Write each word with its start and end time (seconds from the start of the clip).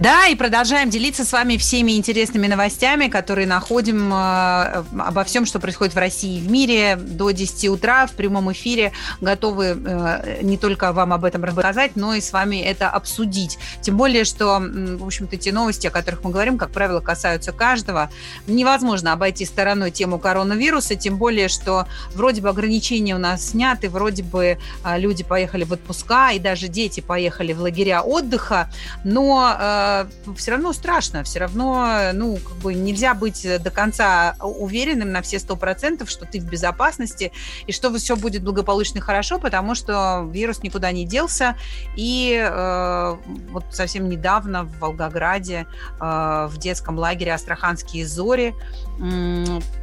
Да, 0.00 0.28
и 0.28 0.34
продолжаем 0.34 0.88
делиться 0.88 1.26
с 1.26 1.32
вами 1.32 1.58
всеми 1.58 1.92
интересными 1.94 2.46
новостями, 2.46 3.08
которые 3.08 3.46
находим 3.46 4.10
э, 4.10 4.82
обо 4.98 5.24
всем, 5.24 5.44
что 5.44 5.60
происходит 5.60 5.94
в 5.94 5.98
России 5.98 6.38
и 6.38 6.40
в 6.40 6.50
мире 6.50 6.96
до 6.96 7.32
10 7.32 7.68
утра 7.68 8.06
в 8.06 8.12
прямом 8.12 8.50
эфире. 8.50 8.92
Готовы 9.20 9.76
э, 9.78 10.38
не 10.40 10.56
только 10.56 10.94
вам 10.94 11.12
об 11.12 11.26
этом 11.26 11.44
рассказать, 11.44 11.96
но 11.96 12.14
и 12.14 12.22
с 12.22 12.32
вами 12.32 12.62
это 12.62 12.88
обсудить. 12.88 13.58
Тем 13.82 13.98
более, 13.98 14.24
что, 14.24 14.58
в 14.58 15.04
общем-то, 15.04 15.36
те 15.36 15.52
новости, 15.52 15.88
о 15.88 15.90
которых 15.90 16.24
мы 16.24 16.30
говорим, 16.30 16.56
как 16.56 16.70
правило, 16.70 17.00
касаются 17.00 17.52
каждого. 17.52 18.08
Невозможно 18.46 19.12
обойти 19.12 19.44
стороной 19.44 19.90
тему 19.90 20.18
коронавируса, 20.18 20.94
тем 20.94 21.18
более, 21.18 21.48
что 21.48 21.86
вроде 22.14 22.40
бы 22.40 22.48
ограничения 22.48 23.14
у 23.14 23.18
нас 23.18 23.50
сняты, 23.50 23.90
вроде 23.90 24.22
бы 24.22 24.56
э, 24.82 24.98
люди 24.98 25.24
поехали 25.24 25.64
в 25.64 25.74
отпуска, 25.74 26.30
и 26.30 26.38
даже 26.38 26.68
дети 26.68 27.00
поехали 27.00 27.52
в 27.52 27.60
лагеря 27.60 28.00
отдыха, 28.00 28.70
но 29.04 29.54
э, 29.60 29.89
Э, 29.90 30.06
все 30.36 30.52
равно 30.52 30.72
страшно, 30.72 31.24
все 31.24 31.40
равно, 31.40 32.10
ну, 32.12 32.36
как 32.36 32.56
бы 32.58 32.74
нельзя 32.74 33.14
быть 33.14 33.46
до 33.62 33.70
конца 33.70 34.36
уверенным 34.40 35.12
на 35.12 35.22
все 35.22 35.38
сто 35.38 35.56
процентов, 35.56 36.10
что 36.10 36.24
ты 36.26 36.40
в 36.40 36.44
безопасности 36.44 37.32
и 37.66 37.72
что 37.72 37.92
все 37.98 38.16
будет 38.16 38.42
благополучно 38.42 38.98
и 38.98 39.00
хорошо, 39.00 39.38
потому 39.38 39.74
что 39.74 40.28
вирус 40.32 40.62
никуда 40.62 40.92
не 40.92 41.04
делся. 41.04 41.56
И 41.96 42.40
э, 42.40 43.16
вот 43.50 43.64
совсем 43.72 44.08
недавно 44.08 44.64
в 44.64 44.78
Волгограде 44.78 45.66
э, 46.00 46.48
в 46.50 46.58
детском 46.58 46.98
лагере 46.98 47.34
Астраханские 47.34 48.06
зори 48.06 48.54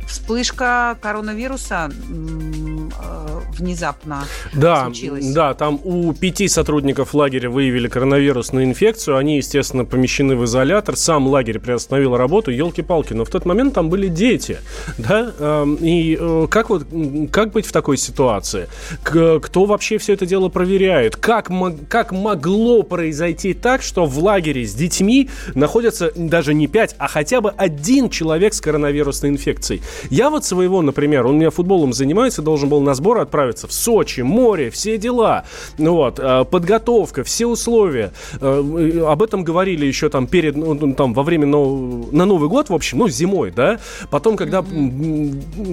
вспышка 0.08 0.98
коронавируса 1.02 1.90
э, 1.92 3.40
внезапно 3.58 4.24
да, 4.54 4.86
случилась. 4.86 5.34
Да, 5.34 5.54
там 5.54 5.80
у 5.84 6.14
пяти 6.14 6.48
сотрудников 6.48 7.14
лагеря 7.14 7.50
выявили 7.50 7.88
коронавирусную 7.88 8.66
инфекцию. 8.66 9.18
Они, 9.18 9.38
естественно, 9.38 9.86
помещены 9.86 10.36
в 10.36 10.46
изолятор. 10.46 10.96
Сам 10.96 11.28
лагерь 11.28 11.60
приостановил 11.60 12.16
работу. 12.16 12.52
Елки-палки. 12.52 13.14
Но 13.14 13.26
в 13.26 13.30
тот 13.30 13.46
момент 13.46 13.74
там 13.74 13.90
были 13.90 14.08
дети. 14.08 14.60
Да? 14.98 15.32
Эм, 15.40 15.76
и 15.76 16.18
э, 16.20 16.48
как, 16.50 16.70
вот, 16.70 16.88
как 17.32 17.52
быть 17.52 17.66
в 17.66 17.72
такой 17.72 17.98
ситуации? 17.98 18.68
Кто 19.04 19.66
вообще 19.66 19.98
все 19.98 20.14
это 20.14 20.26
дело 20.26 20.50
проверяет? 20.50 21.16
Как, 21.16 21.50
как 21.90 22.12
могло 22.12 22.84
произойти 22.84 23.54
так, 23.54 23.82
что 23.82 24.06
в 24.06 24.18
лагере 24.20 24.66
с 24.66 24.74
детьми 24.74 25.30
находятся 25.54 26.12
даже 26.16 26.54
не 26.54 26.68
пять, 26.68 26.96
а 26.98 27.08
хотя 27.08 27.42
бы 27.42 27.52
один 27.52 28.10
человек 28.10 28.54
с 28.54 28.62
коронавирусной 29.08 29.32
инфекцией? 29.32 29.82
Я 30.10 30.30
вот 30.30 30.46
своего, 30.46 30.82
например, 30.82 31.26
он 31.26 31.36
у 31.36 31.38
меня 31.38 31.50
футболом 31.50 31.94
занимается, 31.94 32.42
должен 32.42 32.70
был 32.70 32.82
на 32.82 32.94
сбор 32.94 33.20
отправиться 33.20 33.68
в 33.68 33.74
Сочи, 33.74 34.22
море, 34.22 34.70
все 34.70 34.98
дела. 34.98 35.44
Ну 35.78 35.94
вот, 35.94 36.20
э, 36.20 36.46
подготовка, 36.50 37.24
все 37.24 37.46
условия. 37.46 38.12
Э, 38.42 39.06
об 39.08 39.24
этом 39.24 39.44
говорили 39.44 39.86
еще 39.86 40.10
там 40.10 40.28
перед, 40.28 40.56
ну, 40.56 40.74
ну 40.74 40.94
там, 40.94 41.14
во 41.14 41.24
время, 41.24 41.46
ну, 41.46 42.10
на 42.12 42.26
Новый 42.26 42.50
год, 42.50 42.70
в 42.70 42.74
общем, 42.74 43.00
ну, 43.00 43.10
зимой, 43.10 43.52
да. 43.52 43.80
Потом, 44.10 44.36
когда, 44.36 44.64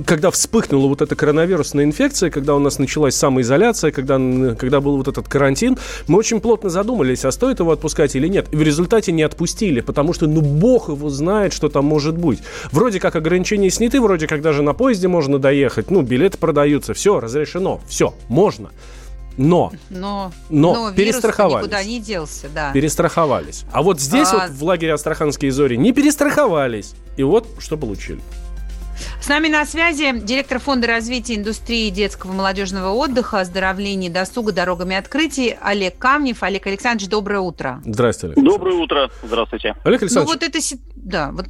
когда 0.07 0.31
вспыхнула 0.31 0.89
вот 0.89 1.03
эта 1.03 1.17
коронавирусная 1.17 1.85
инфекция, 1.85 2.31
когда 2.31 2.55
у 2.55 2.59
нас 2.59 2.79
началась 2.79 3.15
самоизоляция, 3.15 3.91
когда, 3.91 4.17
когда 4.59 4.81
был 4.81 4.97
вот 4.97 5.09
этот 5.09 5.29
карантин, 5.29 5.79
мы 6.09 6.19
очень 6.19 6.41
плотно 6.41 6.71
задумались, 6.71 7.25
а 7.25 7.33
стоит 7.33 7.61
его 7.61 7.73
отпускать 7.73 8.17
или 8.17 8.29
нет. 8.29 8.47
И 8.53 8.57
в 8.57 8.63
результате 8.63 9.13
не 9.13 9.23
отпустили, 9.23 9.81
потому 9.81 10.13
что, 10.13 10.27
ну, 10.27 10.41
бог 10.41 10.89
его 10.89 11.09
знает, 11.11 11.53
что 11.53 11.69
там 11.69 11.85
может 11.85 12.17
быть. 12.17 12.41
Вроде 12.73 13.01
как 13.01 13.17
ограничения 13.25 13.71
сняты, 13.71 14.01
вроде 14.01 14.25
вроде 14.25 14.29
как 14.29 14.43
даже 14.43 14.63
на 14.63 14.75
поезде 14.75 15.09
можно 15.09 15.39
доехать, 15.39 15.91
ну, 15.91 16.03
билеты 16.03 16.39
продаются, 16.39 16.95
все, 16.95 17.21
разрешено, 17.21 17.81
все, 17.87 18.15
можно. 18.29 18.71
Но, 19.37 19.73
но, 19.91 20.31
но, 20.49 20.75
но 20.75 20.93
перестраховались. 20.93 21.65
никуда 21.65 21.83
не 21.83 21.99
делся, 21.99 22.49
да. 22.55 22.71
Перестраховались. 22.73 23.65
А 23.73 23.83
вот 23.83 23.99
здесь 24.01 24.29
а... 24.31 24.47
вот 24.47 24.51
в 24.51 24.63
лагере 24.63 24.93
Астраханские 24.93 25.51
зори 25.51 25.77
не 25.77 25.93
перестраховались. 25.93 26.95
И 27.17 27.25
вот 27.25 27.49
что 27.59 27.77
получили. 27.77 28.21
С 29.21 29.29
нами 29.29 29.49
на 29.49 29.67
связи 29.67 30.17
директор 30.21 30.61
Фонда 30.61 30.87
развития 30.87 31.35
индустрии 31.35 31.91
детского 31.91 32.33
и 32.33 32.37
молодежного 32.37 32.91
отдыха, 32.91 33.41
оздоровления 33.41 34.09
досуга 34.09 34.53
дорогами 34.53 34.95
открытий 34.95 35.57
Олег 35.61 35.99
Камнев. 35.99 36.45
Олег 36.45 36.69
Александрович, 36.69 37.11
доброе 37.11 37.41
утро. 37.41 37.83
Здравствуйте, 37.85 38.35
Олег 38.37 38.53
Доброе 38.53 38.77
утро. 38.77 39.11
Здравствуйте. 39.25 39.75
Олег 39.83 40.03
Александрович. 40.03 40.41
Ну 40.41 40.47
вот 40.47 40.57
это... 40.57 40.59
Да, 40.95 41.33
вот 41.33 41.47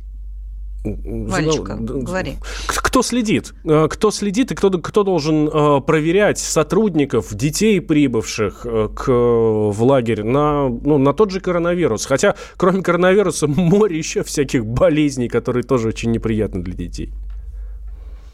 Валечка, 0.84 1.77
говори. 1.78 2.34
Кто 2.67 3.03
следит? 3.03 3.55
Э, 3.65 3.89
кто 3.89 4.11
следит 4.11 4.53
и 4.53 4.55
кто, 4.55 4.71
кто 4.71 5.03
должен 5.03 5.49
э, 5.49 5.81
проверять 5.81 6.39
сотрудников, 6.39 7.34
детей, 7.34 7.81
прибывших 7.81 8.67
э, 8.67 8.89
к, 8.95 9.09
в 9.09 9.83
лагерь 9.83 10.22
на, 10.22 10.69
ну, 10.69 10.99
на 10.99 11.15
тот 11.15 11.31
же 11.31 11.41
коронавирус? 11.41 12.05
Хотя, 12.05 12.34
кроме 12.59 12.83
коронавируса, 12.83 13.47
море 13.49 13.97
еще 13.97 14.22
всяких 14.22 14.67
болезней, 14.67 15.28
которые 15.28 15.62
тоже 15.62 15.89
очень 15.89 16.11
неприятны 16.11 16.62
для 16.62 16.75
детей. 16.75 17.12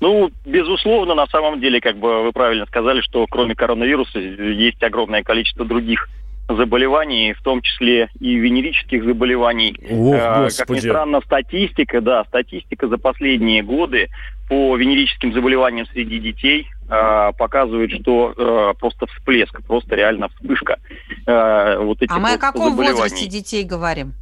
Ну, 0.01 0.31
безусловно, 0.45 1.15
на 1.15 1.27
самом 1.29 1.61
деле, 1.61 1.81
как 1.81 1.99
бы 1.99 2.25
вы 2.25 2.33
правильно 2.33 2.67
сказали, 2.67 3.01
что 3.01 3.27
кроме 3.31 3.55
коронавируса 3.55 4.19
есть 4.19 4.83
огромное 4.83 5.23
количество 5.23 5.65
других 5.65 6.09
заболеваний, 6.57 7.33
в 7.33 7.43
том 7.43 7.63
числе 7.63 8.11
и 8.19 8.35
венерических 8.37 9.05
заболеваний. 9.05 9.77
Ох, 9.91 10.15
э, 10.15 10.49
как 10.57 10.71
ни 10.71 10.79
странно, 10.79 11.21
статистика, 11.21 12.01
да, 12.01 12.25
статистика 12.25 12.89
за 12.89 12.99
последние 12.99 13.63
годы 13.63 14.09
по 14.49 14.77
венерическим 14.77 15.33
заболеваниям 15.33 15.87
среди 15.87 16.19
детей 16.19 16.69
э, 16.89 17.33
показывает, 17.39 17.93
что 17.93 18.35
э, 18.37 18.75
просто 18.79 19.07
всплеск, 19.07 19.61
просто 19.67 19.95
реально 19.97 20.29
вспышка. 20.29 20.79
Э, 21.27 21.79
вот 21.79 22.03
этих 22.03 22.15
а 22.15 22.19
мы 22.19 22.31
вот 22.31 22.37
о 22.37 22.39
каком 22.39 22.77
возрасте 22.77 23.27
детей 23.27 23.65
говорим? 23.65 24.15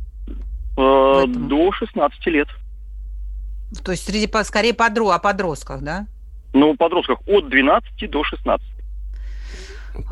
Э, 0.77 1.25
до 1.27 1.73
16 1.73 2.27
лет. 2.27 2.49
То 3.85 3.93
есть 3.93 4.05
среди, 4.05 4.31
скорее, 4.45 4.75
подру, 4.75 5.09
о 5.09 5.19
подростках, 5.19 5.83
да? 5.83 6.07
Ну, 6.55 6.75
подростках 6.77 7.19
от 7.27 7.49
12 7.49 8.11
до 8.11 8.25
16. 8.25 8.67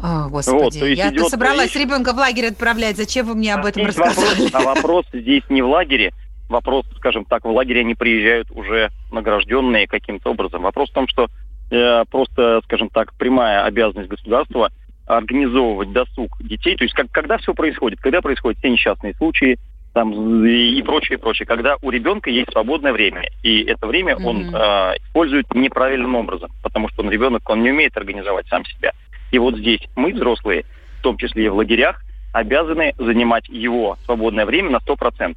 О, 0.03 0.29
Господи, 0.29 0.79
вот, 0.81 0.89
я 0.89 1.11
идет 1.11 1.29
собралась 1.29 1.75
речь... 1.75 1.85
ребенка 1.85 2.13
в 2.13 2.17
лагерь 2.17 2.49
отправлять. 2.49 2.97
Зачем 2.97 3.27
вы 3.27 3.35
мне 3.35 3.55
об 3.55 3.65
этом 3.65 3.87
рассказали? 3.87 4.43
Вопрос, 4.43 4.51
а 4.53 4.61
вопрос 4.61 5.07
здесь 5.13 5.43
не 5.49 5.63
в 5.63 5.69
лагере. 5.69 6.13
Вопрос, 6.49 6.87
скажем 6.97 7.25
так, 7.25 7.45
в 7.45 7.51
лагере 7.51 7.81
они 7.81 7.95
приезжают 7.95 8.51
уже 8.51 8.91
награжденные 9.11 9.87
каким-то 9.87 10.31
образом. 10.31 10.63
Вопрос 10.63 10.91
в 10.91 10.95
том, 10.95 11.09
что 11.09 11.29
э, 11.71 12.05
просто, 12.11 12.61
скажем 12.65 12.89
так, 12.89 13.15
прямая 13.15 13.65
обязанность 13.65 14.11
государства 14.11 14.71
организовывать 15.07 15.93
досуг 15.93 16.37
детей. 16.41 16.77
То 16.77 16.85
есть 16.85 16.95
как, 16.95 17.11
когда 17.11 17.39
все 17.39 17.55
происходит, 17.55 18.01
когда 18.01 18.21
происходят 18.21 18.59
все 18.59 18.71
несчастные 18.71 19.15
случаи, 19.15 19.59
там 19.97 20.45
и 20.45 20.83
прочее, 20.83 21.17
прочее, 21.17 21.47
когда 21.47 21.77
у 21.81 21.91
ребенка 21.91 22.29
есть 22.29 22.53
свободное 22.53 22.93
время, 22.93 23.31
и 23.43 23.63
это 23.63 23.87
время 23.87 24.15
mm-hmm. 24.15 24.25
он 24.25 24.55
э, 24.55 24.97
использует 24.99 25.55
неправильным 25.55 26.17
образом, 26.17 26.51
потому 26.63 26.91
что 26.91 27.03
он 27.03 27.11
ребенок, 27.11 27.49
он 27.49 27.63
не 27.63 27.71
умеет 27.71 27.97
организовать 27.97 28.47
сам 28.49 28.63
себя. 28.67 28.93
И 29.31 29.39
вот 29.39 29.57
здесь 29.57 29.81
мы, 29.97 30.13
взрослые, 30.13 30.65
в 30.99 31.03
том 31.03 31.17
числе 31.17 31.47
и 31.47 31.49
в 31.49 31.57
лагерях, 31.57 32.03
обязаны 32.33 32.95
занимать 32.99 33.49
его 33.49 33.97
свободное 34.05 34.47
время 34.47 34.71
на 34.71 34.77
100%. 34.77 35.37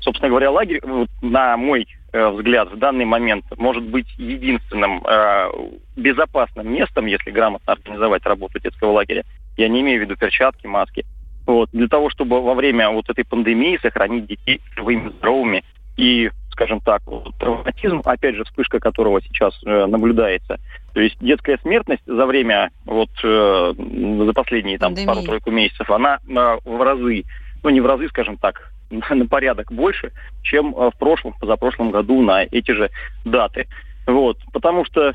Собственно 0.00 0.28
говоря, 0.28 0.50
лагерь, 0.52 0.80
на 1.20 1.56
мой 1.56 1.88
э, 2.12 2.28
взгляд, 2.28 2.70
в 2.70 2.76
данный 2.76 3.04
момент 3.04 3.44
может 3.56 3.82
быть 3.82 4.06
единственным 4.16 5.04
э, 5.04 5.48
безопасным 5.96 6.72
местом, 6.72 7.06
если 7.06 7.32
грамотно 7.32 7.72
организовать 7.72 8.24
работу 8.24 8.60
детского 8.60 8.92
лагеря. 8.92 9.24
Я 9.56 9.68
не 9.68 9.80
имею 9.80 10.00
в 10.00 10.04
виду 10.04 10.16
перчатки, 10.16 10.66
маски. 10.66 11.04
Вот, 11.46 11.70
для 11.72 11.88
того, 11.88 12.10
чтобы 12.10 12.40
во 12.40 12.54
время 12.54 12.90
вот 12.90 13.08
этой 13.10 13.24
пандемии 13.24 13.78
сохранить 13.82 14.26
детей 14.26 14.60
живыми, 14.76 15.10
здоровыми 15.10 15.64
и 15.96 16.30
скажем 16.56 16.80
так, 16.80 17.02
травматизм, 17.38 18.00
опять 18.04 18.34
же, 18.34 18.44
вспышка 18.44 18.80
которого 18.80 19.20
сейчас 19.20 19.54
э, 19.64 19.86
наблюдается. 19.86 20.58
То 20.94 21.00
есть 21.00 21.18
детская 21.20 21.58
смертность 21.58 22.02
за 22.06 22.24
время, 22.24 22.70
вот 22.86 23.10
э, 23.22 23.74
за 23.76 24.32
последние 24.32 24.78
там 24.78 24.94
пару-тройку 25.04 25.50
месяцев, 25.50 25.90
она 25.90 26.18
э, 26.26 26.58
в 26.64 26.82
разы, 26.82 27.24
ну 27.62 27.68
не 27.68 27.82
в 27.82 27.86
разы, 27.86 28.08
скажем 28.08 28.38
так, 28.38 28.72
на 28.90 29.26
порядок 29.26 29.70
больше, 29.70 30.12
чем 30.42 30.72
в 30.72 30.92
прошлом, 30.98 31.34
позапрошлом 31.34 31.90
году 31.90 32.22
на 32.22 32.44
эти 32.44 32.70
же 32.70 32.90
даты. 33.26 33.66
Вот, 34.06 34.38
потому 34.50 34.86
что 34.86 35.12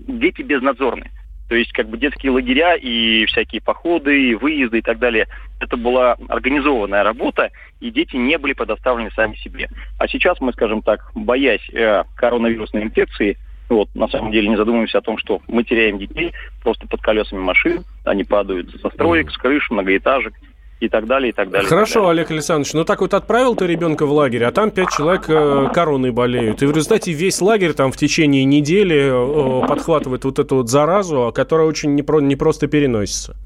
дети 0.00 0.42
безнадзорны. 0.42 1.10
То 1.48 1.56
есть 1.56 1.72
как 1.72 1.88
бы 1.88 1.96
детские 1.96 2.32
лагеря 2.32 2.76
и 2.76 3.24
всякие 3.26 3.62
походы, 3.62 4.30
и 4.30 4.34
выезды 4.34 4.78
и 4.78 4.82
так 4.82 4.98
далее, 4.98 5.28
это 5.62 5.76
была 5.76 6.16
организованная 6.28 7.02
работа, 7.04 7.50
и 7.80 7.90
дети 7.90 8.16
не 8.16 8.38
были 8.38 8.52
предоставлены 8.52 9.10
сами 9.14 9.34
себе. 9.36 9.68
А 9.98 10.08
сейчас 10.08 10.40
мы, 10.40 10.52
скажем 10.52 10.82
так, 10.82 11.10
боясь 11.14 11.68
э, 11.72 12.04
коронавирусной 12.16 12.82
инфекции, 12.84 13.36
Вот, 13.68 13.88
на 13.94 14.08
самом 14.08 14.32
деле 14.32 14.48
не 14.48 14.56
задумываемся 14.56 14.98
о 14.98 15.00
том, 15.00 15.16
что 15.16 15.40
мы 15.48 15.64
теряем 15.64 15.98
детей 15.98 16.32
просто 16.62 16.86
под 16.86 17.00
колесами 17.00 17.40
машин, 17.40 17.84
они 18.04 18.22
падают 18.24 18.70
со 18.82 18.90
строек, 18.90 19.30
с 19.30 19.38
крыш, 19.38 19.70
многоэтажек 19.70 20.34
и 20.80 20.88
так 20.88 21.06
далее, 21.06 21.30
и 21.30 21.32
так 21.32 21.48
далее. 21.48 21.68
Хорошо, 21.68 21.92
так 21.94 22.02
далее. 22.02 22.10
Олег 22.10 22.30
Александрович, 22.32 22.74
ну 22.74 22.84
так 22.84 23.00
вот 23.00 23.14
отправил 23.14 23.54
ты 23.54 23.66
ребенка 23.66 24.04
в 24.04 24.12
лагерь, 24.12 24.44
а 24.44 24.50
там 24.50 24.70
пять 24.72 24.90
человек 24.90 25.24
э, 25.28 25.70
короной 25.72 26.10
болеют. 26.10 26.60
И 26.62 26.66
в 26.66 26.70
результате 26.70 27.12
весь 27.12 27.40
лагерь 27.40 27.72
там 27.72 27.92
в 27.92 27.96
течение 27.96 28.44
недели 28.44 29.62
э, 29.64 29.66
подхватывает 29.66 30.24
вот 30.24 30.38
эту 30.38 30.56
вот 30.56 30.68
заразу, 30.68 31.32
которая 31.34 31.66
очень 31.66 31.98
непро- 31.98 32.20
непросто 32.20 32.66
переносится. 32.66 33.36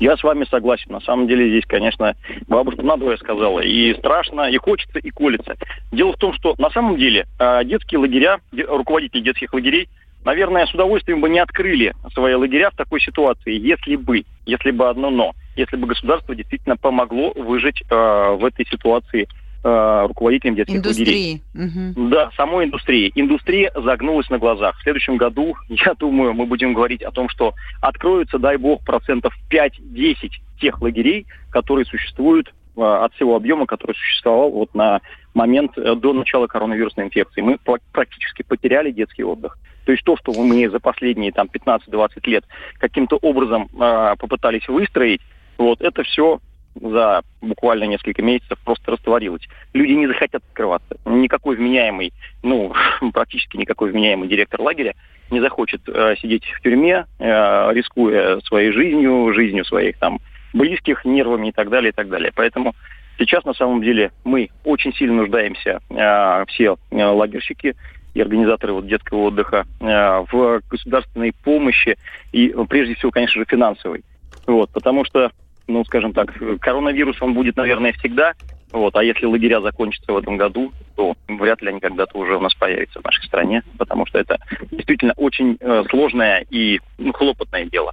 Я 0.00 0.16
с 0.16 0.22
вами 0.22 0.44
согласен. 0.50 0.92
На 0.92 1.00
самом 1.00 1.26
деле 1.26 1.48
здесь, 1.48 1.64
конечно, 1.66 2.14
бабушка 2.48 2.82
надвое 2.82 3.16
сказала. 3.16 3.60
И 3.60 3.94
страшно, 3.94 4.50
и 4.50 4.56
хочется, 4.56 4.98
и 4.98 5.10
колется. 5.10 5.56
Дело 5.92 6.12
в 6.12 6.18
том, 6.18 6.34
что 6.34 6.54
на 6.58 6.70
самом 6.70 6.96
деле 6.96 7.26
э, 7.38 7.64
детские 7.64 8.00
лагеря, 8.00 8.40
руководители 8.52 9.20
детских 9.20 9.52
лагерей, 9.54 9.88
наверное, 10.24 10.66
с 10.66 10.74
удовольствием 10.74 11.20
бы 11.20 11.28
не 11.28 11.38
открыли 11.38 11.94
свои 12.12 12.34
лагеря 12.34 12.70
в 12.70 12.76
такой 12.76 13.00
ситуации, 13.00 13.58
если 13.58 13.96
бы, 13.96 14.24
если 14.44 14.70
бы 14.70 14.88
одно 14.88 15.10
но, 15.10 15.32
если 15.56 15.76
бы 15.76 15.86
государство 15.86 16.34
действительно 16.34 16.76
помогло 16.76 17.32
выжить 17.34 17.82
э, 17.88 18.36
в 18.38 18.44
этой 18.44 18.66
ситуации 18.66 19.28
э, 19.66 20.06
руководителям 20.06 20.54
детских 20.54 20.76
Индустрии. 20.76 21.42
лагерей. 21.54 21.92
Угу. 21.96 22.08
Да, 22.08 22.30
самой 22.36 22.66
индустрии. 22.66 23.10
Индустрия 23.14 23.72
загнулась 23.74 24.30
на 24.30 24.38
глазах. 24.38 24.78
В 24.78 24.82
следующем 24.82 25.16
году, 25.16 25.56
я 25.68 25.94
думаю, 25.94 26.34
мы 26.34 26.46
будем 26.46 26.72
говорить 26.72 27.02
о 27.02 27.10
том, 27.10 27.28
что 27.28 27.54
откроются, 27.80 28.38
дай 28.38 28.56
бог, 28.56 28.84
процентов 28.84 29.34
5-10 29.50 30.30
тех 30.60 30.80
лагерей, 30.80 31.26
которые 31.50 31.84
существуют 31.84 32.54
э, 32.76 32.80
от 32.80 33.12
всего 33.14 33.34
объема, 33.34 33.66
который 33.66 33.96
существовал 33.96 34.50
вот 34.52 34.74
на 34.74 35.00
момент 35.34 35.76
э, 35.76 35.94
до 35.96 36.12
начала 36.12 36.46
коронавирусной 36.46 37.06
инфекции. 37.06 37.40
Мы 37.40 37.58
практически 37.92 38.42
потеряли 38.42 38.92
детский 38.92 39.24
отдых. 39.24 39.58
То 39.84 39.92
есть 39.92 40.04
то, 40.04 40.16
что 40.16 40.32
мы 40.32 40.68
за 40.68 40.80
последние 40.80 41.32
там 41.32 41.48
15-20 41.52 42.08
лет 42.24 42.44
каким-то 42.78 43.16
образом 43.16 43.68
э, 43.78 44.14
попытались 44.18 44.66
выстроить, 44.68 45.20
вот 45.58 45.80
это 45.80 46.02
все 46.04 46.40
за 46.80 47.22
буквально 47.40 47.84
несколько 47.84 48.22
месяцев 48.22 48.58
просто 48.64 48.92
растворилось. 48.92 49.42
Люди 49.72 49.92
не 49.92 50.06
захотят 50.06 50.42
открываться. 50.48 50.96
Никакой 51.04 51.56
вменяемый, 51.56 52.12
ну, 52.42 52.72
практически 53.12 53.56
никакой 53.56 53.90
вменяемый 53.90 54.28
директор 54.28 54.60
лагеря 54.60 54.94
не 55.30 55.40
захочет 55.40 55.82
э, 55.88 56.16
сидеть 56.20 56.44
в 56.44 56.60
тюрьме, 56.62 57.06
э, 57.18 57.72
рискуя 57.72 58.40
своей 58.40 58.70
жизнью, 58.72 59.32
жизнью 59.34 59.64
своих 59.64 59.98
там 59.98 60.20
близких, 60.52 61.04
нервами 61.04 61.48
и 61.48 61.52
так 61.52 61.68
далее, 61.68 61.90
и 61.90 61.94
так 61.94 62.08
далее. 62.08 62.32
Поэтому 62.34 62.74
сейчас 63.18 63.44
на 63.44 63.54
самом 63.54 63.82
деле 63.82 64.12
мы 64.24 64.50
очень 64.64 64.92
сильно 64.94 65.16
нуждаемся, 65.16 65.80
э, 65.90 66.44
все 66.48 66.76
э, 66.90 67.04
лагерщики 67.04 67.74
и 68.14 68.20
организаторы 68.20 68.72
вот 68.72 68.86
детского 68.86 69.24
отдыха, 69.24 69.66
э, 69.80 70.24
в 70.30 70.60
государственной 70.70 71.32
помощи 71.44 71.96
и, 72.32 72.54
прежде 72.68 72.94
всего, 72.94 73.10
конечно 73.10 73.40
же, 73.40 73.46
финансовой. 73.48 74.04
Вот, 74.46 74.70
потому 74.70 75.04
что 75.04 75.32
ну, 75.66 75.84
скажем 75.84 76.12
так, 76.12 76.32
коронавирус, 76.60 77.20
он 77.20 77.34
будет, 77.34 77.56
наверное, 77.56 77.92
всегда. 77.92 78.34
Вот, 78.72 78.96
а 78.96 79.02
если 79.02 79.26
лагеря 79.26 79.60
закончатся 79.60 80.12
в 80.12 80.16
этом 80.16 80.36
году, 80.36 80.72
то 80.96 81.14
вряд 81.28 81.62
ли 81.62 81.68
они 81.68 81.80
когда-то 81.80 82.18
уже 82.18 82.36
у 82.36 82.40
нас 82.40 82.54
появятся 82.54 83.00
в 83.00 83.04
нашей 83.04 83.24
стране, 83.24 83.62
потому 83.78 84.06
что 84.06 84.18
это 84.18 84.38
действительно 84.70 85.14
очень 85.16 85.56
э, 85.60 85.84
сложное 85.88 86.44
и 86.50 86.80
ну, 86.98 87.12
хлопотное 87.12 87.64
дело. 87.66 87.92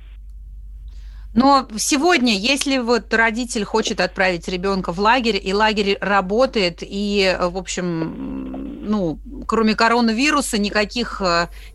Но 1.36 1.68
сегодня, 1.78 2.38
если 2.38 2.78
вот 2.78 3.12
родитель 3.12 3.64
хочет 3.64 4.00
отправить 4.02 4.48
ребенка 4.48 4.92
в 4.92 5.00
лагерь, 5.00 5.40
и 5.44 5.52
лагерь 5.52 5.98
работает, 6.00 6.80
и, 6.82 7.36
в 7.40 7.58
общем, 7.58 8.63
ну, 8.84 9.20
кроме 9.48 9.76
коронавируса, 9.76 10.60
никаких, 10.60 11.22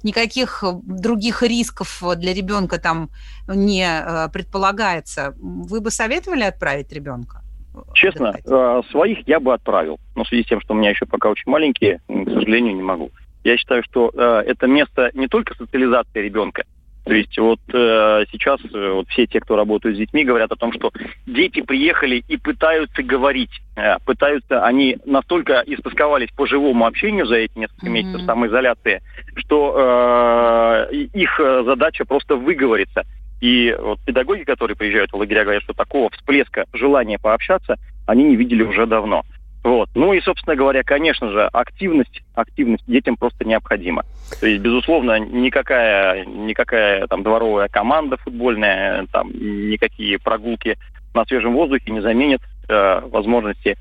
никаких 0.03 0.63
других 0.83 1.43
рисков 1.43 2.03
для 2.17 2.35
ребенка 2.35 2.79
там 2.79 3.11
не 3.49 3.87
э, 3.87 4.29
предполагается, 4.33 5.35
вы 5.39 5.81
бы 5.81 5.91
советовали 5.91 6.43
отправить 6.43 6.93
ребенка? 6.93 7.43
Честно, 7.95 8.35
э, 8.45 8.83
своих 8.91 9.27
я 9.27 9.41
бы 9.41 9.55
отправил. 9.55 9.99
Но 10.15 10.25
в 10.25 10.29
связи 10.29 10.45
с 10.45 10.47
тем, 10.47 10.61
что 10.61 10.75
у 10.75 10.77
меня 10.77 10.91
еще 10.91 11.07
пока 11.07 11.29
очень 11.29 11.51
маленькие, 11.51 12.01
к 12.09 12.31
сожалению, 12.31 12.75
не 12.75 12.83
могу. 12.83 13.11
Я 13.45 13.57
считаю, 13.57 13.83
что 13.85 14.11
э, 14.13 14.43
это 14.47 14.67
место 14.67 15.11
не 15.15 15.29
только 15.29 15.55
социализации 15.55 16.21
ребенка, 16.21 16.65
то 17.09 17.15
есть 17.15 17.39
вот 17.39 17.61
э, 17.73 18.25
сейчас 18.31 18.61
э, 18.75 18.91
вот 18.93 19.09
все 19.09 19.27
те, 19.27 19.41
кто 19.41 19.57
работают 19.57 19.97
с 19.97 19.99
детьми, 19.99 20.25
говорят 20.25 20.53
о 20.53 20.57
том, 20.57 20.75
что 20.75 20.93
дети 21.27 21.63
приехали 21.63 22.23
и 22.29 22.37
пытаются 22.37 23.03
говорить, 23.03 23.63
э, 23.77 23.97
пытаются, 24.05 24.63
они 24.63 24.99
настолько 25.07 25.63
истосковались 25.67 26.29
по 26.37 26.47
живому 26.47 26.85
общению 26.85 27.25
за 27.25 27.37
эти 27.37 27.59
несколько 27.59 27.87
mm-hmm. 27.87 27.91
месяцев 27.91 28.27
самоизоляции, 28.27 29.01
что 29.37 30.87
э, 30.93 30.95
их 30.95 31.41
задача 31.65 32.05
просто 32.05 32.37
выговориться. 32.37 33.05
И 33.41 33.75
вот 33.81 34.01
педагоги, 34.05 34.43
которые 34.43 34.77
приезжают 34.77 35.11
в 35.11 35.17
лагеря, 35.17 35.45
говорят, 35.45 35.63
что 35.63 35.73
такого 35.73 36.11
всплеска 36.11 36.67
желания 36.75 37.19
пообщаться 37.19 37.79
они 38.05 38.25
не 38.25 38.37
видели 38.37 38.65
уже 38.65 38.87
давно. 38.87 39.23
Вот. 39.65 39.91
Ну 39.95 40.13
и, 40.13 40.21
собственно 40.21 40.57
говоря, 40.57 40.83
конечно 40.83 41.31
же, 41.31 41.47
активность, 41.53 42.23
активность 42.35 42.85
детям 42.87 43.17
просто 43.17 43.45
необходима. 43.45 44.05
То 44.41 44.47
есть, 44.47 44.63
безусловно, 44.63 45.19
никакая, 45.19 46.25
никакая 46.25 47.07
там 47.07 47.23
дворовая 47.23 47.69
команда 47.69 48.17
футбольная, 48.19 49.07
там 49.13 49.31
никакие 49.33 50.19
прогулки 50.19 50.79
на 51.15 51.25
свежем 51.25 51.55
воздухе 51.55 51.91
не 51.91 52.01
заменят 52.01 52.41
э, 52.69 53.01
возможности 53.11 53.77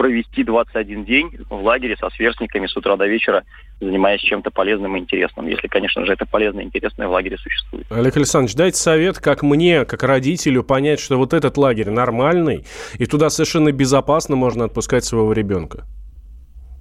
провести 0.00 0.44
21 0.44 1.04
день 1.04 1.30
в 1.50 1.62
лагере 1.62 1.94
со 1.94 2.08
сверстниками 2.08 2.66
с 2.66 2.74
утра 2.74 2.96
до 2.96 3.06
вечера, 3.06 3.44
занимаясь 3.82 4.22
чем-то 4.22 4.50
полезным 4.50 4.96
и 4.96 5.00
интересным. 5.00 5.46
Если, 5.46 5.68
конечно 5.68 6.06
же, 6.06 6.14
это 6.14 6.24
полезное 6.24 6.64
и 6.64 6.66
интересное 6.68 7.06
в 7.06 7.10
лагере 7.10 7.36
существует. 7.36 7.84
Олег 7.90 8.16
Александрович, 8.16 8.56
дайте 8.56 8.78
совет, 8.78 9.18
как 9.18 9.42
мне, 9.42 9.84
как 9.84 10.02
родителю, 10.02 10.62
понять, 10.64 11.00
что 11.00 11.18
вот 11.18 11.34
этот 11.34 11.58
лагерь 11.58 11.90
нормальный, 11.90 12.64
и 12.98 13.04
туда 13.04 13.28
совершенно 13.28 13.72
безопасно 13.72 14.36
можно 14.36 14.64
отпускать 14.64 15.04
своего 15.04 15.34
ребенка. 15.34 15.84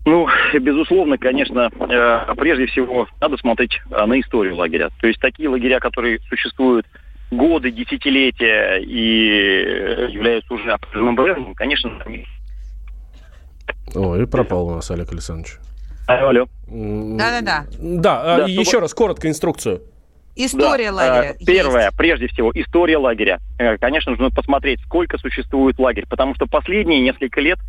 Ну, 0.06 0.25
безусловно, 0.54 1.18
конечно, 1.18 1.69
э, 1.77 2.36
прежде 2.38 2.68
всего 2.68 3.06
надо 3.19 3.36
смотреть 3.36 3.81
э, 3.92 4.06
на 4.06 4.18
историю 4.21 4.56
лагеря. 4.56 4.92
То 5.01 5.07
есть 5.07 5.19
такие 5.19 5.50
лагеря, 5.50 5.81
которые 5.81 6.21
существуют 6.30 6.86
годы, 7.31 7.69
десятилетия 7.69 8.77
и 8.77 9.30
э, 9.30 10.07
являются 10.10 10.54
уже 10.54 10.71
определенным 10.71 11.16
брендом, 11.16 11.54
конечно, 11.54 11.92
Ой, 13.95 14.27
пропал 14.27 14.68
у 14.68 14.75
нас 14.75 14.89
Олег 14.92 15.12
Александрович. 15.12 15.57
Алло, 16.07 16.30
алло. 16.30 16.48
Да-да-да. 16.68 17.66
Да, 17.80 18.38
да 18.38 18.45
еще 18.45 18.63
чтобы... 18.63 18.81
раз, 18.81 18.94
коротко 18.94 19.27
инструкцию. 19.27 19.81
История 20.35 20.92
да. 20.92 20.95
лагеря. 20.95 21.35
Первое, 21.45 21.85
есть. 21.85 21.97
прежде 21.97 22.28
всего, 22.28 22.52
история 22.56 22.97
лагеря. 22.97 23.40
Конечно, 23.81 24.11
нужно 24.11 24.30
посмотреть, 24.31 24.80
сколько 24.81 25.18
существует 25.18 25.78
лагерь, 25.80 26.06
потому 26.07 26.33
что 26.35 26.45
последние 26.45 27.02
несколько 27.02 27.42
лет 27.42 27.59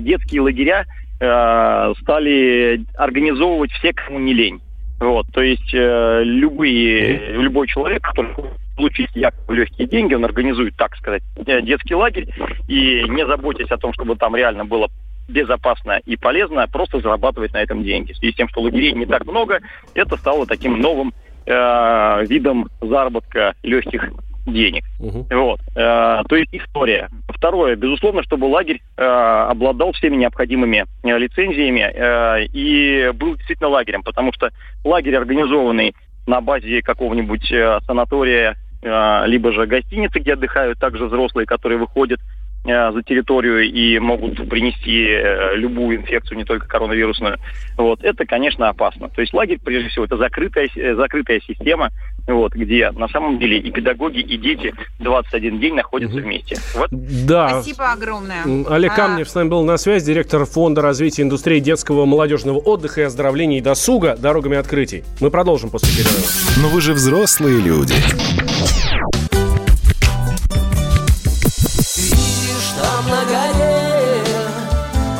детские 0.00 0.40
лагеря 0.40 0.86
стали 1.16 2.84
организовывать 2.96 3.70
все, 3.72 3.92
кому 3.92 4.18
не 4.18 4.32
лень. 4.32 4.60
Вот, 4.98 5.26
то 5.32 5.40
есть 5.40 5.72
любые, 5.72 7.32
любой 7.32 7.68
человек, 7.68 8.02
который 8.02 8.34
получить 8.76 9.10
якобы 9.14 9.54
легкие 9.54 9.88
деньги, 9.88 10.14
он 10.14 10.24
организует, 10.24 10.76
так 10.76 10.96
сказать, 10.96 11.22
детский 11.36 11.94
лагерь, 11.94 12.28
и 12.68 13.04
не 13.08 13.26
заботясь 13.26 13.70
о 13.70 13.78
том, 13.78 13.94
чтобы 13.94 14.16
там 14.16 14.36
реально 14.36 14.64
было 14.64 14.90
безопасно 15.30 16.00
и 16.04 16.16
полезно 16.16 16.66
просто 16.68 17.00
зарабатывать 17.00 17.52
на 17.52 17.62
этом 17.62 17.82
деньги. 17.82 18.12
В 18.12 18.16
связи 18.16 18.32
с 18.32 18.36
тем, 18.36 18.48
что 18.48 18.60
лагерей 18.60 18.92
не 18.92 19.06
так 19.06 19.26
много, 19.26 19.60
это 19.94 20.16
стало 20.16 20.46
таким 20.46 20.80
новым 20.80 21.12
э, 21.46 22.26
видом 22.26 22.68
заработка 22.80 23.54
легких 23.62 24.10
денег. 24.46 24.84
Угу. 24.98 25.26
Вот. 25.30 25.60
Э, 25.76 26.22
то 26.28 26.36
есть 26.36 26.50
история. 26.52 27.08
Второе, 27.28 27.76
безусловно, 27.76 28.22
чтобы 28.22 28.46
лагерь 28.46 28.80
э, 28.96 29.02
обладал 29.02 29.92
всеми 29.92 30.16
необходимыми 30.16 30.86
э, 31.02 31.18
лицензиями 31.18 31.80
э, 31.80 32.44
и 32.52 33.10
был 33.14 33.36
действительно 33.36 33.68
лагерем, 33.68 34.02
потому 34.02 34.32
что 34.32 34.50
лагерь, 34.84 35.16
организованный 35.16 35.94
на 36.26 36.40
базе 36.40 36.82
какого-нибудь 36.82 37.50
э, 37.52 37.80
санатория, 37.86 38.56
э, 38.82 39.22
либо 39.26 39.52
же 39.52 39.66
гостиницы, 39.66 40.18
где 40.20 40.34
отдыхают 40.34 40.78
также 40.78 41.06
взрослые, 41.06 41.46
которые 41.46 41.78
выходят 41.78 42.20
за 42.64 43.02
территорию 43.02 43.62
и 43.70 43.98
могут 43.98 44.48
принести 44.48 45.06
э, 45.06 45.56
любую 45.56 45.96
инфекцию, 45.98 46.36
не 46.36 46.44
только 46.44 46.66
коронавирусную. 46.66 47.38
Вот. 47.76 48.04
Это, 48.04 48.26
конечно, 48.26 48.68
опасно. 48.68 49.08
То 49.08 49.22
есть 49.22 49.32
лагерь, 49.32 49.58
прежде 49.64 49.88
всего, 49.88 50.04
это 50.04 50.18
закрытая, 50.18 50.68
э, 50.76 50.94
закрытая 50.94 51.40
система, 51.40 51.90
вот, 52.26 52.52
где 52.52 52.90
на 52.90 53.08
самом 53.08 53.38
деле 53.38 53.58
и 53.58 53.70
педагоги, 53.70 54.20
и 54.20 54.36
дети 54.36 54.74
21 54.98 55.58
день 55.58 55.74
находятся 55.74 56.16
угу. 56.16 56.24
вместе. 56.24 56.56
Вот. 56.74 56.90
Да. 56.90 57.62
Спасибо 57.62 57.92
огромное. 57.92 58.44
Олег 58.68 58.92
а... 58.92 58.96
Камнев 58.96 59.28
с 59.28 59.34
нами 59.34 59.48
был 59.48 59.64
на 59.64 59.78
связи, 59.78 60.04
директор 60.06 60.44
Фонда 60.44 60.82
развития 60.82 61.22
индустрии 61.22 61.60
детского 61.60 62.04
молодежного 62.04 62.58
отдыха 62.58 63.00
и 63.00 63.04
оздоровления 63.04 63.58
и 63.58 63.62
досуга 63.62 64.16
«Дорогами 64.16 64.58
открытий». 64.58 65.02
Мы 65.20 65.30
продолжим 65.30 65.70
после 65.70 65.88
перерыва. 65.96 66.26
Но 66.62 66.68
вы 66.68 66.82
же 66.82 66.92
взрослые 66.92 67.60
люди. 67.60 67.94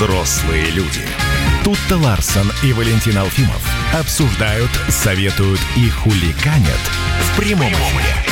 Взрослые 0.00 0.70
люди. 0.70 1.02
Тут-то 1.62 1.98
Ларсон 1.98 2.50
и 2.62 2.72
Валентин 2.72 3.18
Алфимов 3.18 3.62
обсуждают, 3.92 4.70
советуют 4.88 5.60
и 5.76 5.90
хуликанят 5.90 6.80
в 7.20 7.36
прямом 7.36 7.70
эфире. 7.70 8.29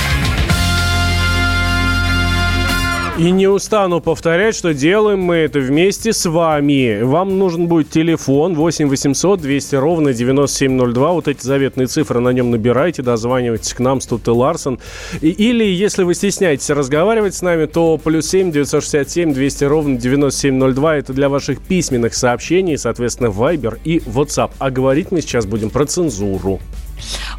И 3.19 3.33
не 3.33 3.49
устану 3.49 4.01
повторять, 4.01 4.55
что 4.55 4.73
делаем 4.73 5.21
мы 5.21 5.35
это 5.35 5.59
вместе 5.59 6.13
с 6.13 6.25
вами. 6.25 7.03
Вам 7.03 7.37
нужен 7.37 7.67
будет 7.67 7.91
телефон 7.91 8.55
8 8.55 8.89
800 8.89 9.41
200 9.41 9.75
ровно 9.75 10.13
9702. 10.13 11.13
Вот 11.13 11.27
эти 11.27 11.43
заветные 11.45 11.89
цифры 11.89 12.21
на 12.21 12.29
нем 12.29 12.53
набирайте, 12.53 13.03
дозванивайтесь 13.03 13.75
к 13.75 13.81
нам, 13.81 14.01
Стут 14.01 14.29
и 14.29 14.31
Ларсон. 14.31 14.79
И, 15.21 15.31
или, 15.31 15.65
если 15.65 16.05
вы 16.05 16.15
стесняетесь 16.15 16.71
разговаривать 16.71 17.35
с 17.35 17.43
нами, 17.43 17.67
то 17.67 17.99
плюс 17.99 18.29
7 18.29 18.53
967 18.53 19.35
200 19.35 19.65
ровно 19.65 19.97
9702. 19.99 20.97
Это 20.99 21.13
для 21.13 21.29
ваших 21.29 21.61
письменных 21.61 22.15
сообщений, 22.15 22.79
соответственно, 22.79 23.29
Viber 23.29 23.81
и 23.83 23.99
WhatsApp. 23.99 24.53
А 24.61 24.71
говорить 24.71 25.11
мы 25.11 25.23
сейчас 25.23 25.45
будем 25.45 25.71
про 25.71 25.87
цензуру. 25.87 26.61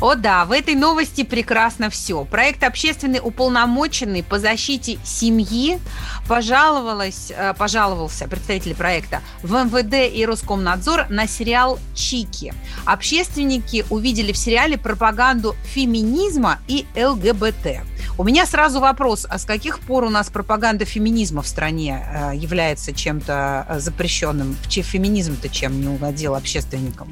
О 0.01 0.15
да, 0.15 0.46
в 0.46 0.53
этой 0.53 0.75
новости 0.75 1.24
прекрасно 1.24 1.89
все. 1.89 2.24
Проект 2.24 2.63
«Общественный 2.63 3.20
уполномоченный 3.22 4.24
по 4.24 4.39
защите 4.39 4.98
семьи» 5.03 5.77
пожаловалась, 6.25 7.34
э, 7.36 7.53
пожаловался 7.53 8.29
представитель 8.29 8.75
проекта 8.75 9.22
в 9.44 9.51
МВД 9.51 10.15
и 10.15 10.25
Роскомнадзор 10.25 11.08
на 11.10 11.27
сериал 11.27 11.79
«Чики». 11.96 12.53
Общественники 12.86 13.84
увидели 13.89 14.32
в 14.32 14.38
сериале 14.38 14.77
пропаганду 14.77 15.53
феминизма 15.65 16.60
и 16.70 16.86
ЛГБТ. 16.96 17.82
У 18.18 18.24
меня 18.24 18.46
сразу 18.46 18.79
вопрос, 18.79 19.25
а 19.29 19.38
с 19.38 19.46
каких 19.46 19.79
пор 19.79 20.03
у 20.03 20.10
нас 20.10 20.29
пропаганда 20.29 20.86
феминизма 20.86 21.41
в 21.41 21.48
стране 21.48 22.06
э, 22.06 22.36
является 22.36 22.94
чем-то 22.94 23.65
э, 23.68 23.79
запрещенным? 23.79 24.56
Феминизм-то 24.70 25.50
чем 25.50 25.79
не 25.82 25.88
угодил 25.88 26.36
общественникам? 26.36 27.12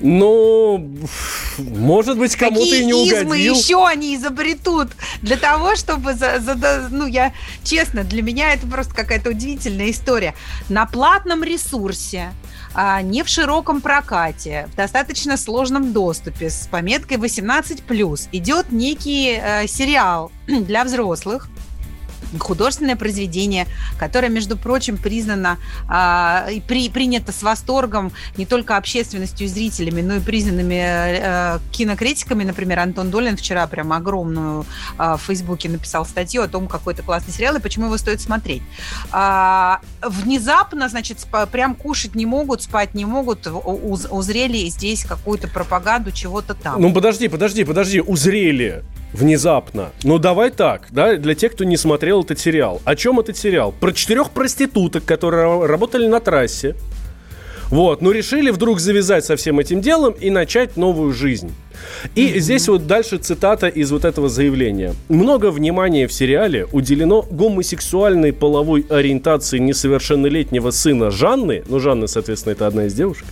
Ну, 0.00 0.88
может 1.70 2.18
быть, 2.18 2.36
кому-то 2.36 2.74
и 2.74 2.84
не 2.84 2.94
угодил. 2.94 3.30
Какие 3.30 3.56
еще 3.56 3.86
они 3.86 4.16
изобретут 4.16 4.88
для 5.22 5.36
того, 5.36 5.76
чтобы... 5.76 6.14
За, 6.14 6.38
за, 6.38 6.88
ну, 6.90 7.06
я... 7.06 7.32
Честно, 7.62 8.04
для 8.04 8.22
меня 8.22 8.52
это 8.54 8.66
просто 8.66 8.94
какая-то 8.94 9.30
удивительная 9.30 9.90
история. 9.90 10.34
На 10.68 10.86
платном 10.86 11.42
ресурсе 11.42 12.32
а, 12.74 13.02
не 13.02 13.22
в 13.22 13.28
широком 13.28 13.80
прокате, 13.80 14.68
в 14.72 14.76
достаточно 14.76 15.36
сложном 15.36 15.92
доступе 15.92 16.50
с 16.50 16.66
пометкой 16.66 17.18
18+, 17.18 18.28
идет 18.32 18.72
некий 18.72 19.38
э, 19.40 19.66
сериал 19.68 20.32
для 20.46 20.84
взрослых, 20.84 21.48
художественное 22.38 22.96
произведение, 22.96 23.66
которое, 23.98 24.28
между 24.28 24.56
прочим, 24.56 24.96
признано 24.96 25.58
а, 25.88 26.46
и 26.50 26.60
при, 26.60 26.88
принято 26.88 27.32
с 27.32 27.42
восторгом 27.42 28.12
не 28.36 28.46
только 28.46 28.76
общественностью 28.76 29.46
и 29.46 29.48
зрителями, 29.48 30.00
но 30.02 30.16
и 30.16 30.20
признанными 30.20 30.80
а, 30.80 31.60
кинокритиками. 31.72 32.44
Например, 32.44 32.80
Антон 32.80 33.10
Долин 33.10 33.36
вчера 33.36 33.66
прям 33.66 33.92
огромную 33.92 34.66
а, 34.98 35.16
в 35.16 35.22
Фейсбуке 35.22 35.68
написал 35.68 36.06
статью 36.06 36.42
о 36.42 36.48
том, 36.48 36.66
какой 36.68 36.94
это 36.94 37.02
классный 37.02 37.32
сериал 37.32 37.56
и 37.56 37.60
почему 37.60 37.86
его 37.86 37.98
стоит 37.98 38.20
смотреть. 38.20 38.62
А, 39.12 39.80
внезапно, 40.02 40.88
значит, 40.88 41.18
прям 41.50 41.74
кушать 41.74 42.14
не 42.14 42.26
могут, 42.26 42.62
спать 42.62 42.94
не 42.94 43.04
могут, 43.04 43.46
узрели 43.46 44.68
здесь 44.68 45.04
какую-то 45.04 45.48
пропаганду 45.48 46.12
чего-то 46.12 46.54
там. 46.54 46.80
Ну, 46.80 46.92
подожди, 46.92 47.28
подожди, 47.28 47.64
подожди, 47.64 48.00
узрели 48.00 48.82
внезапно. 49.14 49.92
Ну, 50.02 50.18
давай 50.18 50.50
так, 50.50 50.88
да, 50.90 51.16
для 51.16 51.34
тех, 51.34 51.52
кто 51.52 51.64
не 51.64 51.76
смотрел 51.76 52.22
этот 52.22 52.38
сериал. 52.38 52.82
О 52.84 52.94
чем 52.96 53.20
этот 53.20 53.36
сериал? 53.36 53.72
Про 53.72 53.92
четырех 53.92 54.30
проституток, 54.30 55.04
которые 55.04 55.66
работали 55.66 56.06
на 56.06 56.20
трассе. 56.20 56.74
Вот, 57.70 58.02
но 58.02 58.10
решили 58.10 58.50
вдруг 58.50 58.80
завязать 58.80 59.24
со 59.24 59.36
всем 59.36 59.58
этим 59.58 59.80
делом 59.80 60.12
и 60.12 60.30
начать 60.30 60.76
новую 60.76 61.12
жизнь. 61.12 61.52
И 62.14 62.28
mm-hmm. 62.28 62.38
здесь 62.38 62.68
вот 62.68 62.86
дальше 62.86 63.18
цитата 63.18 63.68
из 63.68 63.90
вот 63.90 64.04
этого 64.04 64.28
заявления. 64.28 64.94
Много 65.08 65.50
внимания 65.50 66.06
в 66.06 66.12
сериале 66.12 66.66
уделено 66.72 67.22
гомосексуальной 67.30 68.32
половой 68.32 68.86
ориентации 68.88 69.58
несовершеннолетнего 69.58 70.70
сына 70.70 71.10
Жанны. 71.10 71.64
Ну, 71.68 71.80
Жанна, 71.80 72.06
соответственно, 72.06 72.52
это 72.52 72.66
одна 72.66 72.86
из 72.86 72.94
девушек. 72.94 73.26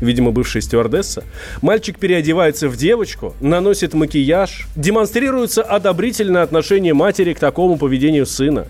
Видимо, 0.00 0.30
бывшая 0.30 0.60
стюардесса. 0.60 1.24
Мальчик 1.62 1.98
переодевается 1.98 2.68
в 2.68 2.76
девочку, 2.76 3.34
наносит 3.40 3.94
макияж, 3.94 4.66
демонстрируется 4.76 5.62
одобрительное 5.62 6.42
отношение 6.42 6.94
матери 6.94 7.32
к 7.32 7.38
такому 7.38 7.76
поведению 7.76 8.26
сына. 8.26 8.66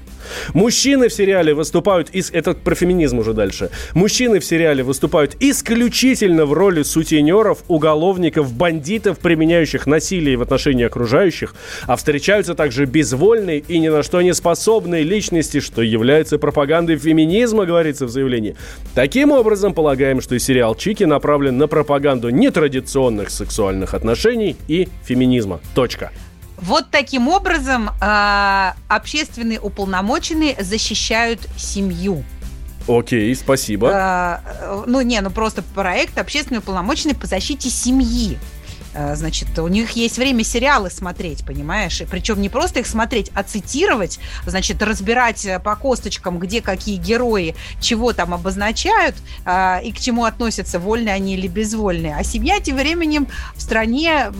Мужчины 0.54 1.08
в 1.08 1.12
сериале 1.12 1.54
выступают 1.54 2.10
из... 2.10 2.30
Это 2.30 2.54
про 2.54 2.74
феминизм 2.74 3.18
уже 3.18 3.32
дальше. 3.32 3.70
Мужчины 3.94 4.38
в 4.38 4.44
сериале 4.44 4.82
выступают 4.82 5.36
исключительно 5.40 6.46
в 6.46 6.52
роли 6.52 6.82
сутенеров, 6.82 7.64
уголовников, 7.68 8.52
бандитов, 8.52 9.09
применяющих 9.18 9.86
насилие 9.86 10.36
в 10.36 10.42
отношении 10.42 10.84
окружающих, 10.84 11.54
а 11.86 11.96
встречаются 11.96 12.54
также 12.54 12.84
безвольные 12.84 13.58
и 13.58 13.78
ни 13.78 13.88
на 13.88 14.02
что 14.02 14.22
не 14.22 14.34
способные 14.34 15.02
личности, 15.02 15.60
что 15.60 15.82
является 15.82 16.38
пропагандой 16.38 16.96
феминизма, 16.96 17.66
говорится 17.66 18.06
в 18.06 18.10
заявлении. 18.10 18.56
Таким 18.94 19.32
образом, 19.32 19.74
полагаем, 19.74 20.20
что 20.20 20.38
сериал 20.38 20.74
«Чики» 20.74 21.04
направлен 21.04 21.58
на 21.58 21.66
пропаганду 21.66 22.30
нетрадиционных 22.30 23.30
сексуальных 23.30 23.94
отношений 23.94 24.56
и 24.68 24.88
феминизма. 25.04 25.60
Точка. 25.74 26.10
Вот 26.60 26.90
таким 26.90 27.28
образом 27.28 27.88
э, 27.88 28.72
общественные 28.88 29.60
уполномоченные 29.60 30.56
защищают 30.60 31.40
семью. 31.56 32.22
Окей, 32.86 33.34
спасибо. 33.34 33.88
Э, 33.88 34.82
ну, 34.86 35.00
не, 35.00 35.20
ну 35.20 35.30
просто 35.30 35.62
проект 35.62 36.18
общественные 36.18 36.60
уполномоченные 36.60 37.14
по 37.14 37.26
защите 37.26 37.70
семьи. 37.70 38.38
Э, 38.94 39.14
значит, 39.14 39.58
у 39.58 39.68
них 39.68 39.92
есть 39.92 40.18
время 40.18 40.44
сериалы 40.44 40.90
смотреть, 40.90 41.44
понимаешь? 41.44 42.00
И 42.00 42.04
причем 42.04 42.40
не 42.40 42.48
просто 42.48 42.80
их 42.80 42.86
смотреть, 42.86 43.30
а 43.34 43.42
цитировать, 43.42 44.18
значит, 44.46 44.82
разбирать 44.82 45.44
э, 45.44 45.58
по 45.58 45.76
косточкам, 45.76 46.38
где 46.38 46.60
какие 46.60 46.96
герои 46.96 47.54
чего 47.80 48.12
там 48.12 48.34
обозначают 48.34 49.14
э, 49.44 49.82
и 49.84 49.92
к 49.92 49.98
чему 49.98 50.24
относятся, 50.24 50.78
вольные 50.78 51.14
они 51.14 51.34
или 51.34 51.46
безвольные. 51.46 52.16
А 52.16 52.24
семья 52.24 52.60
тем 52.60 52.76
временем 52.76 53.28
в 53.54 53.62
стране 53.62 54.32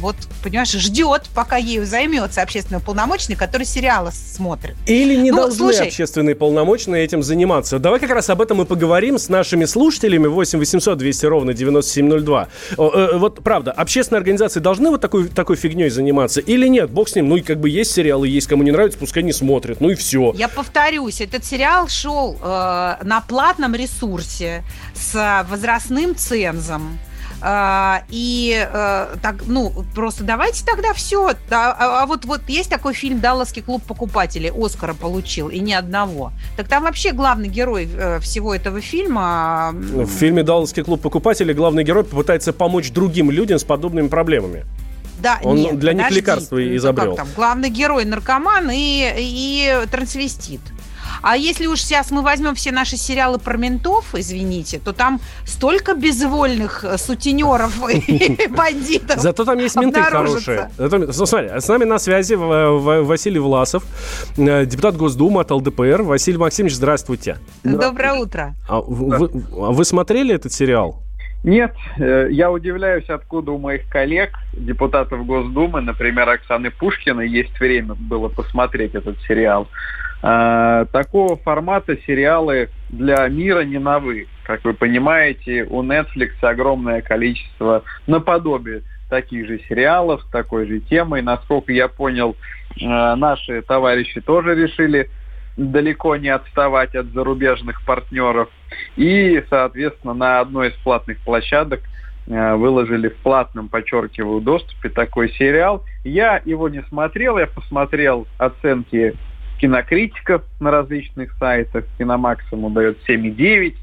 вот, 0.00 0.16
понимаешь, 0.42 0.70
ждет, 0.70 1.28
пока 1.34 1.56
ею 1.56 1.86
займется 1.86 2.42
общественный 2.42 2.80
полномочный, 2.80 3.36
который 3.36 3.66
сериалы 3.66 4.10
смотрит. 4.12 4.76
Или 4.86 5.14
не 5.14 5.30
ну, 5.30 5.38
должны 5.38 5.72
слушай, 5.72 5.86
общественные 5.86 6.34
полномочные 6.34 7.04
этим 7.04 7.22
заниматься. 7.22 7.78
Давай 7.78 8.00
как 8.00 8.10
раз 8.10 8.30
об 8.30 8.40
этом 8.40 8.62
и 8.62 8.64
поговорим 8.64 9.18
с 9.18 9.28
нашими 9.28 9.64
слушателями 9.64 10.26
8 10.26 10.58
800 10.58 10.98
200 10.98 11.26
ровно 11.26 11.54
9702. 11.54 12.48
Э, 12.76 13.18
вот 13.18 13.42
правда, 13.42 13.72
общественные 13.72 14.18
организации 14.18 14.60
должны 14.60 14.90
вот 14.90 15.00
такой, 15.00 15.28
такой 15.28 15.56
фигней 15.56 15.90
заниматься 15.90 16.40
или 16.40 16.66
нет? 16.66 16.90
Бог 16.90 17.08
с 17.08 17.16
ним, 17.16 17.28
ну 17.28 17.36
и 17.36 17.40
как 17.40 17.60
бы 17.60 17.68
есть 17.68 17.92
сериалы, 17.92 18.28
есть 18.28 18.46
кому 18.46 18.62
не 18.62 18.70
нравится, 18.70 18.98
пускай 18.98 19.22
не 19.22 19.32
смотрят, 19.32 19.80
ну 19.80 19.90
и 19.90 19.94
все. 19.94 20.32
Я 20.36 20.48
повторюсь, 20.48 21.20
этот 21.20 21.44
сериал 21.44 21.88
шел 21.88 22.36
э, 22.42 22.96
на 23.02 23.24
платном 23.26 23.74
ресурсе 23.74 24.62
с 24.94 25.46
возрастным 25.48 26.14
цензом. 26.16 26.98
А, 27.42 28.02
и 28.10 28.54
а, 28.72 29.16
так, 29.22 29.46
ну, 29.46 29.72
просто 29.94 30.24
давайте 30.24 30.64
тогда 30.64 30.92
все. 30.92 31.30
А, 31.50 32.02
а, 32.02 32.06
вот, 32.06 32.24
вот 32.24 32.42
есть 32.48 32.68
такой 32.68 32.94
фильм 32.94 33.20
«Далласский 33.20 33.62
клуб 33.62 33.82
покупателей», 33.82 34.50
Оскара 34.50 34.94
получил, 34.94 35.48
и 35.48 35.58
ни 35.60 35.72
одного. 35.72 36.32
Так 36.56 36.68
там 36.68 36.84
вообще 36.84 37.12
главный 37.12 37.48
герой 37.48 37.88
э, 37.92 38.20
всего 38.20 38.54
этого 38.54 38.80
фильма... 38.80 39.70
В 39.72 40.06
фильме 40.06 40.42
«Далласский 40.42 40.82
клуб 40.82 41.00
покупателей» 41.00 41.54
главный 41.54 41.84
герой 41.84 42.04
попытается 42.04 42.52
помочь 42.52 42.90
другим 42.90 43.30
людям 43.30 43.58
с 43.58 43.64
подобными 43.64 44.08
проблемами. 44.08 44.64
Да, 45.20 45.38
Он 45.42 45.56
нет, 45.56 45.78
для 45.78 45.92
подожди, 45.92 46.14
них 46.14 46.22
лекарства 46.22 46.56
ну, 46.56 46.76
изобрел. 46.76 47.14
Как 47.14 47.26
там, 47.26 47.34
главный 47.36 47.70
герой 47.70 48.04
наркоман 48.04 48.70
и, 48.72 49.12
и 49.18 49.86
трансвестит. 49.90 50.60
А 51.22 51.36
если 51.36 51.66
уж 51.66 51.80
сейчас 51.80 52.10
мы 52.10 52.22
возьмем 52.22 52.54
все 52.54 52.72
наши 52.72 52.96
сериалы 52.96 53.38
про 53.38 53.56
ментов, 53.56 54.14
извините, 54.14 54.78
то 54.78 54.92
там 54.92 55.20
столько 55.44 55.94
безвольных 55.94 56.84
э, 56.84 56.98
сутенеров 56.98 57.88
и 57.90 58.46
бандитов 58.48 59.20
Зато 59.20 59.44
там 59.44 59.58
есть 59.58 59.76
менты 59.76 60.02
хорошие. 60.02 60.70
Смотри, 61.12 61.48
с 61.60 61.68
нами 61.68 61.84
на 61.84 61.98
связи 61.98 62.34
Василий 62.34 63.38
Власов, 63.38 63.84
э, 64.36 64.64
депутат 64.66 64.96
Госдумы 64.96 65.40
от 65.40 65.50
ЛДПР. 65.50 66.02
Василий 66.02 66.38
Максимович, 66.38 66.74
здравствуйте. 66.74 67.38
Доброе 67.64 68.14
утро. 68.14 68.54
А 68.68 68.80
вы, 68.80 69.30
а 69.52 69.72
вы 69.72 69.84
смотрели 69.84 70.34
этот 70.34 70.52
сериал? 70.52 71.02
Нет, 71.42 71.74
э, 71.96 72.28
я 72.30 72.50
удивляюсь, 72.50 73.08
откуда 73.08 73.52
у 73.52 73.58
моих 73.58 73.88
коллег, 73.88 74.36
депутатов 74.52 75.24
Госдумы, 75.24 75.80
например, 75.80 76.28
Оксаны 76.28 76.70
Пушкиной, 76.70 77.28
есть 77.28 77.58
время 77.58 77.94
было 77.94 78.28
посмотреть 78.28 78.94
этот 78.94 79.16
сериал. 79.26 79.66
А, 80.22 80.84
такого 80.86 81.36
формата 81.36 81.96
сериалы 82.06 82.68
для 82.90 83.26
мира 83.28 83.60
не 83.60 83.78
новы. 83.78 84.26
Как 84.44 84.64
вы 84.64 84.74
понимаете, 84.74 85.64
у 85.64 85.82
Netflix 85.82 86.30
огромное 86.42 87.00
количество 87.00 87.84
наподобие 88.06 88.82
таких 89.08 89.46
же 89.46 89.60
сериалов 89.68 90.22
такой 90.30 90.66
же 90.66 90.80
темой. 90.80 91.22
Насколько 91.22 91.72
я 91.72 91.88
понял, 91.88 92.36
э, 92.80 93.14
наши 93.14 93.62
товарищи 93.62 94.20
тоже 94.20 94.54
решили 94.54 95.08
далеко 95.56 96.16
не 96.16 96.28
отставать 96.28 96.94
от 96.94 97.06
зарубежных 97.06 97.84
партнеров. 97.84 98.48
И, 98.96 99.42
соответственно, 99.50 100.14
на 100.14 100.40
одной 100.40 100.68
из 100.68 100.74
платных 100.74 101.18
площадок 101.18 101.80
э, 102.26 102.54
выложили 102.54 103.08
в 103.08 103.16
платном, 103.16 103.68
подчеркиваю, 103.68 104.40
доступе 104.40 104.90
такой 104.90 105.30
сериал. 105.32 105.84
Я 106.04 106.40
его 106.44 106.68
не 106.68 106.82
смотрел, 106.84 107.38
я 107.38 107.46
посмотрел 107.46 108.26
оценки 108.38 109.16
кинокритиков 109.60 110.42
на 110.58 110.70
различных 110.70 111.32
сайтах. 111.38 111.84
Киномакс 111.98 112.44
ему 112.50 112.70
дает 112.70 112.98
7,9. 113.08 113.74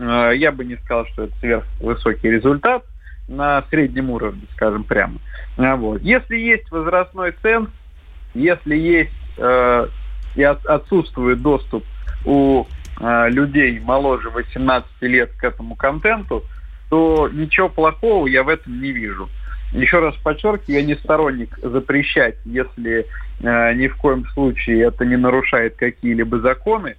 Э, 0.00 0.32
я 0.36 0.52
бы 0.52 0.64
не 0.64 0.76
сказал, 0.76 1.06
что 1.06 1.24
это 1.24 1.38
сверхвысокий 1.38 2.30
результат 2.30 2.84
на 3.28 3.62
среднем 3.70 4.10
уровне, 4.10 4.42
скажем 4.54 4.84
прямо. 4.84 5.18
Э, 5.56 5.74
вот. 5.76 6.02
Если 6.02 6.36
есть 6.36 6.70
возрастной 6.70 7.32
ценз, 7.42 7.68
если 8.34 8.76
есть 8.76 9.10
э, 9.38 9.86
и 10.34 10.42
от, 10.42 10.64
отсутствует 10.66 11.40
доступ 11.40 11.84
у 12.24 12.66
э, 13.00 13.28
людей 13.30 13.78
моложе 13.80 14.30
18 14.30 14.88
лет 15.02 15.32
к 15.36 15.44
этому 15.44 15.76
контенту, 15.76 16.44
то 16.88 17.28
ничего 17.32 17.68
плохого 17.68 18.26
я 18.26 18.42
в 18.42 18.48
этом 18.48 18.80
не 18.80 18.90
вижу. 18.90 19.28
Еще 19.72 20.00
раз 20.00 20.14
подчеркиваю, 20.16 20.80
я 20.80 20.82
не 20.82 20.94
сторонник 20.96 21.58
запрещать, 21.62 22.36
если 22.44 23.06
э, 23.40 23.74
ни 23.74 23.86
в 23.88 23.96
коем 23.96 24.26
случае 24.34 24.86
это 24.86 25.04
не 25.04 25.16
нарушает 25.16 25.76
какие-либо 25.76 26.40
законы. 26.40 26.96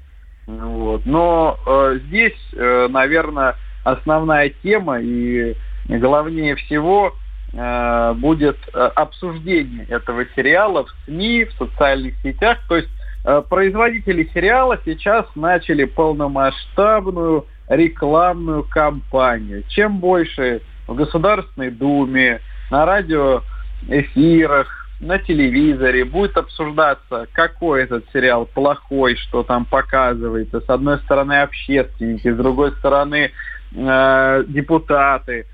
Вот. 0.48 1.06
Но 1.06 1.58
э, 1.66 2.00
здесь, 2.06 2.40
э, 2.54 2.88
наверное, 2.90 3.56
основная 3.84 4.50
тема 4.63 5.00
и 5.01 5.56
главнее 5.88 6.56
всего 6.56 7.13
э, 7.54 8.13
будет 8.16 8.58
э, 8.74 8.78
обсуждение 8.78 9.86
этого 9.86 10.25
сериала 10.36 10.86
в 10.86 10.90
СМИ, 11.06 11.46
в 11.46 11.54
социальных 11.54 12.16
сетях. 12.24 12.60
То 12.70 12.78
есть 12.78 12.90
Э, 13.24 13.44
производители 13.48 14.30
сериала 14.34 14.80
сейчас 14.84 15.25
начали 15.36 15.84
полномасштабную 15.84 17.46
рекламную 17.68 18.63
кампанию. 18.63 19.63
Чем 19.70 20.00
больше 20.00 20.62
в 20.88 20.96
Государственной 20.96 21.70
Думе, 21.70 22.42
на 22.72 22.86
радиоэфирах, 22.86 24.68
на 25.01 25.20
телевизоре 25.20 26.06
будет 26.06 26.38
обсуждаться, 26.38 27.28
какой 27.34 27.84
этот 27.84 28.06
сериал 28.13 28.46
плохой, 28.46 29.16
что 29.18 29.44
там 29.44 29.66
показывается. 29.66 30.62
С 30.62 30.70
одной 30.70 31.00
стороны 31.00 31.42
общественники, 31.42 32.32
с 32.32 32.38
другой 32.38 32.72
стороны 32.74 33.32
э, 33.74 34.44
депутаты, 34.48 35.48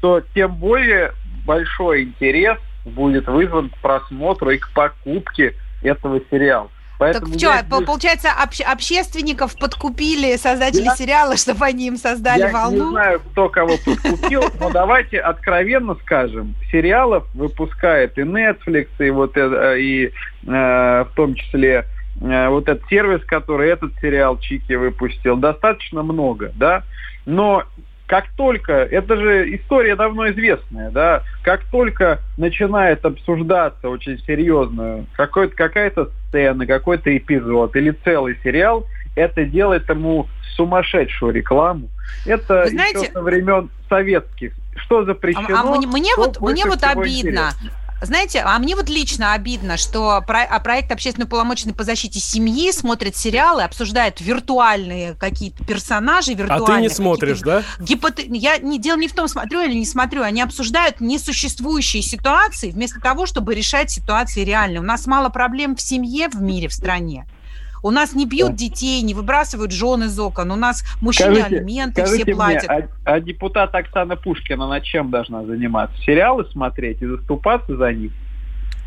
то 0.00 0.22
тем 0.34 0.54
более 0.56 1.12
большой 1.44 2.04
интерес 2.04 2.58
будет 2.84 3.26
вызван 3.26 3.70
к 3.70 3.78
просмотру 3.78 4.50
и 4.50 4.58
к 4.58 4.70
покупке 4.72 5.54
этого 5.82 6.20
сериала. 6.30 6.70
Поэтому 7.00 7.32
так 7.32 7.40
что, 7.40 7.78
здесь... 7.78 7.86
получается, 7.86 8.28
обще- 8.28 8.62
общественников 8.62 9.58
подкупили 9.58 10.36
создатели 10.36 10.84
я... 10.84 10.94
сериала, 10.94 11.38
чтобы 11.38 11.64
они 11.64 11.86
им 11.86 11.96
создали 11.96 12.40
я 12.40 12.48
волну? 12.48 12.76
Я 12.76 12.84
не 12.84 12.90
знаю, 12.90 13.20
кто 13.20 13.48
кого 13.48 13.72
подкупил, 13.82 14.44
но 14.60 14.68
давайте 14.70 15.18
откровенно 15.18 15.94
скажем, 16.02 16.54
сериалов 16.70 17.24
выпускает 17.32 18.18
и 18.18 18.20
Netflix, 18.20 18.88
и 18.98 19.08
вот 19.08 19.34
и 19.34 20.10
э, 20.10 20.10
в 20.46 21.08
том 21.16 21.34
числе 21.36 21.86
э, 22.20 22.48
вот 22.48 22.68
этот 22.68 22.86
сервис, 22.90 23.24
который 23.24 23.70
этот 23.70 23.92
сериал 24.02 24.38
Чики 24.38 24.74
выпустил, 24.74 25.38
достаточно 25.38 26.02
много, 26.02 26.52
да, 26.54 26.82
но 27.24 27.64
как 28.10 28.26
только, 28.36 28.72
это 28.72 29.16
же 29.16 29.54
история 29.54 29.94
давно 29.94 30.28
известная, 30.30 30.90
да, 30.90 31.22
как 31.44 31.62
только 31.70 32.18
начинает 32.36 33.04
обсуждаться 33.04 33.88
очень 33.88 34.18
серьезно 34.26 35.06
какая-то 35.14 36.10
сцена, 36.26 36.66
какой-то 36.66 37.16
эпизод 37.16 37.76
или 37.76 37.92
целый 38.02 38.36
сериал, 38.42 38.84
это 39.14 39.44
делает 39.44 39.88
ему 39.88 40.26
сумасшедшую 40.56 41.32
рекламу. 41.32 41.88
Это 42.26 42.66
знаете, 42.66 43.02
еще 43.02 43.12
со 43.12 43.22
времен 43.22 43.70
советских. 43.88 44.54
Что 44.74 45.04
запрещено? 45.04 45.46
А, 45.56 45.60
а 45.60 45.76
мне, 45.76 45.86
мне 45.86 46.10
вот, 46.16 46.40
мне 46.40 46.64
вот 46.64 46.82
обидно. 46.82 47.52
Интересно. 47.52 47.70
Знаете, 48.02 48.40
а 48.40 48.58
мне 48.58 48.74
вот 48.74 48.88
лично 48.88 49.34
обидно, 49.34 49.76
что 49.76 50.22
про, 50.26 50.42
а 50.42 50.58
проект 50.60 50.90
общественной 50.90 51.26
полномоченной 51.26 51.74
по 51.74 51.84
защите 51.84 52.18
семьи 52.18 52.72
смотрит 52.72 53.16
сериалы, 53.16 53.62
обсуждает 53.62 54.20
виртуальные 54.20 55.14
какие-то 55.14 55.64
персонажи, 55.64 56.32
виртуальные. 56.32 56.64
А 56.64 56.76
ты 56.76 56.80
не 56.80 56.88
смотришь, 56.88 57.40
да? 57.40 57.62
Гипот... 57.78 58.18
Я 58.18 58.58
не 58.58 58.78
дело 58.78 58.98
не 58.98 59.08
в 59.08 59.14
том, 59.14 59.28
смотрю 59.28 59.60
или 59.60 59.74
не 59.74 59.86
смотрю. 59.86 60.22
Они 60.22 60.40
обсуждают 60.40 61.00
несуществующие 61.00 62.02
ситуации 62.02 62.70
вместо 62.70 63.00
того, 63.00 63.26
чтобы 63.26 63.54
решать 63.54 63.90
ситуации 63.90 64.44
реальные. 64.44 64.80
У 64.80 64.84
нас 64.84 65.06
мало 65.06 65.28
проблем 65.28 65.76
в 65.76 65.82
семье, 65.82 66.28
в 66.28 66.40
мире, 66.40 66.68
в 66.68 66.72
стране. 66.72 67.26
У 67.82 67.90
нас 67.90 68.14
не 68.14 68.26
бьют 68.26 68.50
да. 68.50 68.56
детей, 68.56 69.02
не 69.02 69.14
выбрасывают 69.14 69.72
жен 69.72 70.04
из 70.04 70.18
окон. 70.18 70.50
У 70.50 70.56
нас 70.56 70.84
мужчины 71.00 71.36
скажите, 71.36 71.56
алименты 71.56 72.06
скажите 72.06 72.24
все 72.24 72.34
платят. 72.34 72.68
Мне, 72.68 72.88
а, 73.04 73.12
а 73.14 73.20
депутат 73.20 73.74
Оксана 73.74 74.16
Пушкина 74.16 74.68
на 74.68 74.80
чем 74.80 75.10
должна 75.10 75.44
заниматься? 75.44 75.96
Сериалы 76.02 76.44
смотреть 76.52 77.02
и 77.02 77.06
заступаться 77.06 77.76
за 77.76 77.92
них? 77.92 78.12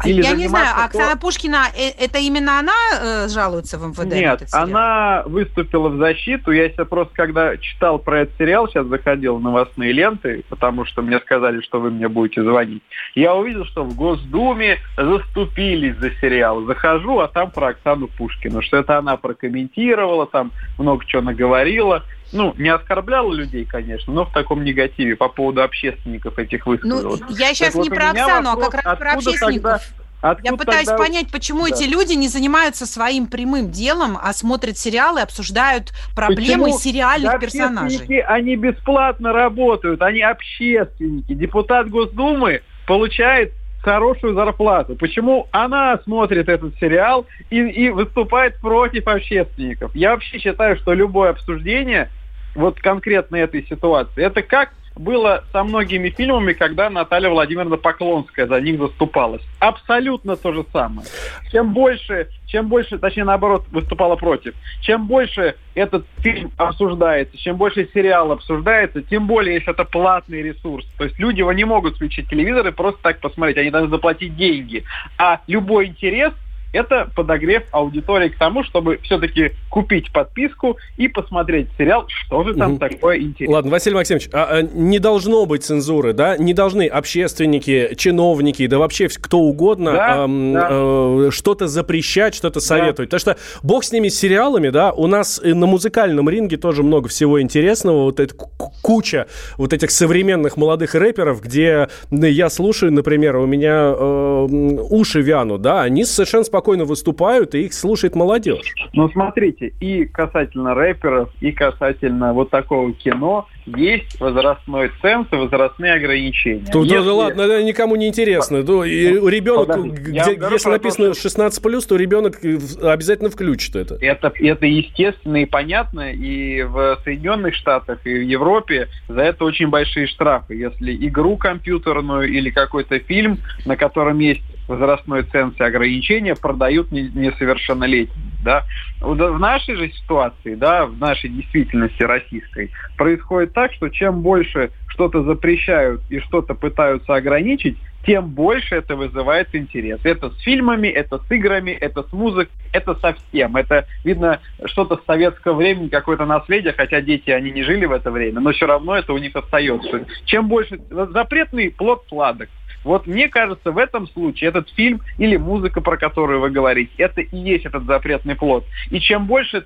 Или 0.05 0.21
Я 0.21 0.33
не 0.33 0.47
знаю, 0.47 0.75
то... 0.75 0.83
Оксана 0.85 1.17
Пушкина, 1.17 1.67
э, 1.75 1.89
это 1.99 2.19
именно 2.19 2.59
она 2.59 2.73
э, 3.01 3.27
жалуется 3.29 3.77
в 3.77 3.87
МВД? 3.87 4.13
Нет, 4.13 4.43
она 4.51 5.23
выступила 5.25 5.89
в 5.89 5.97
защиту. 5.97 6.51
Я 6.51 6.69
сейчас 6.69 6.87
просто, 6.87 7.13
когда 7.13 7.57
читал 7.57 7.99
про 7.99 8.21
этот 8.21 8.37
сериал, 8.37 8.67
сейчас 8.67 8.87
заходил 8.87 9.37
в 9.37 9.41
новостные 9.41 9.91
ленты, 9.91 10.43
потому 10.49 10.85
что 10.85 11.01
мне 11.01 11.19
сказали, 11.19 11.61
что 11.61 11.79
вы 11.79 11.91
мне 11.91 12.07
будете 12.07 12.43
звонить. 12.43 12.83
Я 13.15 13.35
увидел, 13.35 13.65
что 13.65 13.83
в 13.83 13.95
Госдуме 13.95 14.79
заступились 14.97 15.97
за 15.97 16.11
сериал. 16.21 16.63
Захожу, 16.65 17.19
а 17.19 17.27
там 17.27 17.51
про 17.51 17.69
Оксану 17.69 18.07
Пушкину, 18.07 18.61
что 18.61 18.77
это 18.77 18.97
она 18.97 19.17
прокомментировала, 19.17 20.25
там 20.25 20.51
много 20.77 21.05
чего 21.05 21.21
наговорила 21.21 22.03
ну, 22.33 22.53
не 22.57 22.69
оскорбляла 22.69 23.31
людей, 23.31 23.65
конечно, 23.65 24.11
но 24.11 24.25
в 24.25 24.33
таком 24.33 24.63
негативе 24.63 25.15
по 25.15 25.29
поводу 25.29 25.61
общественников 25.61 26.37
этих 26.37 26.65
высказывалась. 26.65 27.21
Ну, 27.21 27.35
я 27.35 27.53
сейчас 27.53 27.73
так 27.73 27.83
не 27.83 27.89
вот 27.89 27.97
про 27.97 28.09
Оксану, 28.09 28.49
вопрос, 28.49 28.67
а 28.67 28.71
как 28.71 28.85
раз 28.85 28.97
про 28.97 29.13
общественников. 29.13 29.81
Тогда, 30.21 30.51
я 30.51 30.55
пытаюсь 30.55 30.85
тогда... 30.85 31.03
понять, 31.03 31.31
почему 31.31 31.67
да. 31.67 31.75
эти 31.75 31.83
люди 31.83 32.13
не 32.13 32.29
занимаются 32.29 32.85
своим 32.85 33.27
прямым 33.27 33.71
делом, 33.71 34.17
а 34.21 34.31
смотрят 34.31 34.77
сериалы, 34.77 35.19
обсуждают 35.19 35.91
проблемы 36.15 36.65
почему? 36.65 36.79
сериальных 36.79 37.31
да, 37.33 37.37
персонажей. 37.39 38.19
Они 38.21 38.55
бесплатно 38.55 39.33
работают, 39.33 40.01
они 40.01 40.21
общественники. 40.21 41.33
Депутат 41.33 41.89
Госдумы 41.89 42.61
получает 42.87 43.51
хорошую 43.81 44.33
зарплату. 44.33 44.95
Почему 44.95 45.47
она 45.51 45.99
смотрит 46.05 46.47
этот 46.47 46.73
сериал 46.79 47.25
и, 47.49 47.57
и 47.59 47.89
выступает 47.89 48.57
против 48.61 49.07
общественников? 49.07 49.93
Я 49.93 50.11
вообще 50.11 50.39
считаю, 50.39 50.77
что 50.77 50.93
любое 50.93 51.31
обсуждение 51.31 52.09
вот 52.55 52.79
конкретно 52.79 53.37
этой 53.37 53.65
ситуации. 53.65 54.23
Это 54.23 54.41
как 54.41 54.73
было 54.95 55.43
со 55.51 55.63
многими 55.63 56.09
фильмами, 56.09 56.53
когда 56.53 56.89
Наталья 56.89 57.29
Владимировна 57.29 57.77
Поклонская 57.77 58.47
за 58.47 58.61
них 58.61 58.77
заступалась. 58.77 59.41
Абсолютно 59.59 60.35
то 60.35 60.53
же 60.53 60.65
самое. 60.71 61.07
Чем 61.51 61.73
больше, 61.73 62.27
чем 62.45 62.67
больше, 62.67 62.99
точнее 62.99 63.23
наоборот, 63.23 63.65
выступала 63.71 64.15
против, 64.15 64.53
чем 64.81 65.07
больше 65.07 65.55
этот 65.73 66.05
фильм 66.19 66.51
обсуждается, 66.57 67.37
чем 67.37 67.57
больше 67.57 67.89
сериал 67.93 68.31
обсуждается, 68.31 69.01
тем 69.01 69.25
более, 69.25 69.55
если 69.55 69.71
это 69.71 69.85
платный 69.85 70.43
ресурс. 70.43 70.85
То 70.97 71.05
есть 71.05 71.17
люди 71.17 71.39
его 71.39 71.53
не 71.53 71.63
могут 71.63 71.95
включить 71.95 72.29
телевизор 72.29 72.67
и 72.67 72.71
просто 72.71 73.01
так 73.01 73.19
посмотреть, 73.19 73.57
они 73.57 73.71
должны 73.71 73.89
заплатить 73.89 74.35
деньги. 74.35 74.83
А 75.17 75.41
любой 75.47 75.87
интерес 75.87 76.33
это 76.73 77.09
подогрев 77.15 77.63
аудитории 77.71 78.29
к 78.29 78.37
тому, 78.37 78.63
чтобы 78.63 78.97
все-таки 79.03 79.51
купить 79.69 80.11
подписку 80.11 80.77
и 80.97 81.07
посмотреть 81.07 81.67
сериал, 81.77 82.05
что 82.07 82.43
же 82.43 82.55
там 82.55 82.73
угу. 82.73 82.79
такое 82.79 83.19
интересное. 83.19 83.55
Ладно, 83.55 83.71
Василий 83.71 83.95
Максимович, 83.95 84.29
а, 84.33 84.47
а, 84.49 84.61
не 84.61 84.99
должно 84.99 85.45
быть 85.45 85.63
цензуры, 85.63 86.13
да? 86.13 86.35
Не 86.35 86.53
должны 86.53 86.87
общественники, 86.87 87.93
чиновники, 87.95 88.65
да 88.67 88.79
вообще 88.79 89.07
кто 89.07 89.39
угодно 89.39 89.93
да, 89.93 90.23
эм, 90.23 90.53
да. 90.53 90.67
Э, 90.71 91.29
что-то 91.31 91.67
запрещать, 91.67 92.33
что-то 92.33 92.59
советовать. 92.59 93.09
Да. 93.09 93.17
Потому 93.17 93.19
что 93.19 93.37
бог 93.61 93.83
с 93.83 93.91
ними 93.91 94.09
с 94.09 94.19
сериалами, 94.19 94.69
да, 94.69 94.91
у 94.91 95.07
нас 95.07 95.39
на 95.43 95.67
музыкальном 95.67 96.27
ринге 96.27 96.57
тоже 96.57 96.81
много 96.81 97.07
всего 97.07 97.39
интересного, 97.39 98.05
вот 98.05 98.19
это 98.19 98.33
куча 98.81 99.27
вот 99.57 99.73
этих 99.73 99.91
современных 99.91 100.57
молодых 100.57 100.95
рэперов, 100.95 101.41
где 101.41 101.87
я 102.09 102.49
слушаю, 102.49 102.91
например, 102.91 103.35
у 103.35 103.45
меня 103.45 103.93
э, 103.95 104.47
уши 104.89 105.21
вянут, 105.21 105.61
да, 105.61 105.83
они 105.83 106.03
совершенно 106.05 106.43
спокойно 106.43 106.62
спокойно 106.63 106.85
выступают, 106.85 107.55
и 107.55 107.65
их 107.65 107.73
слушает 107.73 108.15
молодежь. 108.15 108.73
Ну, 108.93 109.09
смотрите, 109.09 109.73
и 109.81 110.05
касательно 110.05 110.73
рэперов, 110.73 111.29
и 111.41 111.51
касательно 111.51 112.31
вот 112.31 112.51
такого 112.51 112.93
кино 112.93 113.47
есть 113.65 114.19
возрастной 114.19 114.91
ценз 115.01 115.27
и 115.31 115.35
возрастные 115.35 115.93
ограничения. 115.93 116.65
То, 116.71 116.83
если... 116.83 116.95
да, 116.95 117.13
ладно, 117.13 117.41
это 117.41 117.63
никому 117.63 117.97
не 117.97 118.07
интересно. 118.07 118.63
То, 118.63 118.85
и 118.85 119.07
ребенок, 119.29 119.67
Подожди, 119.67 119.89
где, 119.89 120.37
если 120.51 120.69
написано 120.69 121.13
то, 121.13 121.19
16+, 121.19 121.87
то 121.87 121.95
ребенок 121.97 122.39
обязательно 122.81 123.29
включит 123.29 123.75
это. 123.75 123.95
это. 123.99 124.31
Это 124.39 124.65
естественно 124.65 125.37
и 125.37 125.45
понятно, 125.45 126.13
и 126.13 126.63
в 126.63 126.99
Соединенных 127.03 127.55
Штатах, 127.55 127.99
и 128.05 128.13
в 128.13 128.21
Европе 128.21 128.87
за 129.09 129.21
это 129.21 129.43
очень 129.43 129.67
большие 129.67 130.07
штрафы. 130.07 130.55
Если 130.55 130.95
игру 131.07 131.35
компьютерную 131.35 132.31
или 132.31 132.49
какой-то 132.51 132.99
фильм, 132.99 133.39
на 133.65 133.75
котором 133.75 134.19
есть 134.19 134.43
возрастной 134.67 135.23
ценз 135.23 135.59
и 135.59 135.63
ограничения 135.63 136.35
продают 136.35 136.91
несовершеннолетним. 136.91 138.31
Да? 138.43 138.63
В 139.01 139.39
нашей 139.39 139.75
же 139.75 139.89
ситуации, 139.91 140.55
да, 140.55 140.85
в 140.85 140.97
нашей 140.97 141.29
действительности 141.29 142.03
российской, 142.03 142.71
происходит 142.97 143.53
так, 143.53 143.73
что 143.73 143.89
чем 143.89 144.21
больше 144.21 144.71
что-то 144.87 145.23
запрещают 145.23 146.01
и 146.09 146.19
что-то 146.19 146.53
пытаются 146.53 147.15
ограничить, 147.15 147.77
тем 148.05 148.27
больше 148.27 148.75
это 148.75 148.95
вызывает 148.95 149.55
интерес. 149.55 149.99
Это 150.03 150.29
с 150.29 150.39
фильмами, 150.41 150.87
это 150.87 151.19
с 151.19 151.31
играми, 151.31 151.71
это 151.71 152.03
с 152.03 152.11
музыкой, 152.11 152.51
это 152.73 152.95
со 152.95 153.13
всем. 153.13 153.55
Это, 153.55 153.85
видно, 154.03 154.41
что-то 154.65 154.97
с 154.97 155.05
советского 155.05 155.53
времени, 155.55 155.87
какое-то 155.87 156.25
наследие, 156.25 156.73
хотя 156.73 157.01
дети, 157.01 157.29
они 157.31 157.51
не 157.51 157.63
жили 157.63 157.85
в 157.85 157.93
это 157.93 158.11
время, 158.11 158.41
но 158.41 158.51
все 158.51 158.67
равно 158.67 158.97
это 158.97 159.13
у 159.13 159.17
них 159.17 159.35
остается. 159.35 160.05
Чем 160.25 160.49
больше... 160.49 160.79
Запретный 160.89 161.71
плод 161.71 162.03
сладок. 162.09 162.49
Вот 162.83 163.07
мне 163.07 163.29
кажется, 163.29 163.71
в 163.71 163.77
этом 163.77 164.07
случае 164.07 164.49
этот 164.49 164.69
фильм 164.69 165.01
или 165.17 165.37
музыка, 165.37 165.81
про 165.81 165.97
которую 165.97 166.41
вы 166.41 166.49
говорите, 166.49 166.91
это 166.97 167.21
и 167.21 167.37
есть 167.37 167.65
этот 167.65 167.85
запретный 167.85 168.35
плод. 168.35 168.65
И 168.89 168.99
чем 168.99 169.25
больше 169.25 169.65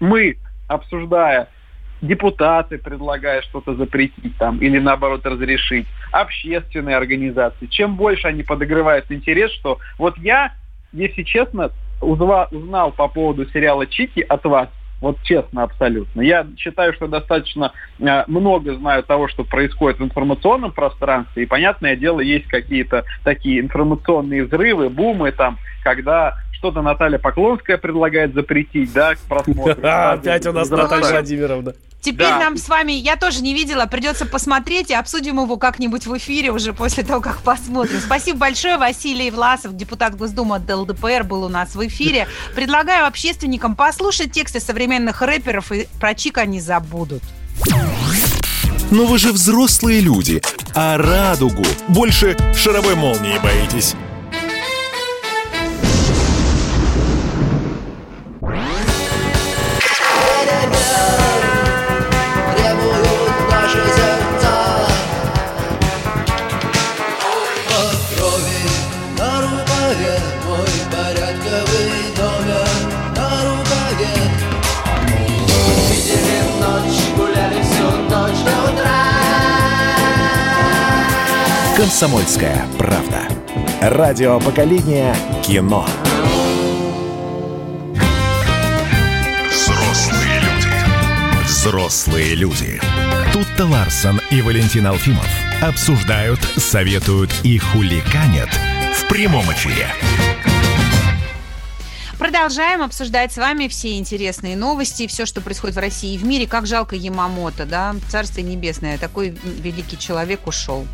мы, 0.00 0.36
обсуждая 0.68 1.48
депутаты, 2.02 2.78
предлагая 2.78 3.42
что-то 3.42 3.74
запретить 3.74 4.36
там 4.36 4.58
или 4.58 4.78
наоборот 4.78 5.24
разрешить, 5.24 5.86
общественные 6.10 6.96
организации, 6.96 7.66
чем 7.66 7.96
больше 7.96 8.26
они 8.26 8.42
подогревают 8.42 9.10
интерес, 9.10 9.52
что 9.52 9.78
вот 9.98 10.18
я, 10.18 10.52
если 10.92 11.22
честно, 11.22 11.70
узнал 12.00 12.90
по 12.90 13.06
поводу 13.08 13.46
сериала 13.46 13.86
Чики 13.86 14.20
от 14.20 14.44
вас, 14.44 14.68
вот 15.02 15.20
честно, 15.24 15.64
абсолютно. 15.64 16.22
Я 16.22 16.46
считаю, 16.56 16.94
что 16.94 17.08
достаточно 17.08 17.72
э, 17.98 18.22
много 18.28 18.76
знаю 18.76 19.02
того, 19.02 19.26
что 19.26 19.42
происходит 19.42 19.98
в 19.98 20.04
информационном 20.04 20.70
пространстве. 20.70 21.42
И, 21.42 21.46
понятное 21.46 21.96
дело, 21.96 22.20
есть 22.20 22.46
какие-то 22.46 23.04
такие 23.24 23.60
информационные 23.60 24.44
взрывы, 24.44 24.88
бумы 24.88 25.32
там, 25.32 25.58
когда 25.82 26.36
что-то 26.52 26.82
Наталья 26.82 27.18
Поклонская 27.18 27.78
предлагает 27.78 28.32
запретить, 28.32 28.92
да, 28.92 29.16
к 29.16 29.18
просмотру. 29.28 29.76
Опять 29.82 30.46
у 30.46 30.52
нас 30.52 30.70
Наталья 30.70 31.10
Владимировна. 31.10 31.74
Теперь 32.02 32.26
да. 32.26 32.40
нам 32.40 32.56
с 32.56 32.68
вами, 32.68 32.90
я 32.90 33.16
тоже 33.16 33.42
не 33.42 33.54
видела, 33.54 33.86
придется 33.86 34.26
посмотреть 34.26 34.90
и 34.90 34.94
обсудим 34.94 35.40
его 35.40 35.56
как-нибудь 35.56 36.04
в 36.06 36.16
эфире 36.18 36.50
уже 36.50 36.72
после 36.72 37.04
того, 37.04 37.20
как 37.20 37.42
посмотрим. 37.42 38.00
Спасибо 38.04 38.38
большое. 38.38 38.76
Василий 38.76 39.30
Власов, 39.30 39.76
депутат 39.76 40.16
Госдумы 40.16 40.56
от 40.56 40.68
ЛДПР, 40.68 41.22
был 41.22 41.44
у 41.44 41.48
нас 41.48 41.76
в 41.76 41.86
эфире. 41.86 42.26
Предлагаю 42.56 43.06
общественникам 43.06 43.76
послушать 43.76 44.32
тексты 44.32 44.58
современных 44.58 45.22
рэперов, 45.22 45.70
и 45.70 45.86
про 46.00 46.16
чик 46.16 46.38
они 46.38 46.60
забудут. 46.60 47.22
Но 48.90 49.06
вы 49.06 49.18
же 49.18 49.32
взрослые 49.32 50.00
люди, 50.00 50.42
а 50.74 50.98
радугу 50.98 51.64
больше 51.86 52.36
шаровой 52.56 52.96
молнии 52.96 53.38
боитесь. 53.38 53.94
«Комсомольская 81.82 82.64
правда». 82.78 83.26
Радио 83.80 84.38
поколения 84.38 85.16
кино. 85.44 85.84
Взрослые 89.50 90.38
люди. 90.38 91.44
Взрослые 91.44 92.34
люди. 92.36 92.80
Тут-то 93.32 93.66
Ларсон 93.66 94.20
и 94.30 94.42
Валентин 94.42 94.86
Алфимов 94.86 95.26
обсуждают, 95.60 96.38
советуют 96.56 97.32
и 97.42 97.58
хуликанят 97.58 98.50
в 98.94 99.08
прямом 99.08 99.50
эфире. 99.50 99.88
Продолжаем 102.16 102.82
обсуждать 102.82 103.32
с 103.32 103.38
вами 103.38 103.66
все 103.66 103.98
интересные 103.98 104.54
новости, 104.54 105.08
все, 105.08 105.26
что 105.26 105.40
происходит 105.40 105.74
в 105.74 105.80
России 105.80 106.14
и 106.14 106.18
в 106.18 106.24
мире. 106.24 106.46
Как 106.46 106.68
жалко 106.68 106.94
Ямамото, 106.94 107.66
да? 107.66 107.96
Царствие 108.08 108.46
небесное. 108.46 108.98
Такой 108.98 109.30
великий 109.30 109.98
человек 109.98 110.46
ушел. 110.46 110.86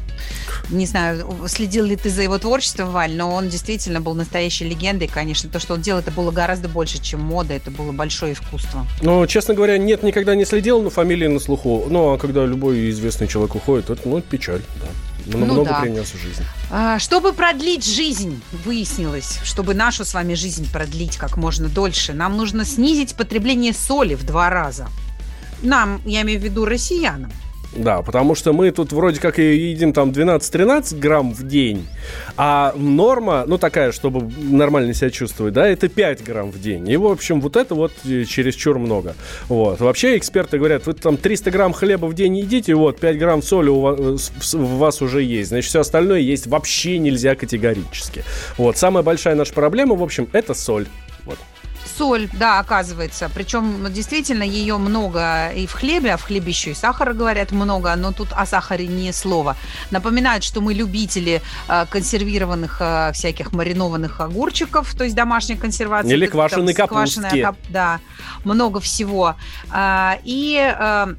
Не 0.71 0.87
знаю, 0.87 1.27
следил 1.47 1.85
ли 1.87 1.97
ты 1.97 2.11
за 2.11 2.23
его 2.23 2.39
творчеством, 2.39 2.91
Валь, 2.91 3.17
но 3.17 3.33
он 3.33 3.49
действительно 3.49 4.01
был 4.01 4.15
настоящей 4.15 4.69
легендой, 4.69 5.09
конечно. 5.09 5.49
То, 5.49 5.61
что 5.61 5.75
он 5.75 5.81
делал, 5.81 6.01
это 6.01 6.11
было 6.11 6.31
гораздо 6.31 6.69
больше, 6.69 7.01
чем 7.01 7.21
мода, 7.21 7.55
это 7.55 7.71
было 7.71 7.93
большое 7.93 8.35
искусство. 8.35 8.87
Ну, 9.01 9.27
честно 9.27 9.55
говоря, 9.55 9.79
нет, 9.79 10.03
никогда 10.03 10.35
не 10.35 10.45
следил, 10.45 10.83
но 10.83 10.91
фамилия 10.91 11.29
на 11.29 11.41
слуху. 11.41 11.87
Ну, 11.89 12.13
а 12.13 12.19
когда 12.19 12.45
любой 12.45 12.91
известный 12.91 13.29
человек 13.29 13.55
уходит, 13.55 13.89
это, 13.89 14.07
ну, 14.07 14.21
печаль, 14.21 14.63
да. 14.81 14.89
Много, 15.37 15.55
ну, 15.55 15.65
да. 15.65 15.81
принес 15.81 16.07
в 16.07 16.19
жизнь. 16.19 16.43
А, 16.71 16.99
чтобы 16.99 17.33
продлить 17.33 17.85
жизнь, 17.85 18.41
выяснилось, 18.65 19.41
чтобы 19.45 19.75
нашу 19.75 20.05
с 20.05 20.15
вами 20.15 20.35
жизнь 20.35 20.71
продлить 20.73 21.17
как 21.17 21.37
можно 21.37 21.69
дольше, 21.69 22.15
нам 22.15 22.37
нужно 22.37 22.65
снизить 22.65 23.15
потребление 23.15 23.75
соли 23.75 24.15
в 24.15 24.25
два 24.25 24.49
раза. 24.49 24.89
Нам, 25.63 26.01
я 26.07 26.23
имею 26.23 26.41
в 26.41 26.43
виду 26.43 26.65
россиянам. 26.65 27.33
Да, 27.79 28.03
потому 28.03 28.35
что 28.35 28.53
мы 28.53 28.73
тут 28.73 28.93
вроде 28.93 29.21
как 29.21 29.39
и 29.39 29.57
едим 29.57 29.93
там 29.93 30.11
12-13 30.11 30.99
грамм 30.99 31.33
в 31.33 31.47
день, 31.47 31.87
а 32.37 32.75
норма, 32.77 33.45
ну 33.47 33.57
такая, 33.57 33.93
чтобы 33.93 34.29
нормально 34.37 34.93
себя 34.95 35.11
чувствовать, 35.11 35.55
да, 35.55 35.69
это 35.69 35.89
5 35.89 36.25
грамм 36.25 36.51
в 36.51 36.61
день. 36.61 36.89
И, 36.89 36.97
в 36.97 37.07
общем, 37.07 37.41
вот 37.41 37.57
это 37.57 37.77
вот 37.77 37.93
э, 38.05 38.25
чересчур 38.25 38.81
много. 38.81 39.15
Вот. 39.49 39.79
Вообще 39.79 40.19
эксперты 40.19 40.59
говорят, 40.59 40.87
вы 40.87 40.95
там 40.95 41.17
300 41.17 41.53
грамм 41.53 41.73
хлеба 41.73 42.07
в 42.07 42.15
день 42.15 42.39
едите, 42.39 42.75
вот 42.75 42.99
5 42.99 43.17
грамм 43.17 43.43
соли 43.43 43.69
у 43.69 43.79
вас, 43.79 44.55
у 44.55 44.59
вас 44.59 45.01
уже 45.01 45.23
есть. 45.23 45.51
Значит, 45.51 45.69
все 45.69 45.81
остальное 45.81 46.19
есть 46.19 46.49
вообще 46.49 46.99
нельзя 46.99 47.37
категорически. 47.37 48.25
Вот. 48.57 48.77
Самая 48.77 49.05
большая 49.05 49.37
наша 49.37 49.55
проблема, 49.55 49.95
в 49.95 50.03
общем, 50.03 50.29
это 50.33 50.53
соль. 50.53 50.87
Соль, 51.99 52.29
да, 52.33 52.61
оказывается. 52.61 53.29
Причем 53.35 53.93
действительно 53.93 54.45
ее 54.45 54.79
много 54.79 55.49
и 55.49 55.67
в 55.67 55.73
хлебе, 55.73 56.15
а 56.15 56.17
в 56.17 56.23
хлебе 56.23 56.51
еще 56.51 56.71
и 56.71 56.75
сахара 56.75 57.13
говорят 57.13 57.51
много, 57.51 57.97
но 57.97 58.13
тут 58.13 58.29
о 58.33 58.47
сахаре 58.47 58.87
не 58.87 59.13
слово. 59.13 59.57
Напоминают, 59.91 60.45
что 60.45 60.61
мы 60.61 60.75
любители 60.75 61.43
э, 61.69 61.87
консервированных 61.91 62.77
э, 62.81 63.11
всяких 63.15 63.53
маринованных 63.53 64.21
огурчиков, 64.21 64.95
то 64.95 65.03
есть 65.03 65.17
домашней 65.17 65.57
консервации. 65.57 66.13
Или 66.13 66.27
квашеной 66.27 66.73
капустки. 66.73 67.21
Квашеная, 67.21 67.57
да, 67.69 67.99
много 68.45 68.79
всего. 68.79 69.35
А, 69.71 70.19
и 70.23 70.57
э, 70.57 71.15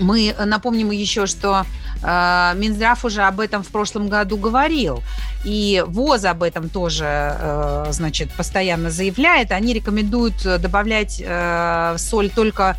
мы 0.00 0.34
напомним 0.44 0.90
еще, 0.90 1.26
что 1.26 1.66
э, 2.02 2.52
Минздрав 2.56 3.04
уже 3.04 3.22
об 3.22 3.40
этом 3.40 3.62
в 3.62 3.68
прошлом 3.68 4.08
году 4.08 4.36
говорил. 4.38 5.02
И 5.44 5.84
ВОЗ 5.86 6.24
об 6.26 6.42
этом 6.42 6.68
тоже, 6.68 7.04
э, 7.06 7.86
значит, 7.90 8.30
постоянно 8.32 8.90
заявляет. 8.90 9.52
Они 9.52 9.72
рекомендуют 9.72 10.42
добавлять 10.42 11.22
э, 11.24 11.96
соль 11.98 12.30
только 12.30 12.76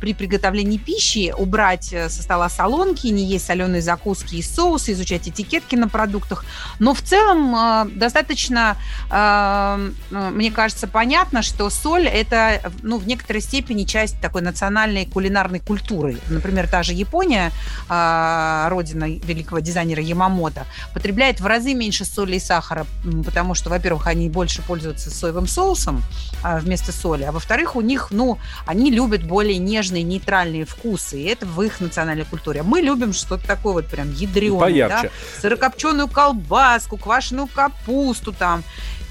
при 0.00 0.14
приготовлении 0.14 0.78
пищи 0.78 1.34
убрать 1.36 1.92
э, 1.92 2.08
со 2.08 2.22
стола 2.22 2.48
солонки, 2.48 3.08
не 3.08 3.24
есть 3.24 3.46
соленые 3.46 3.82
закуски 3.82 4.36
и 4.36 4.42
соусы, 4.42 4.92
изучать 4.92 5.28
этикетки 5.28 5.74
на 5.74 5.88
продуктах. 5.88 6.44
Но 6.78 6.94
в 6.94 7.02
целом 7.02 7.52
э, 7.54 7.86
достаточно, 7.90 8.76
э, 9.10 9.90
мне 10.10 10.52
кажется, 10.52 10.86
понятно, 10.86 11.42
что 11.42 11.68
соль– 11.68 12.06
это 12.06 12.72
ну, 12.82 12.98
в 12.98 13.08
некоторой 13.08 13.42
степени 13.42 13.82
часть 13.82 14.20
такой 14.20 14.42
национальной 14.42 15.04
кулинарной 15.04 15.58
культуры. 15.58 16.18
Например, 16.28 16.68
та 16.68 16.84
же 16.84 16.92
Япония, 16.92 17.50
родина 17.88 19.04
великого 19.04 19.58
дизайнера 19.58 20.02
Ямамото, 20.02 20.64
потребляет 20.94 21.40
в 21.40 21.46
разы 21.46 21.74
меньше 21.74 21.85
соли 21.92 22.36
и 22.36 22.40
сахара, 22.40 22.86
потому 23.24 23.54
что, 23.54 23.70
во-первых, 23.70 24.06
они 24.06 24.28
больше 24.28 24.62
пользуются 24.62 25.10
соевым 25.10 25.46
соусом 25.46 26.02
вместо 26.42 26.92
соли, 26.92 27.24
а 27.24 27.32
во-вторых, 27.32 27.76
у 27.76 27.80
них, 27.80 28.08
ну, 28.10 28.38
они 28.66 28.90
любят 28.90 29.22
более 29.24 29.58
нежные, 29.58 30.02
нейтральные 30.02 30.64
вкусы. 30.64 31.20
И 31.20 31.24
это 31.24 31.46
в 31.46 31.60
их 31.62 31.80
национальной 31.80 32.24
культуре. 32.24 32.62
Мы 32.62 32.80
любим 32.80 33.12
что-то 33.12 33.46
такое 33.46 33.74
вот 33.74 33.86
прям 33.86 34.12
ядреное. 34.12 34.88
Да? 34.88 35.04
Сырокопченую 35.40 36.08
колбаску, 36.08 36.96
квашеную 36.96 37.46
капусту 37.46 38.32
там. 38.32 38.62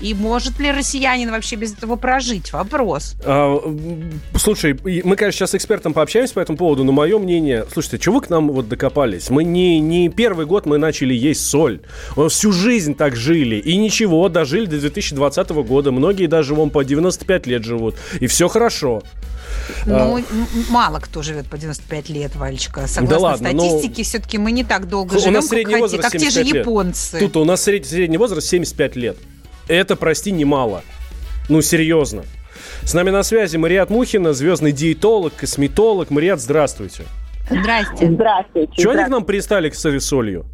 И 0.02 0.14
может 0.14 0.60
ли 0.60 0.72
россиянин 0.72 1.32
вообще 1.32 1.56
без 1.56 1.72
этого 1.72 1.96
прожить? 1.96 2.52
Вопрос. 2.52 3.16
А, 3.24 3.58
слушай, 4.36 4.78
мы, 4.84 5.16
конечно, 5.16 5.40
сейчас 5.40 5.52
с 5.52 5.56
экспертом 5.56 5.94
пообщаемся 5.94 6.34
по 6.34 6.42
этому 6.42 6.58
поводу, 6.58 6.84
но 6.84 6.92
мое 6.92 7.18
мнение... 7.18 7.66
Слушайте, 7.72 8.00
чего 8.00 8.16
вы 8.16 8.22
к 8.22 8.30
нам 8.30 8.50
вот 8.50 8.68
докопались? 8.68 9.30
Мы 9.30 9.46
не, 9.46 9.80
не 9.80 10.10
первый 10.10 10.46
год 10.46 10.66
мы 10.66 10.78
начали 10.78 11.14
есть 11.14 11.48
соль. 11.48 11.80
Мы 12.18 12.28
всю 12.28 12.52
жизнь 12.52 12.65
так 12.96 13.16
жили. 13.16 13.56
И 13.56 13.78
ничего, 13.78 14.30
дожили 14.30 14.66
до 14.66 14.80
2020 14.80 15.50
года. 15.50 15.92
Многие 15.92 16.28
даже 16.28 16.54
вон 16.54 16.70
по 16.70 16.84
95 16.84 17.48
лет 17.48 17.64
живут. 17.64 17.96
И 18.20 18.28
все 18.28 18.48
хорошо. 18.48 19.04
Ну, 19.86 20.18
а... 20.18 20.24
мало 20.70 21.00
кто 21.00 21.22
живет 21.22 21.48
по 21.48 21.58
95 21.58 22.10
лет, 22.10 22.36
Вальчика. 22.36 22.88
Согласно 22.88 23.08
да 23.08 23.20
ладно, 23.20 23.50
статистике, 23.50 24.02
но... 24.02 24.04
все-таки 24.04 24.38
мы 24.38 24.52
не 24.52 24.64
так 24.64 24.88
долго 24.88 25.18
живем, 25.18 25.30
у 25.30 25.36
нас 25.36 25.48
средний 25.48 25.74
как, 25.74 25.82
возраст 25.82 26.12
как 26.12 26.22
те 26.22 26.30
же 26.30 26.42
японцы. 26.42 27.20
Тут 27.20 27.38
у 27.38 27.46
нас 27.46 27.64
средний 27.64 28.18
возраст 28.18 28.48
75 28.48 28.96
лет. 28.96 29.18
Это, 29.68 29.96
прости, 29.96 30.32
немало. 30.32 30.84
Ну, 31.50 31.62
серьезно. 31.62 32.24
С 32.84 32.94
нами 32.94 33.10
на 33.10 33.24
связи 33.24 33.58
Мариат 33.58 33.90
Мухина, 33.90 34.34
звездный 34.34 34.72
диетолог, 34.72 35.34
косметолог. 35.36 36.10
Мариат, 36.10 36.40
здравствуйте. 36.40 37.04
Здрасте. 37.50 38.12
Здравствуйте. 38.12 38.74
Чего 38.76 38.94
они 38.94 39.06
к 39.06 39.10
нам 39.10 39.24
пристали 39.24 39.70
с 39.70 39.86
этой 39.86 40.02
солью? 40.02 40.46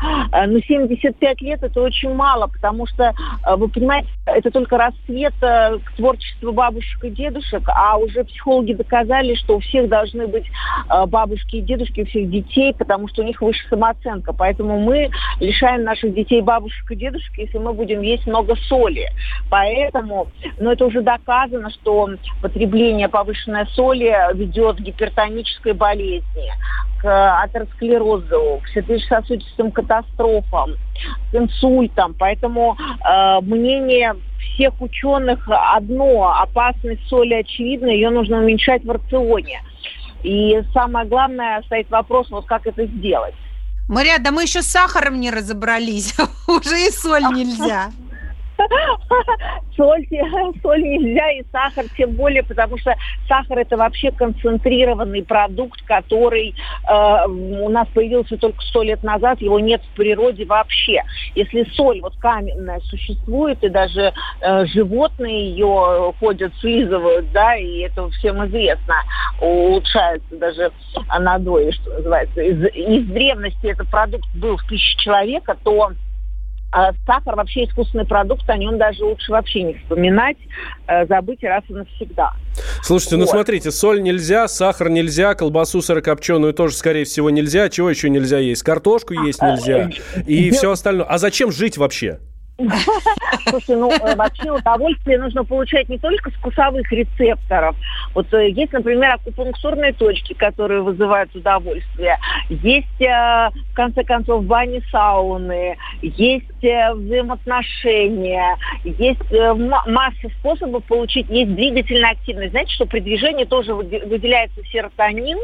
А, 0.00 0.46
ну, 0.46 0.60
75 0.60 1.40
лет 1.40 1.62
это 1.62 1.80
очень 1.80 2.14
мало, 2.14 2.46
потому 2.46 2.86
что, 2.86 3.12
а, 3.42 3.56
вы 3.56 3.68
понимаете, 3.68 4.08
это 4.26 4.50
только 4.50 4.78
рассвет 4.78 5.34
э, 5.42 5.78
к 5.78 5.92
творчеству 5.96 6.52
бабушек 6.52 7.04
и 7.04 7.10
дедушек, 7.10 7.62
а 7.66 7.96
уже 7.96 8.24
психологи 8.24 8.74
доказали, 8.74 9.34
что 9.34 9.56
у 9.56 9.60
всех 9.60 9.88
должны 9.88 10.26
быть 10.26 10.44
а, 10.88 11.06
бабушки 11.06 11.56
и 11.56 11.60
дедушки, 11.60 12.02
у 12.02 12.06
всех 12.06 12.30
детей, 12.30 12.74
потому 12.74 13.08
что 13.08 13.22
у 13.22 13.24
них 13.24 13.40
выше 13.42 13.66
самооценка. 13.68 14.32
Поэтому 14.32 14.78
мы 14.78 15.10
лишаем 15.40 15.82
наших 15.84 16.14
детей 16.14 16.42
бабушек 16.42 16.90
и 16.90 16.96
дедушек, 16.96 17.36
если 17.36 17.58
мы 17.58 17.72
будем 17.72 18.02
есть 18.02 18.26
много 18.26 18.54
соли. 18.68 19.08
Поэтому, 19.50 20.28
ну, 20.58 20.70
это 20.70 20.84
уже 20.86 21.02
доказано, 21.02 21.70
что 21.70 22.10
потребление 22.42 23.08
повышенной 23.08 23.66
соли 23.74 24.14
ведет 24.34 24.76
к 24.76 24.80
гипертонической 24.80 25.72
болезни, 25.72 26.52
к 27.00 27.42
атеросклерозу, 27.42 28.60
к 28.62 28.68
сердечно-сосудистым 28.68 29.70
катастрофам, 29.88 30.76
к 31.30 31.34
инсультам. 31.34 32.14
Поэтому 32.18 32.76
э, 32.76 33.40
мнение 33.42 34.14
всех 34.54 34.80
ученых 34.80 35.48
одно. 35.48 36.34
Опасность 36.40 37.06
соли 37.08 37.34
очевидна, 37.34 37.88
ее 37.88 38.10
нужно 38.10 38.38
уменьшать 38.38 38.84
в 38.84 38.90
рационе. 38.90 39.62
И 40.22 40.60
самое 40.72 41.06
главное 41.06 41.62
стоит 41.62 41.90
вопрос, 41.90 42.28
вот 42.30 42.46
как 42.46 42.66
это 42.66 42.86
сделать. 42.86 43.34
Мария, 43.88 44.18
да 44.18 44.32
мы 44.32 44.42
еще 44.42 44.62
с 44.62 44.66
сахаром 44.66 45.20
не 45.20 45.30
разобрались. 45.30 46.14
Уже 46.48 46.86
и 46.86 46.90
соль 46.90 47.24
нельзя. 47.34 47.90
соль, 49.76 50.06
соль 50.62 50.82
нельзя 50.82 51.30
и 51.32 51.42
сахар 51.50 51.84
тем 51.96 52.12
более, 52.12 52.42
потому 52.42 52.78
что 52.78 52.94
сахар 53.26 53.58
это 53.58 53.76
вообще 53.76 54.10
концентрированный 54.10 55.24
продукт, 55.24 55.82
который 55.84 56.54
э, 56.88 57.28
у 57.28 57.68
нас 57.68 57.88
появился 57.88 58.36
только 58.36 58.60
сто 58.62 58.82
лет 58.82 59.02
назад, 59.02 59.40
его 59.40 59.58
нет 59.58 59.82
в 59.82 59.96
природе 59.96 60.44
вообще. 60.44 61.02
Если 61.34 61.64
соль 61.74 62.00
вот 62.00 62.16
каменная 62.16 62.80
существует, 62.80 63.62
и 63.62 63.68
даже 63.68 64.12
э, 64.40 64.66
животные 64.66 65.50
ее 65.50 66.12
ходят, 66.18 66.52
слизывают, 66.60 67.30
да, 67.32 67.56
и 67.56 67.80
это 67.80 68.08
всем 68.10 68.44
известно, 68.46 68.96
улучшается 69.40 70.36
даже 70.36 70.72
надои, 71.18 71.70
что 71.70 71.90
называется. 71.90 72.40
Из, 72.40 72.64
из 72.74 73.06
древности 73.06 73.66
этот 73.66 73.88
продукт 73.88 74.28
был 74.34 74.56
в 74.56 74.66
пище 74.66 74.96
человека, 74.98 75.56
то 75.62 75.92
а 76.70 76.92
сахар 77.06 77.34
вообще 77.34 77.64
искусственный 77.64 78.04
продукт, 78.04 78.48
о 78.48 78.56
нем 78.56 78.78
даже 78.78 79.04
лучше 79.04 79.32
вообще 79.32 79.62
не 79.62 79.74
вспоминать, 79.74 80.36
э, 80.86 81.06
забыть 81.06 81.42
раз 81.42 81.64
и 81.68 81.72
навсегда. 81.72 82.32
Слушайте, 82.82 83.16
ну 83.16 83.22
вот. 83.22 83.26
ну 83.28 83.32
смотрите, 83.32 83.70
соль 83.70 84.02
нельзя, 84.02 84.48
сахар 84.48 84.90
нельзя, 84.90 85.34
колбасу 85.34 85.80
сырокопченую 85.80 86.52
тоже, 86.52 86.74
скорее 86.74 87.04
всего, 87.04 87.30
нельзя. 87.30 87.68
Чего 87.68 87.88
еще 87.88 88.10
нельзя 88.10 88.38
есть? 88.38 88.62
Картошку 88.62 89.14
есть 89.14 89.40
нельзя 89.40 89.90
а, 90.16 90.20
и 90.20 90.50
все 90.50 90.70
остальное. 90.72 91.06
А 91.06 91.18
зачем 91.18 91.50
жить 91.52 91.78
вообще? 91.78 92.18
Слушай, 93.48 93.76
ну 93.76 93.88
э, 93.88 94.16
вообще 94.16 94.50
удовольствие 94.50 95.18
нужно 95.18 95.44
получать 95.44 95.88
не 95.88 95.96
только 95.96 96.30
с 96.30 96.34
вкусовых 96.34 96.90
рецепторов. 96.90 97.76
Вот 98.14 98.34
э, 98.34 98.50
есть, 98.50 98.72
например, 98.72 99.12
акупунктурные 99.12 99.92
точки, 99.92 100.32
которые 100.32 100.82
вызывают 100.82 101.32
удовольствие. 101.36 102.18
Есть, 102.48 103.00
э, 103.00 103.50
в 103.70 103.74
конце 103.74 104.02
концов, 104.02 104.44
бани, 104.44 104.82
сауны. 104.90 105.76
Есть 106.02 106.46
взаимоотношения. 106.58 108.56
Есть 108.82 109.22
масса 109.86 110.28
способов 110.40 110.82
получить. 110.84 111.30
Есть 111.30 111.54
двигательная 111.54 112.10
активность. 112.10 112.50
Знаете, 112.50 112.74
что 112.74 112.86
при 112.86 112.98
движении 112.98 113.44
тоже 113.44 113.72
выделяется 113.72 114.64
серотонин, 114.64 115.38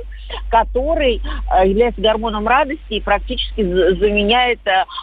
который 0.50 1.22
является 1.64 2.00
гормоном 2.00 2.48
радости 2.48 2.94
и 2.94 3.00
практически 3.00 3.62
заменяет 3.62 4.58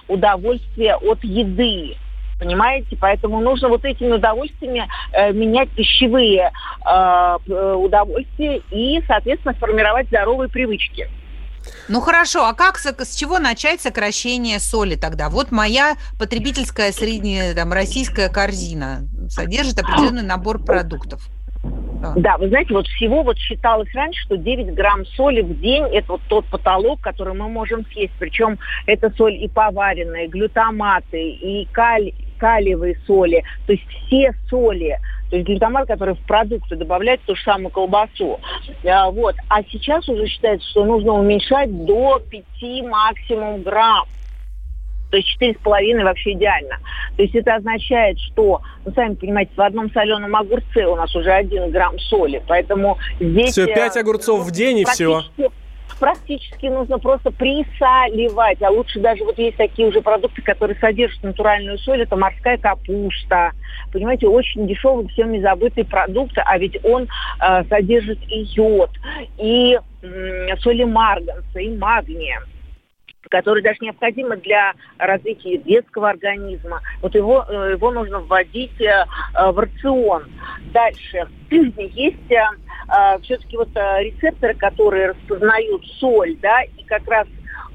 удовольствие 0.10 0.96
от 0.98 1.24
еды 1.24 1.96
понимаете? 2.42 2.98
Поэтому 3.00 3.40
нужно 3.40 3.70
вот 3.70 3.86
этими 3.86 4.14
удовольствиями 4.14 4.88
э, 5.14 5.32
менять 5.32 5.70
пищевые 5.70 6.52
э, 6.52 7.38
э, 7.48 7.74
удовольствия 7.76 8.62
и, 8.72 9.02
соответственно, 9.08 9.54
формировать 9.54 10.08
здоровые 10.08 10.50
привычки. 10.50 11.08
Ну 11.88 12.02
хорошо, 12.02 12.46
а 12.46 12.54
как 12.56 12.80
с 12.80 13.16
чего 13.16 13.38
начать 13.38 13.82
сокращение 13.82 14.60
соли 14.60 14.96
тогда? 14.96 15.30
Вот 15.30 15.52
моя 15.52 15.96
потребительская 16.18 16.92
средняя 16.92 17.54
там 17.54 17.72
российская 17.72 18.30
корзина 18.30 19.08
содержит 19.30 19.78
определенный 19.78 20.24
набор 20.24 20.64
продуктов. 20.64 21.22
Да. 22.16 22.38
вы 22.40 22.48
знаете, 22.48 22.74
вот 22.74 22.88
всего 22.88 23.22
вот 23.22 23.38
считалось 23.38 23.94
раньше, 23.94 24.20
что 24.24 24.36
9 24.36 24.74
грамм 24.74 25.06
соли 25.06 25.42
в 25.42 25.60
день– 25.60 25.84
это 25.94 26.14
вот 26.14 26.22
тот 26.28 26.46
потолок, 26.48 27.00
который 27.02 27.36
мы 27.36 27.48
можем 27.48 27.86
съесть. 27.94 28.14
Причем 28.18 28.58
это 28.88 29.12
соль 29.16 29.36
и 29.36 29.48
поваренная, 29.48 30.26
и 30.26 30.28
глютаматы, 30.28 31.22
и 31.22 31.68
калий, 31.72 32.16
калиевые 32.42 32.98
соли, 33.06 33.44
то 33.68 33.74
есть 33.74 33.88
все 33.88 34.34
соли, 34.50 35.00
то 35.30 35.36
есть 35.36 35.48
глютамат, 35.48 35.88
который 35.88 36.16
в 36.16 36.26
продукты 36.26 36.76
добавляют 36.76 37.22
ту 37.22 37.36
же 37.36 37.44
самую 37.44 37.70
колбасу. 37.70 38.40
А, 38.84 39.12
вот. 39.12 39.36
а 39.48 39.62
сейчас 39.64 40.10
уже 40.10 40.26
считается, 40.26 40.68
что 40.72 40.84
нужно 40.84 41.14
уменьшать 41.14 41.86
до 41.86 42.20
5 42.20 42.84
максимум 42.90 43.62
грамм. 43.62 44.06
То 45.12 45.18
есть 45.18 45.28
четыре 45.30 45.54
с 45.54 45.58
половиной 45.58 46.04
вообще 46.04 46.32
идеально. 46.32 46.80
То 47.18 47.24
есть 47.24 47.36
это 47.36 47.56
означает, 47.56 48.18
что, 48.20 48.62
ну, 48.86 48.94
сами 48.94 49.14
понимаете, 49.16 49.52
в 49.56 49.62
одном 49.62 49.92
соленом 49.92 50.36
огурце 50.36 50.86
у 50.88 50.96
нас 50.96 51.14
уже 51.16 51.32
один 51.32 51.70
грамм 51.70 52.00
соли. 52.00 52.42
Поэтому 52.48 52.98
здесь... 53.20 53.52
Все, 53.52 53.68
пять 53.68 53.98
э, 53.98 54.00
огурцов 54.00 54.46
в 54.46 54.52
день 54.52 54.80
и 54.80 54.86
все 54.86 55.22
практически 56.00 56.68
нужно 56.68 57.00
просто 57.00 57.32
присаливать. 57.32 58.62
А 58.62 58.70
лучше 58.70 59.00
даже 59.00 59.24
вот 59.24 59.38
есть 59.38 59.58
такие 59.58 59.88
уже 59.88 60.02
продукты, 60.02 60.42
которые 60.42 60.78
содержат 60.80 61.24
натуральную 61.24 61.78
соль. 61.80 62.02
Это 62.02 62.16
морская 62.16 62.58
капуста. 62.58 63.52
Понимаете, 63.92 64.28
очень 64.28 64.68
дешевый, 64.68 65.08
всеми 65.10 65.40
забытый 65.40 65.86
продукт, 65.86 66.38
а 66.38 66.58
ведь 66.58 66.78
он 66.84 67.08
э, 67.40 67.64
содержит 67.70 68.20
и 68.28 68.48
йод, 68.56 68.92
и 69.38 69.80
э, 70.02 70.58
соли 70.58 70.84
марганца, 70.84 71.60
и 71.60 71.76
магния 71.78 72.42
который 73.32 73.64
даже 73.64 73.78
необходимо 73.82 74.36
для 74.36 74.74
развития 75.00 75.58
детского 75.58 76.10
организма. 76.10 76.82
Вот 77.02 77.16
его, 77.16 77.46
э, 77.48 77.72
его 77.72 77.92
нужно 77.92 78.20
вводить 78.20 78.80
э, 78.80 79.06
э, 79.34 79.52
в 79.52 79.58
рацион. 79.58 80.26
Дальше. 80.74 81.28
Есть 81.50 82.18
все-таки 83.22 83.56
вот 83.56 83.70
рецепторы, 83.74 84.54
которые 84.54 85.12
распознают 85.12 85.82
соль, 85.98 86.36
да, 86.42 86.62
и 86.64 86.84
как 86.84 87.08
раз 87.08 87.26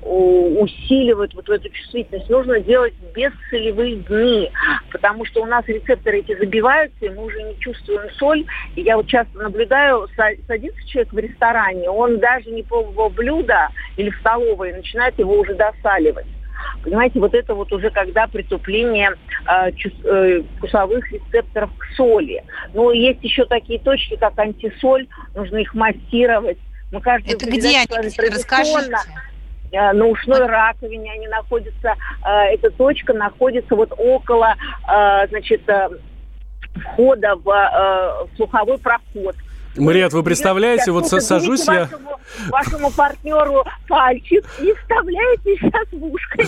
усиливают 0.02 1.34
вот 1.34 1.48
эту 1.48 1.68
чувствительность, 1.68 2.28
нужно 2.30 2.60
делать 2.60 2.94
без 3.14 3.32
солевые 3.50 3.96
дни, 3.96 4.50
потому 4.92 5.24
что 5.24 5.42
у 5.42 5.46
нас 5.46 5.64
рецепторы 5.66 6.18
эти 6.20 6.36
забиваются, 6.36 7.06
и 7.06 7.10
мы 7.10 7.24
уже 7.24 7.42
не 7.42 7.58
чувствуем 7.58 8.10
соль. 8.18 8.44
И 8.76 8.82
я 8.82 8.96
вот 8.96 9.06
часто 9.06 9.38
наблюдаю, 9.38 10.08
садится 10.46 10.88
человек 10.88 11.12
в 11.12 11.18
ресторане, 11.18 11.90
он 11.90 12.18
даже 12.18 12.50
не 12.50 12.62
пробовал 12.62 13.10
блюда 13.10 13.68
или 13.96 14.10
в 14.10 14.16
столовой, 14.20 14.72
начинает 14.72 15.18
его 15.18 15.38
уже 15.38 15.54
досаливать. 15.54 16.26
Понимаете, 16.82 17.20
вот 17.20 17.34
это 17.34 17.54
вот 17.54 17.72
уже 17.72 17.90
когда 17.90 18.26
притупление 18.26 19.12
э, 19.46 19.72
чувств, 19.72 20.04
э, 20.04 20.42
вкусовых 20.56 21.10
рецепторов 21.10 21.70
к 21.76 21.84
соли. 21.96 22.42
Но 22.74 22.92
есть 22.92 23.22
еще 23.22 23.44
такие 23.44 23.78
точки, 23.80 24.16
как 24.16 24.38
антисоль, 24.38 25.06
нужно 25.34 25.58
их 25.58 25.74
массировать. 25.74 26.58
Мы 26.92 27.00
каждый 27.00 27.34
это 27.34 27.46
где 27.46 27.78
они? 27.78 28.30
Расскажите. 28.30 28.96
Э, 29.72 29.92
на 29.92 30.06
ушной 30.06 30.46
раковине 30.46 31.12
они 31.12 31.26
находятся, 31.28 31.94
э, 32.24 32.54
эта 32.54 32.70
точка 32.70 33.12
находится 33.12 33.74
вот 33.74 33.92
около, 33.96 34.54
э, 34.88 35.28
значит, 35.28 35.62
входа 36.74 37.36
в 37.36 38.28
слуховой 38.36 38.78
проход. 38.78 39.34
Мариат, 39.76 40.12
вы 40.14 40.22
представляете, 40.22 40.90
вот 40.90 41.06
сажусь 41.06 41.66
я... 41.66 41.88
Вашему, 42.48 42.90
партнеру 42.90 43.64
пальчик 43.88 44.44
и 44.60 44.72
вставляете 44.72 45.56
сейчас 45.56 45.86
в 45.92 46.04
ушко 46.04 46.42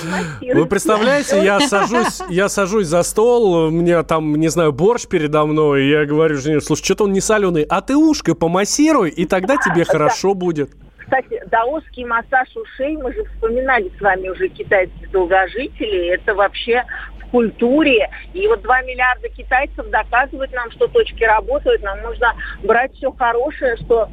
Вы 0.55 0.67
представляете, 0.67 1.43
я 1.43 1.61
сажусь, 1.61 2.21
я 2.31 2.49
сажусь 2.49 2.87
за 2.87 3.03
стол, 3.03 3.71
мне 3.71 4.03
там, 4.03 4.37
не 4.37 4.49
знаю, 4.49 4.73
борщ 4.73 5.07
передо 5.07 5.45
мной, 5.47 5.85
и 5.85 5.91
я 5.91 6.05
говорю 6.07 6.37
жене, 6.39 6.61
слушай, 6.61 6.85
что-то 6.85 7.05
он 7.05 7.13
не 7.13 7.21
соленый, 7.21 7.63
а 7.63 7.81
ты 7.81 7.97
ушко 7.97 8.35
помассируй, 8.35 9.11
и 9.11 9.25
тогда 9.27 9.57
тебе 9.57 9.85
хорошо 9.85 10.35
будет. 10.35 10.71
Кстати, 11.09 11.43
даосский 11.47 12.05
массаж 12.05 12.55
ушей, 12.55 12.99
мы 12.99 13.15
же 13.15 13.25
вспоминали 13.25 13.91
с 13.97 14.01
вами 14.01 14.29
уже 14.29 14.49
китайских 14.49 15.11
долгожителей, 15.11 16.11
это 16.11 16.35
вообще 16.35 16.85
в 17.21 17.31
культуре. 17.31 18.11
И 18.35 18.47
вот 18.47 18.61
2 18.61 18.83
миллиарда 18.83 19.31
китайцев 19.31 19.89
доказывают 19.89 20.53
нам, 20.53 20.71
что 20.71 20.87
точки 20.87 21.25
работают, 21.25 21.83
нам 21.83 22.03
нужно 22.03 22.35
брать 22.63 22.93
все 22.95 23.11
хорошее, 23.13 23.77
что 23.77 24.11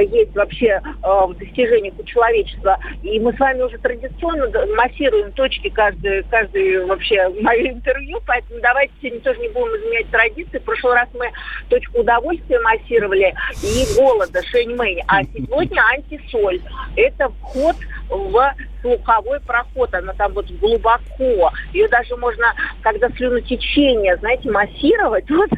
есть 0.00 0.34
вообще 0.34 0.80
э, 0.80 0.80
в 1.02 1.34
достижениях 1.34 1.94
у 1.98 2.04
человечества. 2.04 2.78
И 3.02 3.18
мы 3.20 3.32
с 3.32 3.38
вами 3.38 3.62
уже 3.62 3.78
традиционно 3.78 4.46
массируем 4.76 5.32
точки 5.32 5.68
каждый, 5.68 6.22
каждый 6.24 6.84
вообще 6.86 7.28
мое 7.40 7.70
интервью, 7.70 8.20
поэтому 8.26 8.60
давайте 8.60 8.92
сегодня 9.00 9.20
тоже 9.20 9.40
не 9.40 9.48
будем 9.48 9.76
изменять 9.76 10.10
традиции. 10.10 10.58
В 10.58 10.64
прошлый 10.64 10.94
раз 10.94 11.08
мы 11.14 11.30
точку 11.68 12.00
удовольствия 12.00 12.60
массировали 12.60 13.34
и 13.62 13.98
голода, 13.98 14.42
шень-мэнь, 14.42 15.02
а 15.08 15.22
сегодня 15.34 15.82
антисоль. 15.92 16.60
Это 16.96 17.28
вход 17.28 17.76
в 18.08 18.54
слуховой 18.84 19.40
проход, 19.40 19.94
она 19.94 20.12
там 20.12 20.32
вот 20.32 20.46
глубоко. 20.60 21.50
Ее 21.72 21.88
даже 21.88 22.16
можно, 22.16 22.52
когда 22.82 23.08
слюнотечение, 23.10 24.16
знаете, 24.18 24.50
массировать, 24.50 25.24
вот 25.30 25.50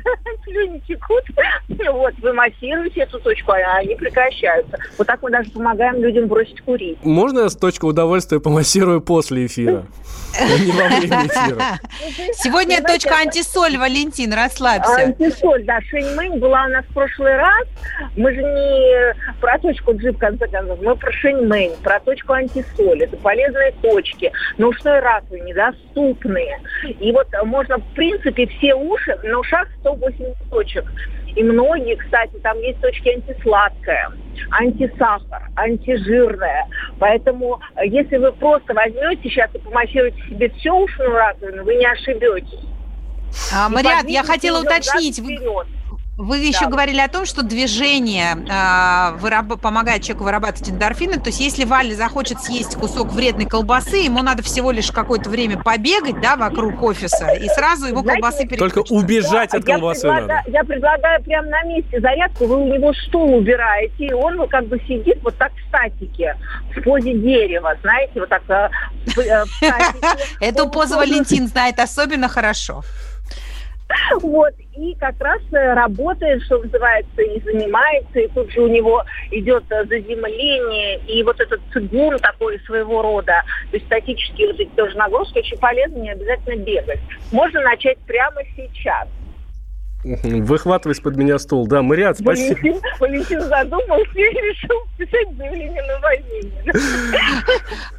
слюни 0.45 0.81
текут, 0.87 1.25
вот, 1.69 2.15
вы 2.23 2.33
массируете 2.33 3.01
эту 3.01 3.19
точку, 3.19 3.53
а 3.53 3.79
они 3.79 3.97
прекращаются. 3.97 4.79
Вот 4.97 5.07
так 5.09 5.21
мы 5.23 5.31
даже 5.31 5.51
помогаем 5.51 6.01
людям 6.01 6.29
бросить 6.29 6.61
курить. 6.61 6.99
Можно 7.03 7.41
я 7.41 7.49
с 7.49 7.57
точкой 7.57 7.91
удовольствия 7.91 8.39
помассирую 8.39 9.01
после 9.01 9.47
эфира? 9.47 9.87
Не 10.39 10.73
во 10.73 10.87
время 10.89 11.27
эфира. 11.27 11.63
Сегодня 12.35 12.83
точка 12.83 13.17
антисоль, 13.17 13.77
Валентин, 13.79 14.33
расслабься. 14.33 14.97
Антисоль, 14.97 15.65
да. 15.65 15.81
Шэньмэнь 15.81 16.39
была 16.39 16.67
у 16.67 16.69
нас 16.69 16.85
в 16.85 16.93
прошлый 16.93 17.37
раз. 17.37 17.67
Мы 18.17 18.35
же 18.35 18.43
не 18.43 19.15
про 19.41 19.59
точку 19.59 19.95
G, 19.95 20.13
в 20.13 20.19
конце 20.19 20.47
концов, 20.49 20.79
мы 20.83 20.95
про 20.97 21.11
Шэньмэнь, 21.13 21.73
про 21.83 22.01
точку 22.01 22.35
антисоль. 22.35 23.03
Это 23.03 23.16
полезные 23.17 23.73
точки, 23.83 24.33
но 24.59 24.69
ушной 24.69 25.01
раковины 25.01 25.49
недоступные. 25.49 26.61
И 27.01 27.13
вот 27.13 27.29
можно, 27.45 27.79
в 27.79 27.95
принципе, 27.95 28.47
все 28.47 28.75
уши, 28.75 29.17
на 29.23 29.41
ушах 29.41 29.69
180 29.81 30.35
точек. 30.51 30.85
И 31.37 31.43
многие, 31.43 31.97
кстати, 31.97 32.33
там 32.43 32.59
есть 32.61 32.81
точки 32.81 33.11
антисладкая, 33.11 34.11
антисахар, 34.53 35.51
антижирная. 35.55 36.67
Поэтому 36.99 37.61
э, 37.77 37.87
если 37.87 38.17
вы 38.17 38.33
просто 38.33 38.73
возьмете 38.73 39.29
сейчас 39.29 39.55
и 39.55 39.59
помассируете 39.59 40.19
себе 40.29 40.49
все 40.59 40.73
ушную 40.73 41.13
раковину, 41.13 41.65
вы 41.65 41.75
не 41.75 41.85
ошибетесь. 41.85 42.67
А, 43.55 43.69
Мариат, 43.69 44.09
я 44.09 44.23
хотела 44.23 44.63
уточнить. 44.63 45.19
Вы, 45.19 45.39
вы 46.19 46.39
еще 46.39 46.65
да. 46.65 46.71
говорили 46.71 47.01
о 47.01 47.09
том, 47.09 47.27
что 47.27 47.43
движение 47.43 48.33
э, 48.33 49.19
выраб- 49.19 49.59
помогает 49.59 50.03
человеку 50.03 50.25
вырабатывать 50.25 50.71
эндорфины. 50.71 51.15
То 51.15 51.27
есть, 51.27 51.41
если 51.41 51.65
Валя 51.65 51.95
захочет 51.95 52.41
съесть 52.41 52.77
кусок 52.77 53.13
вредной 53.13 53.45
колбасы, 53.45 53.99
ему 53.99 54.23
надо 54.23 54.43
всего 54.43 54.71
лишь 54.71 54.91
какое-то 54.91 55.29
время 55.29 55.63
побегать, 55.63 56.21
да, 56.23 56.37
вокруг 56.37 56.83
офиса, 56.83 57.33
и 57.33 57.47
сразу 57.49 57.87
его 57.87 58.01
Знаете, 58.01 58.21
колбасы 58.23 58.49
переключат. 58.49 58.75
Только 58.75 58.93
убежать 58.95 59.53
от 59.53 59.65
колбасы 59.65 60.07
я 60.07 60.13
предлагаю, 60.15 60.27
надо. 60.29 60.51
Я 60.51 60.65
предлагаю 60.65 61.23
прямо 61.23 61.49
на 61.49 61.63
месте 61.65 62.01
зарядку, 62.01 62.47
вы 62.47 62.57
у 62.63 62.75
него 62.75 62.95
стул 62.95 63.37
убираете, 63.37 64.07
и 64.07 64.13
он 64.13 64.49
как 64.49 64.67
бы 64.69 64.81
сидит 64.89 65.19
вот 65.23 65.37
так 65.37 65.53
в 65.53 65.69
статике, 65.69 66.35
в 66.75 66.81
позе 66.81 67.13
дерева, 67.13 67.77
знаете, 67.83 68.21
вот 68.21 68.29
так 68.31 68.43
э, 68.49 68.69
в, 69.07 69.19
э, 69.19 69.45
Эту 70.41 70.71
позу 70.71 70.97
Валентин 70.97 71.47
знает 71.49 71.79
особенно 71.79 72.29
хорошо. 72.29 72.83
Вот, 74.21 74.53
и 74.77 74.95
как 74.95 75.21
раз 75.21 75.41
э, 75.53 75.75
работает, 75.75 76.43
что 76.43 76.59
называется, 76.59 77.23
и 77.23 77.41
занимается, 77.41 78.21
и 78.21 78.29
тут 78.29 78.51
же 78.51 78.61
у 78.61 78.69
него 78.69 79.03
идет 79.31 79.65
э, 79.71 79.85
заземление, 79.85 80.99
и 81.07 81.23
вот 81.23 81.41
этот 81.41 81.61
цигун 81.73 82.19
такой 82.19 82.59
своего 82.61 83.03
рода, 83.03 83.43
то 83.71 83.77
есть 83.77 83.87
статические 83.87 84.49
вот 84.49 84.61
эти 84.61 84.71
тоже 84.71 84.97
нагрузки 84.97 85.39
очень 85.39 85.59
полезны, 85.59 85.99
не 85.99 86.11
обязательно 86.11 86.63
бегать. 86.63 87.01
Можно 87.33 87.61
начать 87.63 87.99
прямо 87.99 88.43
сейчас. 88.57 89.09
Выхватывай 90.05 90.95
из-под 90.95 91.17
меня 91.17 91.39
стул. 91.39 91.67
Да, 91.67 91.83
Мариат, 91.83 92.19
спасибо. 92.19 92.57
Валентин, 92.61 92.81
Валентин 93.01 93.41
задумался 93.41 94.11
и 94.15 94.23
решил 94.23 94.87
писать 94.97 95.37
заявление 95.37 95.83
на 95.83 95.99
увольнение. 95.99 96.73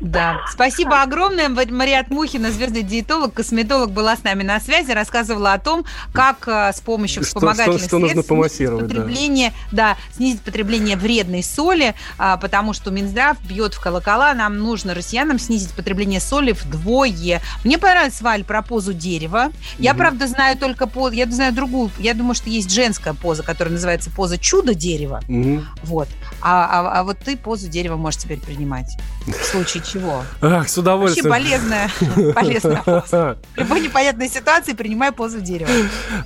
Да. 0.00 0.40
Спасибо 0.50 1.02
огромное. 1.02 1.48
Мариат 1.48 2.10
Мухина, 2.10 2.50
звездный 2.50 2.82
диетолог, 2.82 3.34
косметолог, 3.34 3.90
была 3.90 4.16
с 4.16 4.24
нами 4.24 4.42
на 4.42 4.60
связи, 4.60 4.90
рассказывала 4.92 5.52
о 5.52 5.58
том, 5.58 5.84
как 6.12 6.46
э, 6.46 6.72
с 6.72 6.80
помощью 6.80 7.24
вспомогательных 7.24 7.78
что, 7.78 7.88
что, 7.88 7.96
что 7.96 7.98
нужно 7.98 8.22
помассировать, 8.22 8.88
потребление, 8.88 9.52
да. 9.70 9.94
да, 9.94 10.14
снизить 10.16 10.42
потребление 10.42 10.96
вредной 10.96 11.42
соли, 11.42 11.94
а, 12.18 12.36
потому 12.36 12.72
что 12.72 12.90
Минздрав 12.90 13.36
бьет 13.44 13.74
в 13.74 13.80
колокола. 13.80 14.34
Нам 14.34 14.58
нужно 14.58 14.94
россиянам 14.94 15.38
снизить 15.38 15.72
потребление 15.72 16.20
соли 16.20 16.52
вдвое. 16.52 17.40
Мне 17.64 17.78
понравилась, 17.78 18.20
Валь, 18.20 18.44
про 18.44 18.62
позу 18.62 18.92
дерева. 18.92 19.52
Я, 19.78 19.92
mm 19.92 20.02
правда, 20.02 20.26
знаю 20.26 20.58
только 20.58 20.86
позу, 20.86 21.14
я 21.14 21.26
знаю 21.26 21.52
другую. 21.52 21.90
Я 21.98 22.14
думаю, 22.14 22.34
что 22.34 22.50
есть 22.50 22.70
женская 22.70 23.14
поза, 23.14 23.42
которая 23.42 23.72
называется 23.72 24.10
поза 24.10 24.36
чудо 24.38 24.74
дерева. 24.74 25.20
mm 25.28 25.62
Вот. 25.84 26.08
А, 26.40 26.66
а, 26.70 27.00
а 27.00 27.04
вот 27.04 27.18
ты 27.18 27.36
позу 27.36 27.68
дерева 27.68 27.96
можешь 27.96 28.20
теперь 28.20 28.40
принимать. 28.40 28.96
В 29.26 29.44
случае 29.44 29.82
чего? 29.82 30.22
Ах, 30.40 30.68
с 30.68 30.76
удовольствием. 30.78 31.28
Вообще 31.28 31.44
полезная, 31.50 31.90
полезная 32.34 32.82
поза. 32.82 33.38
В 33.54 33.58
любой 33.58 33.80
непонятной 33.80 34.28
ситуации 34.28 34.72
принимай 34.72 35.12
позу 35.12 35.40
дерева. 35.40 35.70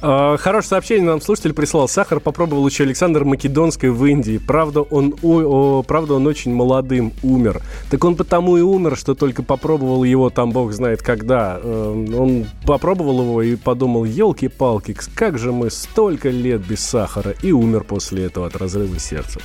А, 0.03 0.37
хорошее 0.37 0.71
сообщение 0.71 1.07
нам 1.07 1.21
слушатель 1.21 1.53
прислал. 1.53 1.89
Сахар 1.89 2.21
попробовал 2.21 2.67
еще 2.67 2.85
Александр 2.85 3.25
Македонский 3.25 3.89
в 3.89 4.05
Индии. 4.05 4.39
Правда, 4.39 4.83
он, 4.83 5.15
о, 5.23 5.83
правда, 5.83 6.15
он 6.15 6.27
очень 6.27 6.55
молодым 6.55 7.13
умер. 7.23 7.63
Так 7.91 8.03
он 8.05 8.17
потому 8.17 8.57
и 8.57 8.61
умер, 8.63 8.97
что 8.97 9.15
только 9.15 9.43
попробовал 9.43 10.05
его 10.05 10.31
там, 10.31 10.51
бог 10.53 10.73
знает 10.73 11.03
когда. 11.03 11.61
Эм, 11.63 12.15
он 12.15 12.47
попробовал 12.67 13.21
его 13.23 13.43
и 13.43 13.57
подумал, 13.57 14.05
елки-палки, 14.05 14.97
как 15.15 15.39
же 15.39 15.53
мы 15.53 15.71
столько 15.71 16.31
лет 16.31 16.65
без 16.67 16.81
сахара. 16.81 17.35
И 17.43 17.53
умер 17.53 17.85
после 17.85 18.25
этого 18.25 18.47
от 18.47 18.57
разрыва 18.57 18.99
сердца. 18.99 19.41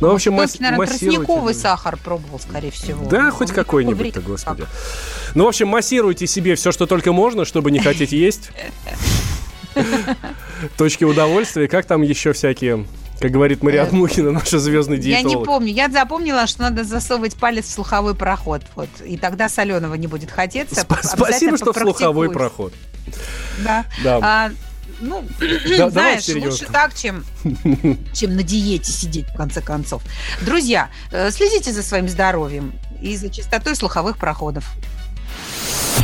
Ну, 0.00 0.10
в 0.10 0.14
общем, 0.14 0.34
масс- 0.34 0.58
наверное, 0.58 0.86
тростниковый 0.86 1.54
сахар 1.54 1.96
пробовал, 1.96 2.38
скорее 2.38 2.70
всего. 2.74 3.08
Да, 3.08 3.30
хоть 3.30 3.52
какой-нибудь-то, 3.52 4.20
господи. 4.20 4.66
Ну, 5.34 5.44
в 5.44 5.48
общем, 5.48 5.68
массируйте 5.68 6.26
себе 6.26 6.54
все, 6.54 6.72
что 6.72 6.86
только 6.86 7.12
можно, 7.12 7.44
чтобы 7.44 7.70
не 7.70 7.80
хотеть 7.80 8.12
есть. 8.12 8.50
Точки 10.76 11.04
удовольствия. 11.04 11.68
Как 11.68 11.86
там 11.86 12.02
еще 12.02 12.32
всякие 12.32 12.86
как 13.20 13.30
говорит 13.30 13.62
Мариат 13.62 13.92
э, 13.92 13.96
Мухина, 13.96 14.32
наша 14.32 14.58
звездный 14.58 14.98
диетолог. 14.98 15.32
Я 15.32 15.38
не 15.38 15.44
помню. 15.44 15.72
Я 15.72 15.88
запомнила, 15.88 16.46
что 16.46 16.62
надо 16.62 16.84
засовывать 16.84 17.36
палец 17.36 17.66
в 17.66 17.70
слуховой 17.70 18.14
проход. 18.14 18.62
Вот. 18.74 18.88
И 19.04 19.16
тогда 19.16 19.48
соленого 19.48 19.94
не 19.94 20.06
будет 20.06 20.30
хотеться. 20.30 20.80
Сп- 20.80 21.00
спасибо, 21.02 21.56
что 21.56 21.72
в 21.72 21.78
слуховой 21.78 22.30
проход. 22.30 22.72
Да. 23.64 23.84
да. 24.02 24.18
А, 24.20 24.50
ну, 25.00 25.24
да, 25.78 25.90
знаешь, 25.90 26.28
лучше 26.28 26.66
так, 26.66 26.94
чем, 26.94 27.24
чем 28.12 28.36
на 28.36 28.42
диете 28.42 28.90
сидеть, 28.90 29.28
в 29.28 29.36
конце 29.36 29.60
концов. 29.60 30.02
Друзья, 30.40 30.90
э, 31.10 31.30
следите 31.30 31.72
за 31.72 31.82
своим 31.82 32.08
здоровьем 32.08 32.72
и 33.00 33.16
за 33.16 33.30
чистотой 33.30 33.76
слуховых 33.76 34.18
проходов. 34.18 34.64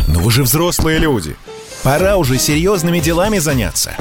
Но 0.09 0.21
вы 0.21 0.31
же 0.31 0.43
взрослые 0.43 0.99
люди. 0.99 1.37
Пора 1.83 2.17
уже 2.17 2.39
серьезными 2.39 3.01
делами 3.01 3.39
заняться. 3.39 3.95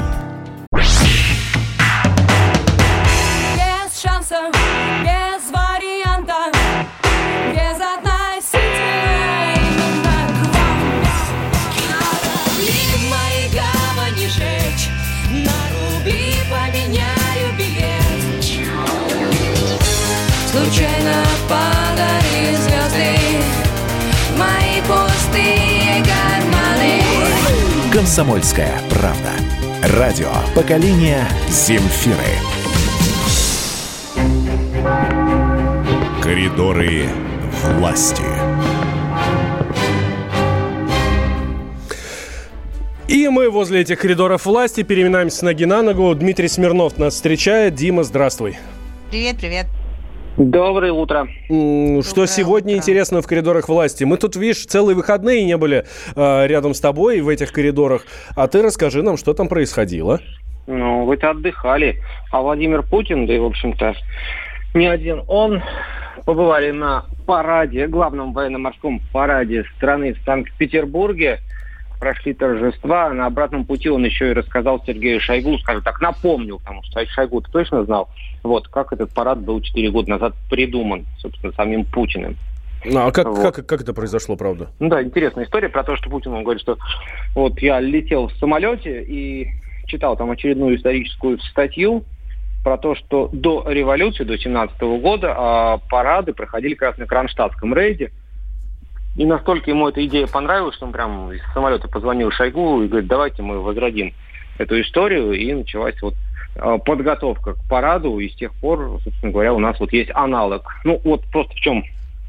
Комсомольская 27.92 28.72
правда. 28.88 29.32
Радио 29.98 30.30
поколения 30.54 31.26
Земфиры. 31.48 32.14
Коридоры 36.22 37.08
власти. 37.64 38.22
И 43.08 43.28
мы 43.28 43.50
возле 43.50 43.80
этих 43.80 43.98
коридоров 43.98 44.46
власти 44.46 44.84
переминаемся 44.84 45.38
с 45.38 45.42
ноги 45.42 45.64
на 45.64 45.82
ногу. 45.82 46.14
Дмитрий 46.14 46.46
Смирнов 46.46 46.96
нас 46.96 47.14
встречает. 47.14 47.74
Дима, 47.74 48.04
здравствуй. 48.04 48.56
Привет, 49.10 49.38
привет. 49.38 49.66
Доброе 50.36 50.92
утро. 50.92 51.28
Что 51.46 51.50
Доброе 51.50 52.26
сегодня 52.26 52.72
утро. 52.74 52.78
интересно 52.78 53.20
в 53.20 53.26
коридорах 53.26 53.68
власти? 53.68 54.04
Мы 54.04 54.16
тут, 54.16 54.36
видишь, 54.36 54.64
целые 54.64 54.96
выходные 54.96 55.44
не 55.44 55.56
были 55.56 55.84
э, 56.14 56.46
рядом 56.46 56.72
с 56.72 56.80
тобой 56.80 57.20
в 57.20 57.28
этих 57.28 57.52
коридорах. 57.52 58.06
А 58.36 58.46
ты 58.46 58.62
расскажи 58.62 59.02
нам, 59.02 59.16
что 59.16 59.34
там 59.34 59.48
происходило. 59.48 60.20
Ну, 60.66 61.04
вы-то 61.04 61.30
отдыхали. 61.30 62.00
А 62.30 62.40
Владимир 62.40 62.82
Путин, 62.82 63.26
да 63.26 63.34
и, 63.34 63.38
в 63.38 63.44
общем-то, 63.44 63.94
не 64.74 64.86
один 64.86 65.22
он, 65.26 65.62
побывали 66.24 66.70
на 66.70 67.06
параде, 67.26 67.88
главном 67.88 68.32
военно-морском 68.32 69.00
параде 69.12 69.64
страны 69.76 70.14
в 70.14 70.24
Санкт-Петербурге. 70.24 71.40
Прошли 72.00 72.34
торжества. 72.34 73.10
На 73.10 73.26
обратном 73.26 73.64
пути 73.64 73.88
он 73.88 74.04
еще 74.04 74.30
и 74.30 74.32
рассказал 74.32 74.82
Сергею 74.86 75.20
Шойгу, 75.20 75.58
скажем 75.58 75.82
так, 75.82 76.00
напомнил, 76.00 76.58
потому 76.58 76.82
что 76.82 77.04
Шойгу 77.06 77.38
-то 77.38 77.46
точно 77.52 77.84
знал, 77.84 78.08
вот, 78.42 78.68
как 78.68 78.92
этот 78.92 79.12
парад 79.12 79.38
был 79.40 79.60
4 79.60 79.90
года 79.90 80.10
назад 80.10 80.34
придуман, 80.48 81.06
собственно, 81.18 81.52
самим 81.52 81.84
Путиным. 81.84 82.36
Ну, 82.84 83.06
а 83.06 83.12
как, 83.12 83.26
Вот. 83.26 83.54
как, 83.54 83.66
как 83.66 83.82
это 83.82 83.92
произошло, 83.92 84.36
правда? 84.36 84.70
Ну 84.78 84.88
да, 84.88 85.02
интересная 85.02 85.44
история 85.44 85.68
про 85.68 85.84
то, 85.84 85.96
что 85.96 86.08
Путин 86.08 86.32
он 86.32 86.42
говорит, 86.42 86.62
что 86.62 86.78
вот 87.34 87.60
я 87.60 87.78
летел 87.80 88.28
в 88.28 88.32
самолете 88.38 89.02
и 89.02 89.48
читал 89.86 90.16
там 90.16 90.30
очередную 90.30 90.76
историческую 90.76 91.38
статью 91.40 92.04
про 92.64 92.78
то, 92.78 92.94
что 92.94 93.28
до 93.32 93.64
революции, 93.68 94.24
до 94.24 94.38
17 94.38 94.80
года 95.02 95.34
а, 95.36 95.78
парады 95.90 96.32
проходили 96.32 96.74
как 96.74 96.90
раз 96.90 96.98
на 96.98 97.06
Кронштадтском 97.06 97.74
рейде. 97.74 98.12
И 99.16 99.24
настолько 99.24 99.70
ему 99.70 99.88
эта 99.88 100.04
идея 100.06 100.26
понравилась, 100.26 100.76
что 100.76 100.86
он 100.86 100.92
прям 100.92 101.32
из 101.32 101.42
самолета 101.52 101.88
позвонил 101.88 102.30
Шойгу 102.30 102.82
и 102.82 102.88
говорит, 102.88 103.08
давайте 103.08 103.42
мы 103.42 103.60
возродим 103.60 104.12
эту 104.58 104.80
историю. 104.80 105.32
И 105.32 105.52
началась 105.52 106.00
вот 106.00 106.14
а, 106.56 106.78
подготовка 106.78 107.54
к 107.54 107.68
параду, 107.68 108.18
и 108.18 108.28
с 108.28 108.34
тех 108.36 108.54
пор, 108.54 109.00
собственно 109.04 109.32
говоря, 109.32 109.52
у 109.52 109.58
нас 109.58 109.78
вот 109.80 109.92
есть 109.92 110.10
аналог. 110.14 110.64
Ну 110.84 111.00
вот 111.04 111.24
просто 111.32 111.52
в 111.54 111.60
чем 111.60 111.84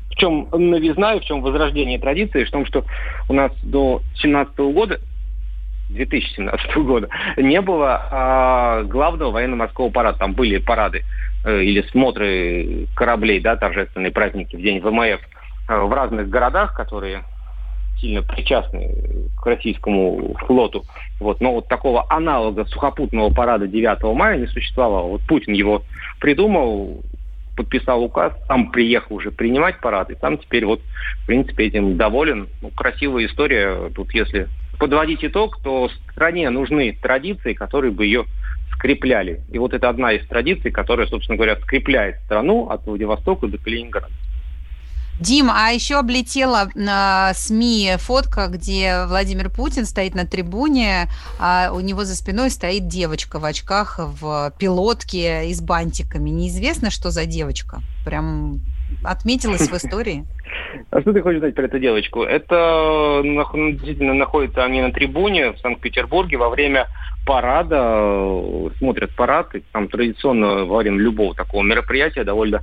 в 0.09 0.15
чем 0.15 0.49
новизна 0.51 1.13
и 1.13 1.19
в 1.19 1.23
чем 1.23 1.41
возрождение 1.41 1.97
традиции, 1.97 2.43
в 2.43 2.51
том, 2.51 2.65
что 2.65 2.84
у 3.29 3.34
нас 3.34 3.51
до 3.63 4.01
17 4.21 4.57
года 4.57 4.99
2017 5.89 6.75
года 6.77 7.09
не 7.38 7.61
было 7.61 8.07
а, 8.11 8.84
главного 8.84 9.32
военно-морского 9.32 9.89
парада. 9.89 10.19
Там 10.19 10.34
были 10.34 10.57
парады 10.57 11.03
э, 11.45 11.63
или 11.63 11.82
смотры 11.91 12.88
кораблей, 12.95 13.39
да, 13.39 13.55
торжественные 13.55 14.11
праздники 14.11 14.55
в 14.55 14.61
день 14.61 14.79
ВМФ 14.79 15.21
в 15.68 15.93
разных 15.93 16.30
городах, 16.30 16.74
которые 16.76 17.24
сильно 17.99 18.22
причастны 18.24 19.30
к 19.38 19.45
российскому 19.45 20.36
флоту. 20.45 20.84
Вот. 21.20 21.39
Но 21.39 21.53
вот 21.53 21.68
такого 21.68 22.05
аналога 22.12 22.66
сухопутного 22.66 23.32
парада 23.32 23.68
9 23.68 24.16
мая 24.16 24.38
не 24.38 24.47
существовало. 24.47 25.07
Вот 25.07 25.22
Путин 25.28 25.53
его 25.53 25.84
придумал, 26.20 27.03
подписал 27.55 28.03
указ, 28.03 28.34
сам 28.47 28.72
приехал 28.72 29.16
уже 29.16 29.32
принимать 29.32 29.80
парад, 29.80 30.09
и 30.09 30.16
там 30.16 30.38
теперь 30.38 30.66
вот, 30.66 30.82
в 31.24 31.26
принципе, 31.28 31.66
этим 31.66 31.97
доволен. 31.97 32.49
Ну, 32.62 32.70
красивая 32.70 33.26
история. 33.28 33.89
Тут 33.93 34.14
если 34.14 34.49
подводить 34.80 35.24
итог, 35.24 35.62
то 35.62 35.89
стране 36.12 36.49
нужны 36.49 36.97
традиции, 37.01 37.53
которые 37.53 37.91
бы 37.91 38.05
ее 38.05 38.26
скрепляли. 38.74 39.41
И 39.51 39.59
вот 39.59 39.74
это 39.74 39.89
одна 39.89 40.14
из 40.14 40.26
традиций, 40.28 40.72
которая, 40.72 41.05
собственно 41.05 41.38
говоря, 41.38 41.55
скрепляет 41.57 42.16
страну 42.26 42.70
от 42.70 42.86
Владивостока 42.88 43.47
до 43.47 43.59
Калининграда. 43.59 44.12
Дим, 45.20 45.51
а 45.51 45.70
еще 45.70 45.99
облетела 45.99 46.70
на 46.74 47.34
СМИ 47.36 47.93
фотка, 47.97 48.47
где 48.47 49.05
Владимир 49.07 49.49
Путин 49.49 49.86
стоит 49.86 50.16
на 50.16 50.26
трибуне, 50.26 51.09
а 51.39 51.72
у 51.74 51.80
него 51.80 52.05
за 52.05 52.16
спиной 52.16 52.49
стоит 52.49 52.88
девочка 52.88 53.39
в 53.39 53.45
очках, 53.45 53.99
в 53.99 54.51
пилотке 54.57 55.49
и 55.49 55.53
с 55.53 55.62
бантиками. 55.62 56.30
Неизвестно, 56.30 56.89
что 56.89 57.12
за 57.12 57.26
девочка. 57.26 57.82
Прям 58.03 58.62
отметилась 59.03 59.70
в 59.70 59.76
истории. 59.76 60.26
А 60.89 61.01
что 61.01 61.14
ты 61.14 61.22
хочешь 61.22 61.39
знать 61.39 61.55
про 61.55 61.66
эту 61.66 61.80
девочку? 61.80 62.24
Это 62.24 63.22
действительно 63.24 64.14
находится 64.14 64.64
они 64.64 64.82
на 64.82 64.91
трибуне 64.91 65.51
в 65.51 65.59
Санкт-Петербурге 65.59 66.38
во 66.38 66.49
время 66.49 66.88
парада, 67.26 67.97
э, 67.99 68.70
смотрят 68.78 69.16
парад, 69.16 69.55
и 69.55 69.64
там 69.72 69.88
традиционно 69.88 70.66
во 70.66 70.78
время 70.78 70.97
любого 70.97 71.36
такого 71.36 71.64
мероприятия 71.64 72.24
довольно 72.24 72.62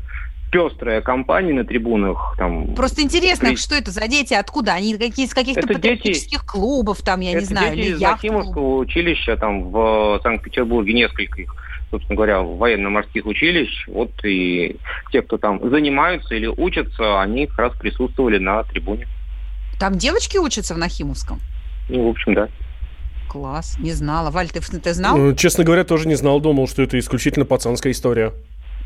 пестрая 0.50 1.00
компания 1.02 1.52
на 1.52 1.64
трибунах. 1.64 2.34
Там, 2.38 2.74
Просто 2.74 3.02
интересно, 3.02 3.48
При- 3.50 3.56
что 3.56 3.74
это 3.74 3.90
за 3.90 4.06
дети, 4.08 4.34
откуда 4.34 4.72
они, 4.74 4.96
какие, 4.96 5.26
из 5.26 5.34
каких-то 5.34 5.60
Это 5.60 5.74
дети- 5.74 5.76
патриотических 5.98 6.44
клубов, 6.46 7.02
там, 7.02 7.20
я 7.20 7.30
не 7.32 7.36
Это 7.38 7.46
знаю, 7.46 7.76
дети 7.76 7.86
или 7.86 7.94
из. 7.94 7.98
Захимовского 7.98 8.76
училища, 8.78 9.36
там 9.36 9.70
в 9.70 10.20
Санкт-Петербурге 10.22 10.92
несколько 10.94 11.42
их, 11.42 11.54
собственно 11.90 12.16
говоря, 12.16 12.40
военно-морских 12.40 13.26
училищ. 13.26 13.86
Вот 13.88 14.10
и 14.24 14.76
те, 15.12 15.22
кто 15.22 15.38
там 15.38 15.60
занимаются 15.70 16.34
или 16.34 16.46
учатся, 16.46 17.20
они 17.20 17.46
как 17.46 17.58
раз 17.58 17.72
присутствовали 17.78 18.38
на 18.38 18.62
трибуне. 18.64 19.06
Там 19.78 19.96
девочки 19.96 20.38
учатся 20.38 20.74
в 20.74 20.78
Нахимовском? 20.78 21.40
Ну, 21.88 22.06
в 22.06 22.10
общем, 22.10 22.34
да. 22.34 22.48
Класс, 23.28 23.76
не 23.78 23.92
знала. 23.92 24.30
Валь, 24.30 24.48
ты, 24.48 24.60
ты 24.60 24.94
знал? 24.94 25.18
Э, 25.32 25.34
Честно 25.36 25.62
говоря, 25.62 25.84
тоже 25.84 26.08
не 26.08 26.14
знал, 26.14 26.40
думал, 26.40 26.66
что 26.66 26.82
это 26.82 26.98
исключительно 26.98 27.44
пацанская 27.44 27.92
история. 27.92 28.32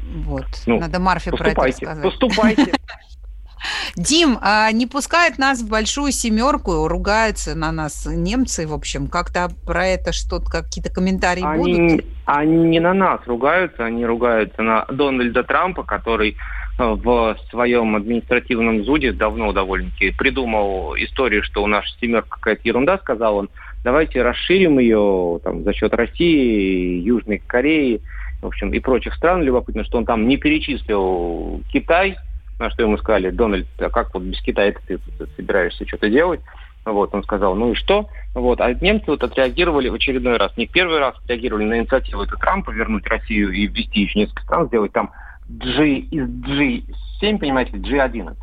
Вот, 0.02 0.46
Ну, 0.66 0.78
надо 0.80 0.98
Марфе 0.98 1.30
про 1.30 1.50
это 1.50 1.62
рассказать. 1.62 2.04
поступайте. 2.04 2.72
Дим, 3.96 4.38
а 4.40 4.70
не 4.72 4.86
пускают 4.86 5.38
нас 5.38 5.62
в 5.62 5.68
большую 5.68 6.12
семерку, 6.12 6.88
ругаются 6.88 7.54
на 7.54 7.72
нас 7.72 8.06
немцы, 8.06 8.66
в 8.66 8.72
общем. 8.72 9.06
Как-то 9.06 9.48
про 9.66 9.86
это 9.86 10.12
что-то, 10.12 10.46
какие-то 10.46 10.90
комментарии 10.90 11.42
будут? 11.56 11.78
Они, 11.78 12.02
они 12.24 12.56
не 12.68 12.80
на 12.80 12.94
нас 12.94 13.20
ругаются, 13.26 13.84
они 13.84 14.04
ругаются 14.04 14.62
на 14.62 14.84
Дональда 14.86 15.44
Трампа, 15.44 15.84
который 15.84 16.36
э, 16.78 16.82
в 16.82 17.36
своем 17.50 17.94
административном 17.96 18.84
зуде 18.84 19.12
давно 19.12 19.52
довольно-таки 19.52 20.10
придумал 20.12 20.94
историю, 20.96 21.42
что 21.42 21.62
у 21.62 21.66
нас 21.66 21.84
семерка 22.00 22.30
какая-то 22.30 22.62
ерунда, 22.64 22.98
сказал 22.98 23.36
он. 23.36 23.50
Давайте 23.84 24.22
расширим 24.22 24.78
ее 24.78 25.40
там, 25.42 25.64
за 25.64 25.72
счет 25.72 25.92
России, 25.92 27.00
Южной 27.00 27.42
Кореи, 27.44 28.00
в 28.42 28.46
общем, 28.46 28.74
и 28.74 28.80
прочих 28.80 29.14
стран. 29.14 29.42
Любопытно, 29.42 29.84
что 29.84 29.98
он 29.98 30.04
там 30.04 30.28
не 30.28 30.36
перечислил 30.36 31.62
Китай, 31.72 32.16
на 32.58 32.70
что 32.70 32.82
ему 32.82 32.98
сказали, 32.98 33.30
Дональд, 33.30 33.66
а 33.78 33.88
как 33.88 34.12
вот 34.12 34.24
без 34.24 34.40
Китая 34.42 34.74
ты 34.86 34.98
собираешься 35.36 35.86
что-то 35.86 36.10
делать? 36.10 36.40
Вот, 36.84 37.14
он 37.14 37.22
сказал, 37.22 37.54
ну 37.54 37.72
и 37.72 37.74
что? 37.74 38.08
Вот, 38.34 38.60
а 38.60 38.74
немцы 38.74 39.04
вот 39.06 39.22
отреагировали 39.22 39.88
в 39.88 39.94
очередной 39.94 40.36
раз. 40.36 40.56
Не 40.56 40.66
первый 40.66 40.98
раз 40.98 41.14
отреагировали 41.22 41.64
на 41.64 41.78
инициативу 41.78 42.22
это 42.22 42.36
Трампа 42.36 42.70
вернуть 42.70 43.06
Россию 43.06 43.52
и 43.52 43.68
ввести 43.68 44.00
еще 44.00 44.18
несколько 44.18 44.42
стран, 44.42 44.66
сделать 44.66 44.92
там 44.92 45.12
G 45.48 45.88
из 45.88 46.28
G7, 46.28 47.38
понимаете, 47.38 47.76
G11. 47.76 48.36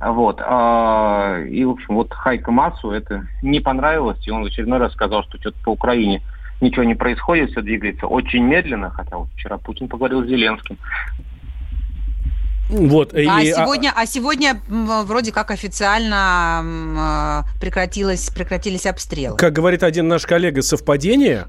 Вот. 0.00 0.40
а, 0.40 1.40
И, 1.42 1.64
в 1.64 1.70
общем, 1.70 1.96
вот 1.96 2.12
Хайка 2.12 2.52
Масу 2.52 2.92
это 2.92 3.26
не 3.42 3.58
понравилось, 3.58 4.26
и 4.26 4.30
он 4.30 4.44
в 4.44 4.46
очередной 4.46 4.78
раз 4.78 4.92
сказал, 4.92 5.24
что 5.24 5.38
что-то 5.38 5.58
по 5.64 5.70
Украине 5.70 6.22
ничего 6.60 6.84
не 6.84 6.94
происходит, 6.94 7.50
все 7.50 7.62
двигается 7.62 8.06
очень 8.06 8.44
медленно, 8.44 8.90
хотя 8.90 9.16
вот 9.16 9.28
вчера 9.34 9.58
Путин 9.58 9.88
поговорил 9.88 10.22
с 10.24 10.28
Зеленским. 10.28 10.76
Вот. 12.68 13.12
и- 13.14 13.26
А 13.26 13.38
а- 13.38 13.44
сегодня, 13.44 13.92
а 13.94 14.06
сегодня 14.06 14.60
м, 14.68 14.86
вроде 15.04 15.32
как 15.32 15.50
официально 15.50 17.42
э, 17.54 17.60
прекратилось, 17.60 18.30
прекратились 18.30 18.86
обстрелы. 18.86 19.36
как 19.36 19.52
говорит 19.52 19.82
один 19.82 20.06
наш 20.06 20.24
коллега, 20.24 20.62
совпадение? 20.62 21.46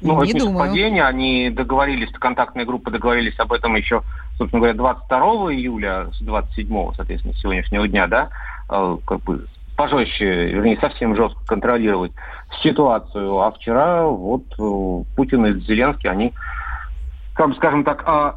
Ну, 0.00 0.22
не 0.22 0.30
это 0.30 0.38
не 0.38 0.40
думаю. 0.40 0.58
совпадение, 0.66 1.04
они 1.04 1.50
договорились, 1.50 2.10
контактные 2.12 2.64
группы 2.64 2.90
договорились 2.90 3.38
об 3.38 3.52
этом 3.52 3.74
еще, 3.76 4.02
собственно 4.38 4.60
говоря, 4.60 4.74
22 4.74 5.52
июля 5.54 6.06
с 6.12 6.20
27, 6.20 6.92
соответственно, 6.96 7.34
с 7.34 7.40
сегодняшнего 7.40 7.86
дня, 7.86 8.06
да, 8.06 8.28
э, 8.70 8.96
как 9.06 9.20
бы 9.22 9.46
пожестче, 9.76 10.46
вернее, 10.48 10.78
совсем 10.80 11.14
жестко 11.14 11.38
контролировать 11.46 12.12
ситуацию. 12.62 13.38
А 13.40 13.50
вчера 13.52 14.04
вот 14.06 14.44
э, 14.58 15.04
Путин 15.16 15.46
и 15.46 15.60
Зеленский, 15.60 16.10
они, 16.10 16.32
как 17.34 17.48
бы 17.48 17.54
скажем 17.56 17.84
так, 17.84 18.02
а, 18.06 18.36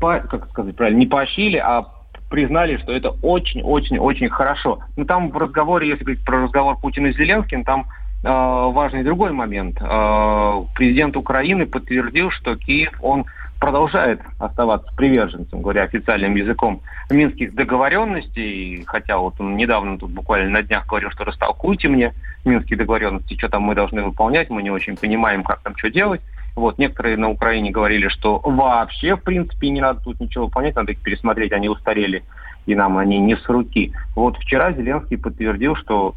по- 0.00 0.20
как 0.20 0.48
сказать 0.50 0.76
правильно, 0.76 0.98
не 0.98 1.06
поощрили, 1.06 1.58
а 1.58 1.86
признали, 2.30 2.76
что 2.78 2.92
это 2.92 3.10
очень-очень-очень 3.22 4.28
хорошо. 4.28 4.80
Но 4.96 5.04
там 5.04 5.30
в 5.30 5.36
разговоре, 5.36 5.88
если 5.88 6.04
говорить 6.04 6.24
про 6.24 6.42
разговор 6.42 6.76
Путина 6.78 7.12
с 7.12 7.16
Зеленским, 7.16 7.64
там 7.64 7.86
э, 8.22 8.28
важный 8.28 9.04
другой 9.04 9.32
момент. 9.32 9.78
Э, 9.80 10.64
президент 10.74 11.16
Украины 11.16 11.66
подтвердил, 11.66 12.30
что 12.30 12.56
Киев, 12.56 12.92
он 13.00 13.26
продолжает 13.58 14.20
оставаться 14.38 14.92
приверженцем, 14.96 15.62
говоря 15.62 15.84
официальным 15.84 16.34
языком, 16.34 16.82
минских 17.10 17.54
договоренностей, 17.54 18.84
хотя 18.86 19.18
вот 19.18 19.34
он 19.40 19.56
недавно 19.56 19.98
тут 19.98 20.10
буквально 20.10 20.50
на 20.50 20.62
днях 20.62 20.86
говорил, 20.86 21.10
что 21.10 21.24
растолкуйте 21.24 21.88
мне 21.88 22.12
минские 22.44 22.78
договоренности, 22.78 23.36
что 23.36 23.48
там 23.48 23.62
мы 23.62 23.74
должны 23.74 24.02
выполнять, 24.02 24.50
мы 24.50 24.62
не 24.62 24.70
очень 24.70 24.96
понимаем, 24.96 25.42
как 25.42 25.60
там 25.60 25.76
что 25.76 25.90
делать. 25.90 26.20
Вот, 26.54 26.78
некоторые 26.78 27.18
на 27.18 27.28
Украине 27.28 27.70
говорили, 27.70 28.08
что 28.08 28.38
вообще, 28.38 29.16
в 29.16 29.22
принципе, 29.22 29.68
не 29.68 29.80
надо 29.80 30.00
тут 30.00 30.20
ничего 30.20 30.46
выполнять, 30.46 30.74
надо 30.74 30.92
их 30.92 31.02
пересмотреть, 31.02 31.52
они 31.52 31.68
устарели, 31.68 32.24
и 32.64 32.74
нам 32.74 32.96
они 32.96 33.18
не 33.18 33.36
с 33.36 33.46
руки. 33.46 33.92
Вот 34.14 34.38
вчера 34.38 34.72
Зеленский 34.72 35.18
подтвердил, 35.18 35.76
что 35.76 36.14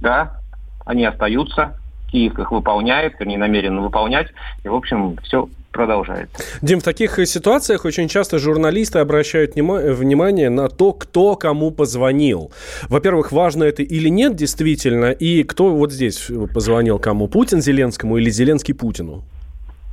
да, 0.00 0.38
они 0.86 1.04
остаются, 1.04 1.78
Киев 2.10 2.38
их 2.38 2.52
выполняет, 2.52 3.18
вернее, 3.18 3.38
намерен 3.38 3.80
выполнять, 3.80 4.28
и, 4.64 4.68
в 4.68 4.74
общем, 4.74 5.16
все 5.22 5.48
продолжается. 5.72 6.42
Дим, 6.62 6.80
в 6.80 6.82
таких 6.82 7.16
ситуациях 7.26 7.84
очень 7.84 8.08
часто 8.08 8.38
журналисты 8.38 8.98
обращают 8.98 9.56
внимание 9.56 10.50
на 10.50 10.68
то, 10.68 10.92
кто 10.92 11.36
кому 11.36 11.70
позвонил. 11.70 12.52
Во-первых, 12.88 13.32
важно 13.32 13.64
это 13.64 13.82
или 13.82 14.08
нет 14.08 14.36
действительно, 14.36 15.10
и 15.10 15.42
кто 15.42 15.70
вот 15.74 15.92
здесь 15.92 16.30
позвонил 16.54 16.98
кому? 16.98 17.28
Путин 17.28 17.60
Зеленскому 17.60 18.18
или 18.18 18.30
Зеленский 18.30 18.74
Путину? 18.74 19.24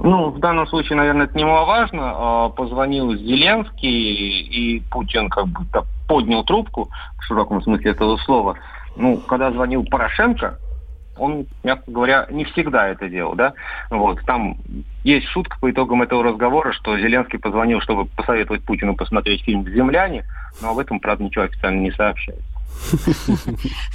Ну, 0.01 0.29
в 0.29 0.39
данном 0.39 0.65
случае, 0.67 0.97
наверное, 0.97 1.25
это 1.25 1.37
немаловажно. 1.37 2.13
А, 2.15 2.49
позвонил 2.49 3.13
Зеленский, 3.15 3.89
и 3.89 4.79
Путин 4.91 5.29
как 5.29 5.47
бы 5.47 5.65
поднял 6.07 6.43
трубку, 6.45 6.89
в 7.17 7.23
широком 7.25 7.61
смысле 7.61 7.91
этого 7.91 8.15
слова. 8.17 8.55
Ну, 8.95 9.17
когда 9.17 9.51
звонил 9.51 9.83
Порошенко, 9.83 10.57
он, 11.19 11.45
мягко 11.63 11.91
говоря, 11.91 12.27
не 12.29 12.45
всегда 12.45 12.87
это 12.87 13.09
делал, 13.09 13.35
да. 13.35 13.53
Вот, 13.89 14.19
там 14.25 14.57
есть 15.03 15.27
шутка 15.27 15.57
по 15.59 15.69
итогам 15.69 16.01
этого 16.01 16.23
разговора, 16.23 16.71
что 16.71 16.97
Зеленский 16.97 17.39
позвонил, 17.39 17.81
чтобы 17.81 18.05
посоветовать 18.05 18.63
Путину 18.63 18.95
посмотреть 18.95 19.43
фильм 19.43 19.67
«Земляне», 19.67 20.25
но 20.61 20.71
об 20.71 20.79
этом, 20.79 20.99
правда, 20.99 21.23
ничего 21.23 21.45
официально 21.45 21.81
не 21.81 21.91
сообщается. 21.91 22.43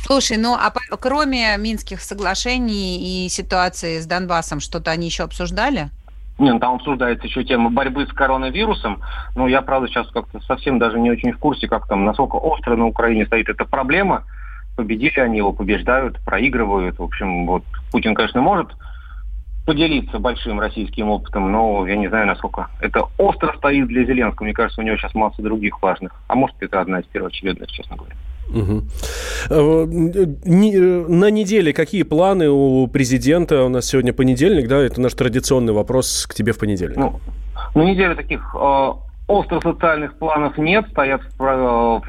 Слушай, 0.05 0.37
ну 0.37 0.55
а 0.55 0.73
кроме 0.99 1.57
Минских 1.57 2.01
соглашений 2.01 3.27
и 3.27 3.29
ситуации 3.29 3.99
с 3.99 4.07
Донбассом, 4.07 4.61
что-то 4.61 4.91
они 4.91 5.07
еще 5.07 5.23
обсуждали? 5.23 5.91
Нет, 6.37 6.55
ну, 6.55 6.59
там 6.59 6.75
обсуждается 6.75 7.27
еще 7.27 7.45
тема 7.45 7.71
борьбы 7.71 8.07
с 8.07 8.13
коронавирусом. 8.13 9.01
Но 9.37 9.47
я, 9.47 9.63
правда, 9.63 9.87
сейчас 9.87 10.09
как-то 10.09 10.41
совсем 10.41 10.79
даже 10.81 10.99
не 10.99 11.11
очень 11.11 11.33
в 11.33 11.39
курсе, 11.39 11.69
как 11.69 11.87
там, 11.87 12.05
насколько 12.05 12.37
остро 12.37 12.75
на 12.75 12.87
Украине 12.87 13.25
стоит 13.27 13.49
эта 13.49 13.65
проблема. 13.65 14.25
Победили 14.77 15.21
они 15.21 15.39
его, 15.39 15.53
побеждают, 15.53 16.19
проигрывают. 16.25 16.99
В 16.99 17.03
общем, 17.03 17.47
вот 17.47 17.63
Путин, 17.93 18.15
конечно, 18.15 18.41
может 18.41 18.69
поделиться 19.65 20.19
большим 20.19 20.61
российским 20.61 21.09
опытом, 21.09 21.51
но 21.51 21.87
я 21.87 21.97
не 21.97 22.09
знаю, 22.09 22.27
насколько 22.27 22.69
это 22.81 23.05
остро 23.17 23.55
стоит 23.57 23.89
для 23.89 24.05
Зеленского. 24.05 24.45
Мне 24.45 24.53
кажется, 24.53 24.81
у 24.81 24.85
него 24.85 24.97
сейчас 24.97 25.15
масса 25.15 25.41
других 25.43 25.83
важных. 25.83 26.13
А 26.29 26.35
может, 26.35 26.57
это 26.61 26.81
одна 26.81 27.01
из 27.01 27.07
первоочередных, 27.07 27.71
честно 27.71 27.97
говоря. 27.97 28.15
Угу. 28.51 28.83
На 29.49 31.31
неделе 31.31 31.73
какие 31.73 32.03
планы 32.03 32.51
у 32.51 32.87
президента? 32.89 33.65
У 33.65 33.71
нас 33.71 33.87
сегодня 33.87 34.13
понедельник, 34.13 34.69
да? 34.69 34.83
Это 34.83 35.01
наш 35.01 35.15
традиционный 35.15 35.73
вопрос 35.73 36.27
к 36.29 36.35
тебе 36.35 36.53
в 36.53 36.59
понедельник. 36.59 36.97
Ну, 36.97 37.21
на 37.75 37.83
неделе 37.83 38.15
таких 38.15 38.55
э, 38.55 38.93
остро 39.29 39.61
социальных 39.61 40.19
планов 40.19 40.59
нет. 40.59 40.87
Стоят 40.91 41.23
в, 41.39 41.39
в 41.39 42.03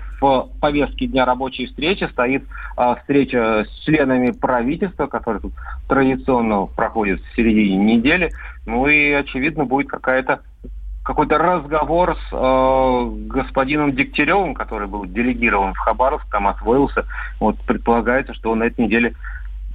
повестке 0.59 1.07
дня 1.07 1.26
рабочей 1.26 1.67
встречи 1.67 2.05
стоит 2.11 2.43
э, 2.78 2.95
встреча 2.99 3.65
с 3.69 3.86
членами 3.86 4.32
правительства, 4.32 5.07
которая 5.07 5.41
тут 5.41 5.53
традиционно 5.88 6.65
проходит 6.65 7.21
в 7.21 7.36
середине 7.36 7.95
недели. 7.95 8.32
Ну 8.65 8.88
и, 8.88 9.11
очевидно, 9.11 9.65
будет 9.65 9.88
какая-то 9.88 10.41
какой-то 11.05 11.38
разговор 11.38 12.17
с 12.17 12.34
э, 12.34 13.11
господином 13.28 13.95
Дегтяревым, 13.95 14.55
который 14.55 14.88
был 14.88 15.05
делегирован 15.05 15.76
в 15.76 15.78
Хабаровск, 15.78 16.26
там 16.32 16.47
освоился. 16.47 17.05
Вот 17.39 17.59
предполагается, 17.59 18.34
что 18.34 18.51
он 18.51 18.59
на 18.59 18.63
этой 18.63 18.86
неделе 18.86 19.13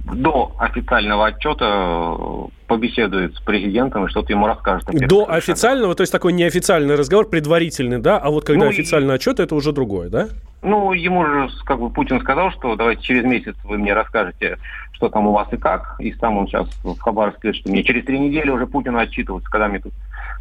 до 0.03 0.53
официального 0.57 1.27
отчета 1.27 2.15
э, 2.17 2.43
побеседует 2.67 3.35
с 3.35 3.39
президентом 3.41 4.05
и 4.05 4.09
что-то 4.09 4.31
ему 4.33 4.47
расскажет. 4.47 4.85
До 5.07 5.29
официального, 5.29 5.95
то 5.95 6.01
есть 6.01 6.11
такой 6.11 6.33
неофициальный 6.33 6.95
разговор, 6.95 7.27
предварительный, 7.27 7.99
да? 7.99 8.17
А 8.17 8.29
вот 8.29 8.45
когда 8.45 8.65
ну, 8.65 8.69
официальный 8.69 9.13
и... 9.13 9.15
отчет, 9.15 9.39
это 9.39 9.55
уже 9.55 9.71
другое, 9.71 10.09
да? 10.09 10.27
Ну, 10.61 10.93
ему 10.93 11.25
же, 11.25 11.49
как 11.65 11.79
бы, 11.79 11.89
Путин 11.89 12.19
сказал, 12.21 12.51
что 12.51 12.75
давайте 12.75 13.01
через 13.01 13.23
месяц 13.23 13.55
вы 13.63 13.77
мне 13.77 13.93
расскажете, 13.93 14.57
что 14.93 15.09
там 15.09 15.27
у 15.27 15.31
вас 15.31 15.51
и 15.51 15.57
как. 15.57 15.95
И 15.99 16.13
сам 16.13 16.37
он 16.37 16.47
сейчас 16.47 16.67
в 16.83 16.99
Хабаровске 16.99 17.41
говорит, 17.41 17.61
что 17.61 17.71
мне 17.71 17.83
через 17.83 18.05
три 18.05 18.19
недели 18.19 18.49
уже 18.49 18.67
Путину 18.67 18.99
отчитываться, 18.99 19.49
когда 19.49 19.67
мне 19.67 19.79
тут 19.79 19.93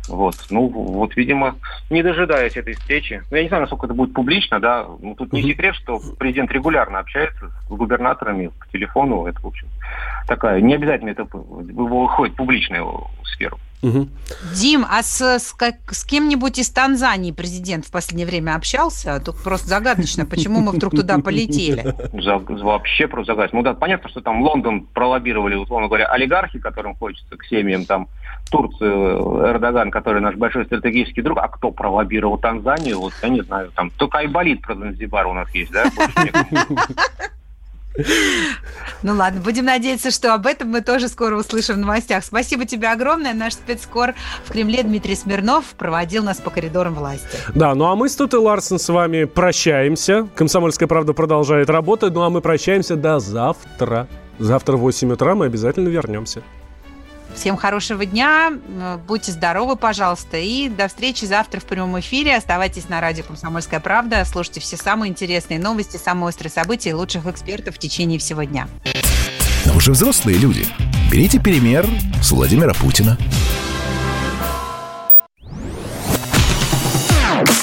вот. 0.09 0.35
Ну, 0.51 0.69
вот, 0.69 1.17
видимо, 1.17 1.57
не 1.89 2.03
дожидаясь 2.03 2.57
этой 2.57 2.75
встречи. 2.75 3.23
Ну, 3.31 3.37
я 3.37 3.43
не 3.43 3.49
знаю, 3.49 3.63
насколько 3.63 3.87
это 3.87 3.95
будет 3.95 4.13
публично, 4.13 4.61
да. 4.61 4.87
Ну, 5.01 5.15
тут 5.15 5.33
не 5.33 5.43
секрет, 5.43 5.75
что 5.75 6.01
президент 6.19 6.51
регулярно 6.53 6.99
общается 6.99 7.51
с 7.67 7.69
губернаторами 7.69 8.49
по 8.49 8.67
телефону. 8.73 9.27
Это, 9.27 9.41
в 9.41 9.47
общем, 9.47 9.69
такая, 10.27 10.61
не 10.61 10.75
обязательно 10.75 11.11
это 11.11 11.27
выходит 11.33 12.35
в 12.35 12.37
публичную 12.37 13.07
сферу. 13.25 13.59
Угу. 13.83 14.09
Дим, 14.55 14.85
а 14.89 15.03
с, 15.03 15.23
с, 15.23 15.53
как, 15.55 15.77
с 15.91 16.05
кем-нибудь 16.05 16.59
из 16.59 16.69
Танзании 16.69 17.33
президент 17.33 17.87
в 17.87 17.91
последнее 17.91 18.27
время 18.27 18.55
общался? 18.55 19.21
Тут 19.25 19.43
просто 19.43 19.69
загадочно, 19.69 20.27
почему 20.27 20.61
мы 20.61 20.73
вдруг 20.73 20.95
туда 20.95 21.19
полетели. 21.19 21.95
Вообще 22.63 23.09
просто 23.09 23.33
загадочно. 23.33 23.59
Ну 23.59 23.65
да, 23.65 23.73
понятно, 23.73 24.11
что 24.11 24.21
там 24.21 24.43
Лондон 24.43 24.83
пролоббировали, 24.83 25.55
условно 25.55 25.87
говоря, 25.87 26.07
олигархи, 26.09 26.59
которым 26.59 26.95
хочется 26.95 27.37
к 27.37 27.45
семьям 27.45 27.87
там 27.87 28.09
Турцию, 28.51 29.47
Эрдоган, 29.47 29.91
который 29.91 30.21
наш 30.21 30.35
большой 30.35 30.67
стратегический 30.67 31.23
друг, 31.23 31.39
а 31.39 31.49
кто 31.49 31.71
пролоббировал 31.71 32.39
Танзанию, 32.39 33.01
вот 33.01 33.13
я 33.23 33.29
не 33.29 33.43
знаю, 33.43 33.71
там 33.75 33.91
только 33.91 34.19
Айболит 34.19 34.63
про 34.63 34.75
Занзибар 34.75 35.27
у 35.27 35.33
нас 35.33 35.49
есть, 35.55 35.73
да? 35.73 35.85
Ну 39.03 39.15
ладно, 39.15 39.41
будем 39.41 39.65
надеяться, 39.65 40.11
что 40.11 40.35
об 40.35 40.47
этом 40.47 40.69
мы 40.69 40.81
тоже 40.81 41.09
скоро 41.09 41.37
услышим 41.37 41.77
в 41.77 41.79
новостях. 41.79 42.25
Спасибо 42.25 42.65
тебе 42.65 42.89
огромное. 42.89 43.35
Наш 43.35 43.55
спецкор 43.55 44.15
в 44.45 44.53
Кремле 44.53 44.83
Дмитрий 44.83 45.17
Смирнов 45.17 45.65
проводил 45.77 46.23
нас 46.23 46.39
по 46.39 46.51
коридорам 46.51 46.95
власти. 46.95 47.39
Да, 47.55 47.75
ну 47.75 47.87
а 47.87 47.97
мы 47.97 48.09
с 48.09 48.17
Тутой 48.17 48.41
Ларсен 48.41 48.79
с 48.79 48.89
вами 48.89 49.25
прощаемся. 49.25 50.29
Комсомольская 50.35 50.87
правда 50.87 51.15
продолжает 51.15 51.69
работать, 51.69 52.13
ну 52.15 52.23
а 52.23 52.31
мы 52.31 52.41
прощаемся 52.41 52.97
до 52.97 53.19
завтра. 53.19 54.07
Завтра 54.39 54.77
в 54.77 54.81
8 54.81 55.13
утра 55.13 55.35
мы 55.35 55.47
обязательно 55.47 55.89
вернемся. 55.89 56.43
Всем 57.35 57.57
хорошего 57.57 58.05
дня, 58.05 58.53
будьте 59.09 59.33
здоровы, 59.33 59.77
пожалуйста, 59.77 60.37
и 60.37 60.69
до 60.69 60.89
встречи 60.89 61.25
завтра 61.25 61.59
в 61.59 61.65
прямом 61.65 61.99
эфире. 62.01 62.37
Оставайтесь 62.37 62.89
на 62.89 63.01
радио 63.01 63.25
«Комсомольская 63.25 63.81
правда», 63.81 64.25
слушайте 64.27 64.61
все 64.61 64.77
самые 64.77 65.11
интересные 65.11 65.59
новости, 65.59 65.97
самые 65.97 66.29
острые 66.29 66.51
события 66.51 66.91
и 66.91 66.93
лучших 66.93 67.27
экспертов 67.27 67.77
в 67.77 67.79
течение 67.79 68.19
всего 68.19 68.43
дня. 68.43 68.69
Но 69.65 69.73
вы 69.73 69.81
же 69.81 69.93
взрослые 69.93 70.37
люди. 70.37 70.67
Берите 71.11 71.41
пример 71.41 71.87
с 72.23 72.31
Владимира 72.31 72.75
Путина. 72.75 73.17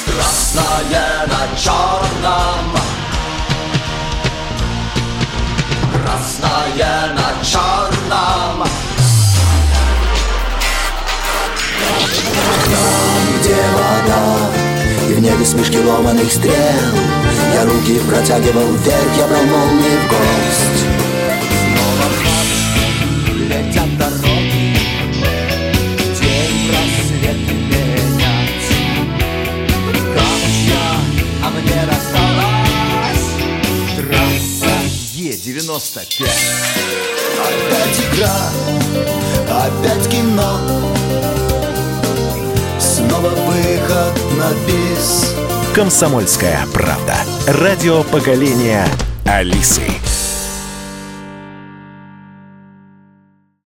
Красное 0.05 1.27
на 1.27 1.47
черном 1.55 2.77
Красное 5.93 7.13
на 7.13 7.45
черном 7.45 8.86
Там, 12.65 13.39
где 13.39 13.55
вода? 13.73 14.49
И 15.09 15.13
в 15.13 15.19
небе 15.19 15.45
смешки 15.45 15.79
ломаных 15.79 16.31
стрел. 16.31 16.53
Я 17.53 17.65
руки 17.65 17.99
протягивал 18.07 18.71
вверх, 18.73 19.17
я 19.17 19.27
брал 19.27 19.43
молнии 19.45 19.97
в 19.97 20.07
гость 20.09 20.85
Снова 21.63 22.07
в 22.11 23.39
летят 23.39 23.97
дороги. 23.97 24.77
День 26.19 26.71
рассвет 26.71 27.37
менять 27.49 28.67
Камушья, 30.13 30.85
а 31.43 31.49
мне 31.49 31.79
рассталась. 31.89 33.27
Трасса 33.95 34.75
Е-95 35.15 36.27
Опять 37.39 37.99
игра, 38.11 38.37
опять 39.49 40.09
кино 40.09 40.96
Снова 43.27 43.51
выход 43.51 44.13
на 44.37 44.51
бис 44.65 45.35
Комсомольская 45.75 46.59
правда. 46.73 47.15
Радио 47.47 48.03
поколения 48.03 48.85
Алисы. 49.25 50.06